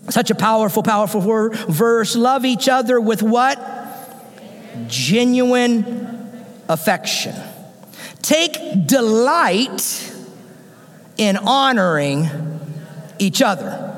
such 0.10 0.32
a 0.32 0.36
powerful, 0.36 0.82
powerful 0.82 1.22
verse. 1.22 2.16
Love 2.16 2.44
each 2.44 2.68
other 2.68 3.00
with 3.00 3.22
what? 3.22 3.60
Genuine 4.88 6.44
affection. 6.68 7.36
Take 8.24 8.88
delight 8.88 10.12
in 11.18 11.38
honoring 11.38 12.30
each 13.20 13.44
other. 13.44 13.92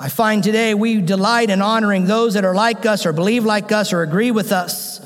I 0.00 0.08
find 0.08 0.42
today 0.42 0.74
we 0.74 1.00
delight 1.00 1.48
in 1.48 1.62
honoring 1.62 2.06
those 2.06 2.34
that 2.34 2.44
are 2.44 2.54
like 2.54 2.86
us 2.86 3.06
or 3.06 3.12
believe 3.12 3.44
like 3.44 3.70
us 3.70 3.92
or 3.92 4.02
agree 4.02 4.32
with 4.32 4.50
us. 4.50 5.00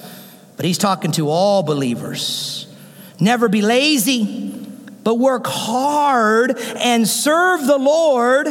But 0.63 0.69
he's 0.69 0.79
talking 0.79 1.11
to 1.15 1.29
all 1.29 1.65
believers. 1.65 2.69
Never 3.19 3.49
be 3.49 3.63
lazy, 3.63 4.55
but 5.03 5.17
work 5.17 5.45
hard 5.45 6.57
and 6.57 7.09
serve 7.09 7.67
the 7.67 7.79
Lord 7.79 8.47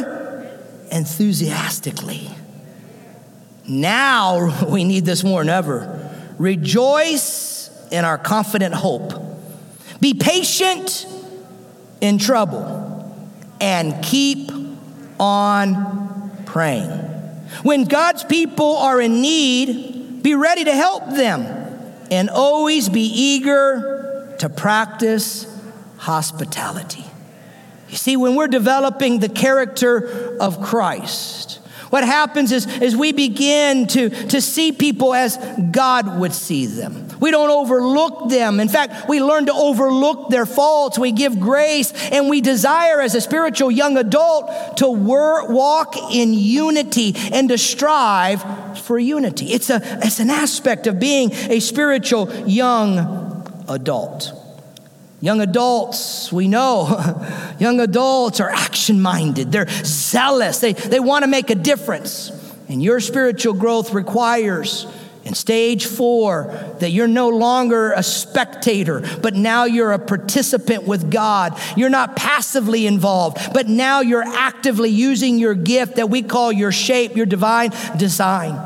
enthusiastically. 0.90 2.28
Now 3.66 4.62
we 4.68 4.84
need 4.84 5.06
this 5.06 5.24
more 5.24 5.40
than 5.40 5.48
ever. 5.48 6.34
Rejoice 6.36 7.70
in 7.90 8.04
our 8.04 8.18
confident 8.18 8.74
hope. 8.74 9.14
Be 9.98 10.12
patient 10.12 11.06
in 12.02 12.18
trouble 12.18 13.26
and 13.58 14.04
keep 14.04 14.50
on 15.18 16.42
praying. 16.44 16.90
When 17.62 17.86
God's 17.86 18.22
people 18.22 18.76
are 18.76 19.00
in 19.00 19.22
need, 19.22 20.22
be 20.22 20.34
ready 20.34 20.64
to 20.64 20.74
help 20.74 21.08
them 21.08 21.61
and 22.12 22.28
always 22.28 22.90
be 22.90 23.06
eager 23.06 24.34
to 24.38 24.50
practice 24.50 25.46
hospitality. 25.96 27.04
You 27.88 27.96
see, 27.96 28.16
when 28.16 28.34
we're 28.34 28.48
developing 28.48 29.18
the 29.18 29.30
character 29.30 30.36
of 30.38 30.60
Christ, 30.60 31.60
what 31.88 32.04
happens 32.04 32.52
is, 32.52 32.66
is 32.80 32.96
we 32.96 33.12
begin 33.12 33.86
to, 33.88 34.08
to 34.28 34.40
see 34.40 34.72
people 34.72 35.14
as 35.14 35.38
God 35.70 36.18
would 36.20 36.32
see 36.32 36.66
them. 36.66 37.08
We 37.20 37.30
don't 37.30 37.50
overlook 37.50 38.30
them. 38.30 38.60
In 38.60 38.68
fact, 38.68 39.08
we 39.08 39.22
learn 39.22 39.46
to 39.46 39.52
overlook 39.52 40.30
their 40.30 40.46
faults. 40.46 40.98
We 40.98 41.12
give 41.12 41.38
grace 41.38 41.92
and 42.10 42.28
we 42.28 42.40
desire 42.40 43.00
as 43.00 43.14
a 43.14 43.20
spiritual 43.20 43.70
young 43.70 43.98
adult 43.98 44.78
to 44.78 44.88
wor- 44.88 45.52
walk 45.52 45.96
in 46.12 46.32
unity 46.32 47.14
and 47.30 47.48
to 47.50 47.58
strive 47.58 48.42
for 48.92 48.98
unity. 48.98 49.46
It's, 49.54 49.70
a, 49.70 49.80
it's 50.04 50.20
an 50.20 50.28
aspect 50.28 50.86
of 50.86 51.00
being 51.00 51.32
a 51.32 51.60
spiritual 51.60 52.30
young 52.46 53.64
adult. 53.66 54.30
Young 55.22 55.40
adults, 55.40 56.30
we 56.30 56.46
know, 56.46 57.00
young 57.58 57.80
adults 57.80 58.38
are 58.38 58.50
action 58.50 59.00
minded. 59.00 59.50
They're 59.50 59.70
zealous. 59.82 60.58
They, 60.58 60.74
they 60.74 61.00
want 61.00 61.22
to 61.22 61.26
make 61.26 61.48
a 61.48 61.54
difference. 61.54 62.30
And 62.68 62.82
your 62.82 63.00
spiritual 63.00 63.54
growth 63.54 63.94
requires, 63.94 64.86
in 65.24 65.34
stage 65.34 65.86
four, 65.86 66.52
that 66.80 66.90
you're 66.90 67.06
no 67.06 67.28
longer 67.28 67.92
a 67.92 68.02
spectator, 68.02 69.02
but 69.22 69.34
now 69.34 69.64
you're 69.64 69.92
a 69.92 69.98
participant 69.98 70.84
with 70.84 71.10
God. 71.10 71.58
You're 71.78 71.88
not 71.88 72.16
passively 72.16 72.86
involved, 72.86 73.54
but 73.54 73.68
now 73.68 74.00
you're 74.00 74.22
actively 74.26 74.90
using 74.90 75.38
your 75.38 75.54
gift 75.54 75.96
that 75.96 76.10
we 76.10 76.22
call 76.22 76.52
your 76.52 76.72
shape, 76.72 77.16
your 77.16 77.26
divine 77.26 77.70
design. 77.96 78.60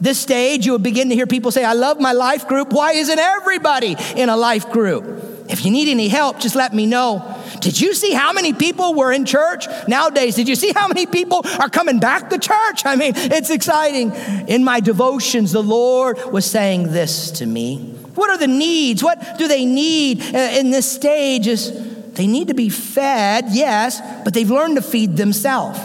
This 0.00 0.18
stage, 0.18 0.64
you 0.64 0.72
will 0.72 0.78
begin 0.78 1.08
to 1.08 1.14
hear 1.14 1.26
people 1.26 1.50
say, 1.50 1.64
I 1.64 1.72
love 1.72 2.00
my 2.00 2.12
life 2.12 2.46
group. 2.46 2.72
Why 2.72 2.92
isn't 2.92 3.18
everybody 3.18 3.96
in 4.16 4.28
a 4.28 4.36
life 4.36 4.70
group? 4.70 5.24
If 5.48 5.64
you 5.64 5.70
need 5.70 5.88
any 5.88 6.08
help, 6.08 6.38
just 6.40 6.54
let 6.54 6.74
me 6.74 6.86
know. 6.86 7.34
Did 7.60 7.80
you 7.80 7.94
see 7.94 8.12
how 8.12 8.32
many 8.32 8.52
people 8.52 8.94
were 8.94 9.10
in 9.10 9.24
church 9.24 9.66
nowadays? 9.88 10.34
Did 10.36 10.48
you 10.48 10.54
see 10.54 10.72
how 10.72 10.88
many 10.88 11.06
people 11.06 11.42
are 11.58 11.70
coming 11.70 11.98
back 11.98 12.30
to 12.30 12.38
church? 12.38 12.84
I 12.84 12.96
mean, 12.96 13.14
it's 13.16 13.50
exciting. 13.50 14.12
In 14.46 14.62
my 14.62 14.80
devotions, 14.80 15.52
the 15.52 15.62
Lord 15.62 16.18
was 16.32 16.44
saying 16.44 16.92
this 16.92 17.30
to 17.32 17.46
me. 17.46 17.94
What 18.14 18.30
are 18.30 18.38
the 18.38 18.46
needs? 18.46 19.02
What 19.02 19.38
do 19.38 19.48
they 19.48 19.64
need 19.64 20.22
uh, 20.22 20.38
in 20.38 20.70
this 20.70 20.90
stage? 20.90 21.46
Is 21.46 21.72
they 22.14 22.26
need 22.26 22.48
to 22.48 22.54
be 22.54 22.68
fed, 22.68 23.46
yes, 23.50 24.02
but 24.24 24.34
they've 24.34 24.50
learned 24.50 24.76
to 24.76 24.82
feed 24.82 25.16
themselves. 25.16 25.78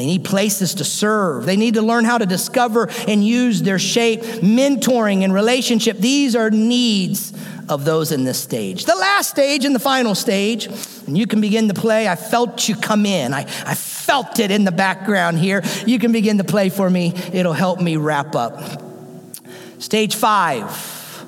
They 0.00 0.06
need 0.06 0.24
places 0.24 0.76
to 0.76 0.84
serve. 0.84 1.44
They 1.44 1.58
need 1.58 1.74
to 1.74 1.82
learn 1.82 2.06
how 2.06 2.16
to 2.16 2.24
discover 2.24 2.88
and 3.06 3.22
use 3.22 3.60
their 3.60 3.78
shape, 3.78 4.22
mentoring 4.22 5.24
and 5.24 5.34
relationship. 5.34 5.98
These 5.98 6.34
are 6.34 6.50
needs 6.50 7.34
of 7.68 7.84
those 7.84 8.10
in 8.10 8.24
this 8.24 8.40
stage. 8.40 8.86
The 8.86 8.94
last 8.94 9.28
stage 9.28 9.66
and 9.66 9.74
the 9.74 9.78
final 9.78 10.14
stage, 10.14 10.68
and 11.06 11.18
you 11.18 11.26
can 11.26 11.42
begin 11.42 11.68
to 11.68 11.74
play. 11.74 12.08
I 12.08 12.16
felt 12.16 12.66
you 12.66 12.76
come 12.76 13.04
in. 13.04 13.34
I, 13.34 13.40
I 13.40 13.74
felt 13.74 14.38
it 14.38 14.50
in 14.50 14.64
the 14.64 14.72
background 14.72 15.38
here. 15.38 15.62
You 15.84 15.98
can 15.98 16.12
begin 16.12 16.38
to 16.38 16.44
play 16.44 16.70
for 16.70 16.88
me. 16.88 17.12
It'll 17.34 17.52
help 17.52 17.78
me 17.78 17.98
wrap 17.98 18.34
up. 18.34 18.82
Stage 19.80 20.14
five 20.14 21.26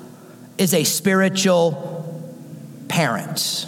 is 0.57 0.73
a 0.73 0.83
spiritual 0.83 2.23
parent. 2.87 3.67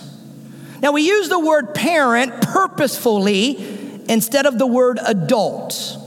Now, 0.81 0.93
we 0.93 1.03
use 1.03 1.29
the 1.29 1.39
word 1.39 1.75
parent 1.75 2.41
purposefully 2.41 3.84
instead 4.07 4.45
of 4.45 4.57
the 4.57 4.67
word 4.67 4.99
adult 5.05 5.97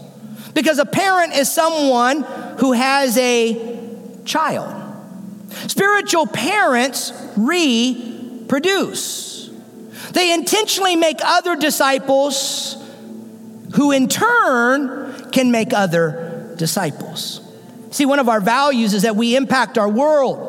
because 0.54 0.78
a 0.78 0.86
parent 0.86 1.34
is 1.34 1.50
someone 1.50 2.22
who 2.58 2.72
has 2.72 3.16
a 3.16 3.78
child. 4.24 4.74
Spiritual 5.68 6.26
parents 6.26 7.12
reproduce. 7.36 9.28
They 10.12 10.32
intentionally 10.32 10.96
make 10.96 11.18
other 11.24 11.54
disciples 11.56 12.76
who 13.74 13.92
in 13.92 14.08
turn 14.08 15.30
can 15.30 15.50
make 15.50 15.72
other 15.72 16.54
disciples. 16.56 17.40
See, 17.90 18.06
one 18.06 18.18
of 18.18 18.28
our 18.28 18.40
values 18.40 18.94
is 18.94 19.02
that 19.02 19.16
we 19.16 19.36
impact 19.36 19.78
our 19.78 19.88
world. 19.88 20.46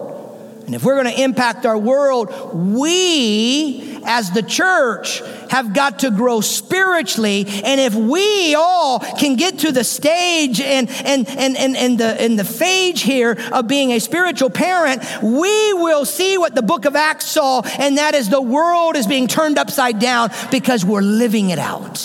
And 0.66 0.76
if 0.76 0.84
we're 0.84 1.02
going 1.02 1.16
to 1.16 1.22
impact 1.22 1.66
our 1.66 1.78
world, 1.78 2.32
we 2.54 3.89
as 4.06 4.32
the 4.32 4.44
church 4.44 5.22
have 5.50 5.74
got 5.74 6.00
to 6.00 6.12
grow 6.12 6.42
spiritually. 6.42 7.46
And 7.48 7.80
if 7.80 7.96
we 7.96 8.56
all 8.56 9.00
can 9.00 9.36
get 9.36 9.60
to 9.60 9.72
the 9.72 9.84
stage 9.84 10.60
and, 10.60 10.90
and, 10.90 11.28
and, 11.30 11.58
and, 11.58 11.78
and, 11.78 11.98
the, 11.98 12.24
in 12.24 12.36
the 12.36 12.44
phase 12.44 13.02
here 13.02 13.38
of 13.52 13.68
being 13.68 13.92
a 13.92 14.00
spiritual 14.00 14.50
parent, 14.50 15.04
we 15.22 15.74
will 15.74 16.06
see 16.06 16.38
what 16.38 16.56
the 16.56 16.62
book 16.62 16.86
of 16.86 16.96
Acts 16.96 17.28
saw, 17.28 17.62
and 17.80 17.98
that 17.98 18.14
is 18.14 18.30
the 18.30 18.42
world 18.42 18.96
is 18.96 19.08
being 19.08 19.28
turned 19.28 19.58
upside 19.58 20.00
down 20.00 20.30
because 20.52 20.86
we're 20.86 21.02
living 21.02 21.50
it 21.50 21.60
out. 21.60 21.98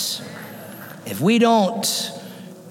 If 1.07 1.21
we 1.21 1.39
don't, 1.39 1.85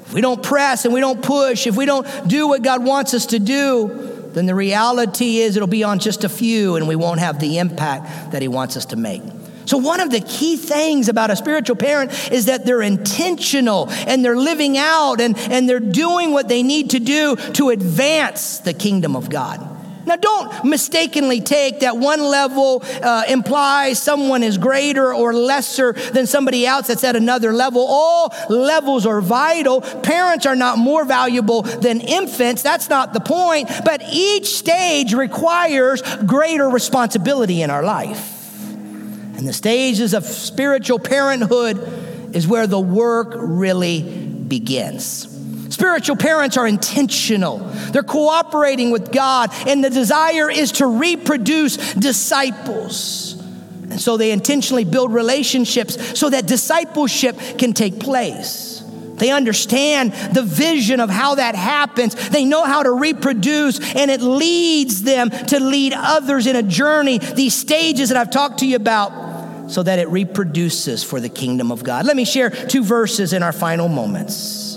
if 0.06 0.14
we 0.14 0.22
don't 0.22 0.42
press 0.42 0.86
and 0.86 0.94
we 0.94 1.00
don't 1.00 1.22
push, 1.22 1.68
if 1.68 1.76
we 1.76 1.86
don't 1.86 2.08
do 2.28 2.48
what 2.48 2.62
God 2.62 2.84
wants 2.84 3.14
us 3.14 3.28
to 3.28 3.40
do, 3.40 4.13
then 4.34 4.46
the 4.46 4.56
reality 4.56 5.38
is 5.38 5.56
it'll 5.56 5.68
be 5.68 5.84
on 5.84 6.00
just 6.00 6.24
a 6.24 6.30
few 6.30 6.76
and 6.76 6.88
we 6.88 6.96
won't 6.96 7.20
have 7.20 7.40
the 7.40 7.60
impact 7.60 8.32
that 8.32 8.42
He 8.42 8.48
wants 8.48 8.78
us 8.78 8.86
to 8.86 8.96
make. 8.96 9.22
So, 9.66 9.78
one 9.78 10.02
of 10.02 10.12
the 10.12 10.20
key 10.20 10.58
things 10.58 11.08
about 11.08 11.32
a 11.32 11.36
spiritual 11.36 11.76
parent 11.76 12.32
is 12.32 12.46
that 12.46 12.66
they're 12.66 12.82
intentional 12.82 13.90
and 13.90 14.24
they're 14.24 14.36
living 14.36 14.78
out 14.78 15.22
and, 15.22 15.38
and 15.38 15.70
they're 15.70 15.80
doing 15.80 16.32
what 16.32 16.50
they 16.50 16.64
need 16.64 16.90
to 16.92 17.00
do 17.00 17.36
to 17.36 17.70
advance 17.70 18.60
the 18.60 18.74
kingdom 18.74 19.16
of 19.16 19.30
God. 19.30 19.73
Now, 20.06 20.16
don't 20.18 20.66
mistakenly 20.66 21.42
take 21.42 21.80
that 21.80 21.98
one 21.98 22.22
level 22.22 22.84
uh, 23.02 23.24
implies 23.28 24.02
someone 24.02 24.44
is 24.44 24.58
greater 24.58 25.14
or 25.14 25.34
lesser 25.34 25.94
than 25.94 26.28
somebody 26.28 26.66
else 26.66 26.88
that's 26.88 27.04
at 27.04 27.16
another 27.16 27.54
level. 27.54 27.86
All 27.88 28.34
levels 28.50 29.06
are 29.06 29.22
vital. 29.22 29.82
Parents 29.82 30.46
are 30.46 30.56
not 30.56 30.78
more 30.78 31.06
valuable 31.06 31.62
than 31.62 32.02
infants. 32.02 32.62
That's 32.62 32.90
not 32.90 33.14
the 33.14 33.22
point. 33.22 33.70
But 33.86 34.02
each 34.12 34.48
stage 34.56 35.14
requires 35.14 36.02
greater 36.26 36.70
responsibility 36.70 37.62
in 37.62 37.70
our 37.70 37.84
life. 37.84 38.30
And 38.70 39.48
the 39.48 39.54
stages 39.54 40.14
of 40.14 40.26
spiritual 40.26 41.00
parenthood 41.00 42.36
is 42.36 42.48
where 42.48 42.68
the 42.68 42.80
work 42.80 43.34
really 43.36 44.02
begins. 44.02 45.33
Spiritual 45.74 46.18
parents 46.18 46.56
are 46.56 46.68
intentional. 46.68 47.58
They're 47.58 48.04
cooperating 48.04 48.92
with 48.92 49.12
God, 49.12 49.50
and 49.68 49.84
the 49.84 49.90
desire 49.90 50.48
is 50.48 50.74
to 50.74 50.86
reproduce 50.86 51.96
disciples. 51.96 53.42
And 53.90 54.00
so 54.00 54.16
they 54.16 54.30
intentionally 54.30 54.86
build 54.86 55.12
relationships 55.12 56.20
so 56.20 56.30
that 56.30 56.46
discipleship 56.46 57.36
can 57.58 57.74
take 57.74 58.00
place. 58.00 58.84
They 59.16 59.32
understand 59.32 60.14
the 60.14 60.44
vision 60.44 61.00
of 61.00 61.10
how 61.10 61.36
that 61.36 61.56
happens. 61.56 62.14
They 62.30 62.46
know 62.46 62.66
how 62.66 62.84
to 62.84 62.92
reproduce, 62.92 63.80
and 63.96 64.12
it 64.12 64.22
leads 64.22 65.02
them 65.02 65.32
to 65.32 65.60
lead 65.60 65.94
others 65.96 66.46
in 66.46 66.56
a 66.56 66.62
journey, 66.62 67.18
these 67.18 67.56
stages 67.56 68.10
that 68.10 68.18
I've 68.20 68.30
talked 68.30 68.60
to 68.60 68.68
you 68.68 68.76
about, 68.76 69.72
so 69.72 69.82
that 69.82 69.98
it 69.98 70.08
reproduces 70.10 71.04
for 71.04 71.20
the 71.20 71.30
kingdom 71.30 71.72
of 71.72 71.84
God. 71.84 72.06
Let 72.06 72.16
me 72.16 72.26
share 72.26 72.52
two 72.52 72.84
verses 72.84 73.34
in 73.34 73.42
our 73.42 73.52
final 73.52 73.88
moments. 73.88 74.73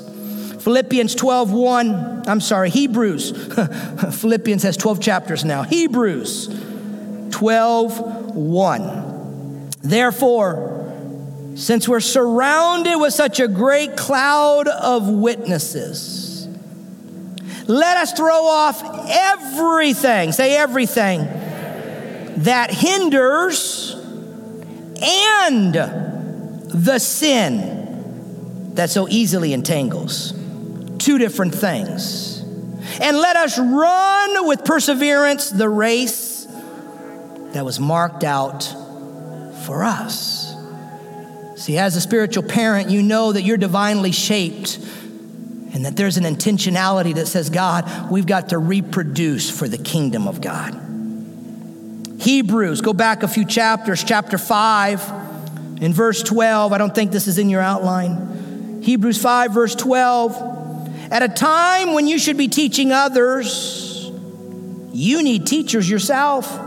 Philippians 0.66 1.14
12, 1.14 1.52
1, 1.52 2.22
I'm 2.26 2.40
sorry, 2.40 2.70
Hebrews. 2.70 3.30
Philippians 4.20 4.64
has 4.64 4.76
12 4.76 5.00
chapters 5.00 5.44
now. 5.44 5.62
Hebrews 5.62 6.48
12, 7.30 8.34
1. 8.34 9.70
Therefore, 9.82 11.52
since 11.54 11.86
we're 11.86 12.00
surrounded 12.00 12.96
with 12.96 13.14
such 13.14 13.38
a 13.38 13.46
great 13.46 13.96
cloud 13.96 14.66
of 14.66 15.08
witnesses, 15.08 16.48
let 17.68 17.96
us 17.98 18.12
throw 18.14 18.46
off 18.46 18.82
everything, 19.08 20.32
say 20.32 20.56
everything, 20.56 21.20
that 22.38 22.72
hinders 22.72 23.94
and 25.00 25.74
the 25.74 26.98
sin 26.98 28.74
that 28.74 28.90
so 28.90 29.06
easily 29.08 29.52
entangles 29.52 30.32
two 31.06 31.18
different 31.18 31.54
things. 31.54 32.40
And 33.00 33.16
let 33.16 33.36
us 33.36 33.56
run 33.60 34.48
with 34.48 34.64
perseverance 34.64 35.50
the 35.50 35.68
race 35.68 36.48
that 37.52 37.64
was 37.64 37.78
marked 37.78 38.24
out 38.24 38.64
for 39.66 39.84
us. 39.84 40.52
See, 41.54 41.78
as 41.78 41.94
a 41.94 42.00
spiritual 42.00 42.42
parent, 42.42 42.90
you 42.90 43.04
know 43.04 43.30
that 43.30 43.42
you're 43.42 43.56
divinely 43.56 44.10
shaped 44.10 44.78
and 45.72 45.84
that 45.84 45.94
there's 45.94 46.16
an 46.16 46.24
intentionality 46.24 47.14
that 47.14 47.26
says, 47.26 47.50
God, 47.50 48.10
we've 48.10 48.26
got 48.26 48.48
to 48.48 48.58
reproduce 48.58 49.48
for 49.48 49.68
the 49.68 49.78
kingdom 49.78 50.26
of 50.26 50.40
God. 50.40 50.74
Hebrews, 52.18 52.80
go 52.80 52.92
back 52.92 53.22
a 53.22 53.28
few 53.28 53.44
chapters, 53.44 54.02
chapter 54.02 54.38
5, 54.38 55.12
in 55.80 55.92
verse 55.92 56.24
12. 56.24 56.72
I 56.72 56.78
don't 56.78 56.94
think 56.94 57.12
this 57.12 57.28
is 57.28 57.38
in 57.38 57.48
your 57.48 57.60
outline. 57.60 58.82
Hebrews 58.82 59.22
5, 59.22 59.52
verse 59.52 59.76
12. 59.76 60.55
At 61.10 61.22
a 61.22 61.28
time 61.28 61.94
when 61.94 62.06
you 62.06 62.18
should 62.18 62.36
be 62.36 62.48
teaching 62.48 62.92
others, 62.92 64.10
you 64.92 65.22
need 65.22 65.46
teachers 65.46 65.88
yourself. 65.88 66.62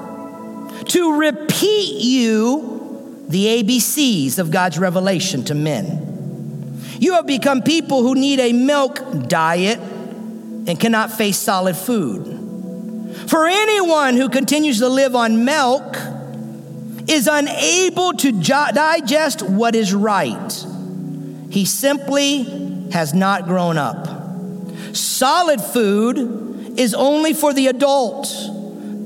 to 0.89 1.19
repeat 1.19 2.01
you 2.01 3.25
the 3.27 3.45
ABCs 3.61 4.39
of 4.39 4.49
God's 4.49 4.79
revelation 4.79 5.43
to 5.45 5.53
men. 5.53 6.81
You 6.99 7.13
have 7.13 7.27
become 7.27 7.61
people 7.61 8.01
who 8.01 8.15
need 8.15 8.39
a 8.39 8.53
milk 8.53 9.27
diet 9.27 9.79
and 9.79 10.79
cannot 10.79 11.11
face 11.11 11.37
solid 11.37 11.75
food. 11.75 12.39
For 13.27 13.45
anyone 13.45 14.15
who 14.15 14.29
continues 14.29 14.79
to 14.79 14.89
live 14.89 15.15
on 15.15 15.45
milk 15.45 15.95
is 17.07 17.27
unable 17.27 18.13
to 18.13 18.31
digest 18.31 19.41
what 19.41 19.75
is 19.75 19.93
right. 19.93 20.65
He 21.51 21.65
simply 21.65 22.89
has 22.91 23.13
not 23.13 23.45
grown 23.45 23.77
up. 23.77 24.18
Solid 24.93 25.61
food 25.61 26.79
is 26.79 26.93
only 26.93 27.33
for 27.33 27.53
the 27.53 27.67
adult. 27.67 28.27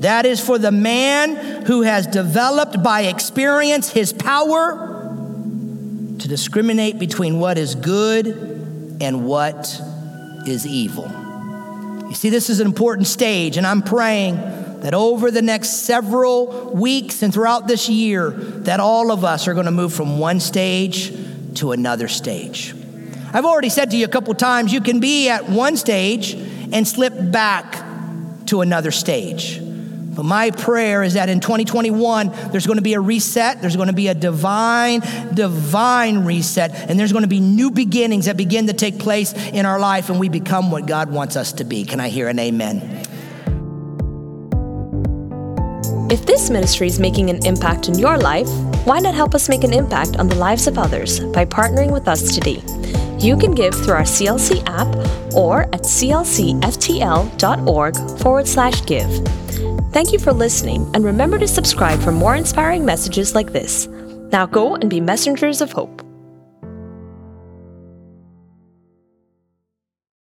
That 0.00 0.26
is 0.26 0.40
for 0.40 0.58
the 0.58 0.72
man 0.72 1.64
who 1.64 1.82
has 1.82 2.06
developed 2.06 2.82
by 2.82 3.02
experience 3.02 3.90
his 3.90 4.12
power 4.12 4.90
to 6.18 6.28
discriminate 6.28 6.98
between 6.98 7.38
what 7.40 7.58
is 7.58 7.74
good 7.74 8.26
and 9.00 9.26
what 9.26 9.80
is 10.46 10.66
evil. 10.66 11.10
You 12.08 12.14
see, 12.14 12.30
this 12.30 12.50
is 12.50 12.60
an 12.60 12.66
important 12.66 13.06
stage, 13.06 13.56
and 13.56 13.66
I'm 13.66 13.82
praying 13.82 14.36
that 14.36 14.94
over 14.94 15.30
the 15.30 15.42
next 15.42 15.84
several 15.84 16.70
weeks 16.74 17.22
and 17.22 17.32
throughout 17.32 17.66
this 17.66 17.88
year, 17.88 18.30
that 18.30 18.80
all 18.80 19.10
of 19.10 19.24
us 19.24 19.48
are 19.48 19.54
going 19.54 19.66
to 19.66 19.72
move 19.72 19.94
from 19.94 20.18
one 20.18 20.38
stage 20.38 21.12
to 21.56 21.72
another 21.72 22.08
stage. 22.08 22.74
I've 23.34 23.44
already 23.44 23.68
said 23.68 23.90
to 23.90 23.96
you 23.96 24.04
a 24.04 24.08
couple 24.08 24.32
times, 24.34 24.72
you 24.72 24.80
can 24.80 25.00
be 25.00 25.28
at 25.28 25.48
one 25.48 25.76
stage 25.76 26.34
and 26.34 26.86
slip 26.86 27.12
back 27.32 27.84
to 28.46 28.60
another 28.60 28.92
stage. 28.92 29.60
But 29.60 30.22
my 30.24 30.52
prayer 30.52 31.02
is 31.02 31.14
that 31.14 31.28
in 31.28 31.40
2021, 31.40 32.30
there's 32.52 32.64
going 32.64 32.76
to 32.76 32.82
be 32.82 32.94
a 32.94 33.00
reset. 33.00 33.60
There's 33.60 33.74
going 33.74 33.88
to 33.88 33.92
be 33.92 34.06
a 34.06 34.14
divine, 34.14 35.00
divine 35.34 36.24
reset. 36.24 36.70
And 36.88 36.96
there's 36.96 37.10
going 37.10 37.22
to 37.22 37.28
be 37.28 37.40
new 37.40 37.72
beginnings 37.72 38.26
that 38.26 38.36
begin 38.36 38.68
to 38.68 38.72
take 38.72 39.00
place 39.00 39.32
in 39.32 39.66
our 39.66 39.80
life, 39.80 40.10
and 40.10 40.20
we 40.20 40.28
become 40.28 40.70
what 40.70 40.86
God 40.86 41.10
wants 41.10 41.34
us 41.34 41.52
to 41.54 41.64
be. 41.64 41.84
Can 41.84 41.98
I 41.98 42.10
hear 42.10 42.28
an 42.28 42.38
amen? 42.38 43.02
If 46.08 46.24
this 46.24 46.50
ministry 46.50 46.86
is 46.86 47.00
making 47.00 47.30
an 47.30 47.44
impact 47.44 47.88
in 47.88 47.98
your 47.98 48.16
life, 48.16 48.48
why 48.86 49.00
not 49.00 49.14
help 49.14 49.34
us 49.34 49.48
make 49.48 49.64
an 49.64 49.72
impact 49.72 50.18
on 50.18 50.28
the 50.28 50.36
lives 50.36 50.68
of 50.68 50.78
others 50.78 51.18
by 51.18 51.44
partnering 51.44 51.90
with 51.90 52.06
us 52.06 52.32
today? 52.32 52.62
You 53.24 53.38
can 53.38 53.52
give 53.52 53.74
through 53.74 53.94
our 53.94 54.02
CLC 54.02 54.62
app 54.66 54.86
or 55.34 55.62
at 55.72 55.80
clcftl.org 55.80 56.60
forward 58.20 58.46
slash 58.46 58.84
give. 58.84 59.08
Thank 59.92 60.12
you 60.12 60.18
for 60.18 60.34
listening, 60.34 60.90
and 60.92 61.02
remember 61.02 61.38
to 61.38 61.48
subscribe 61.48 62.00
for 62.00 62.12
more 62.12 62.36
inspiring 62.36 62.84
messages 62.84 63.34
like 63.34 63.50
this. 63.50 63.86
Now 64.30 64.44
go 64.44 64.74
and 64.74 64.90
be 64.90 65.00
messengers 65.00 65.62
of 65.62 65.72
hope. 65.72 66.03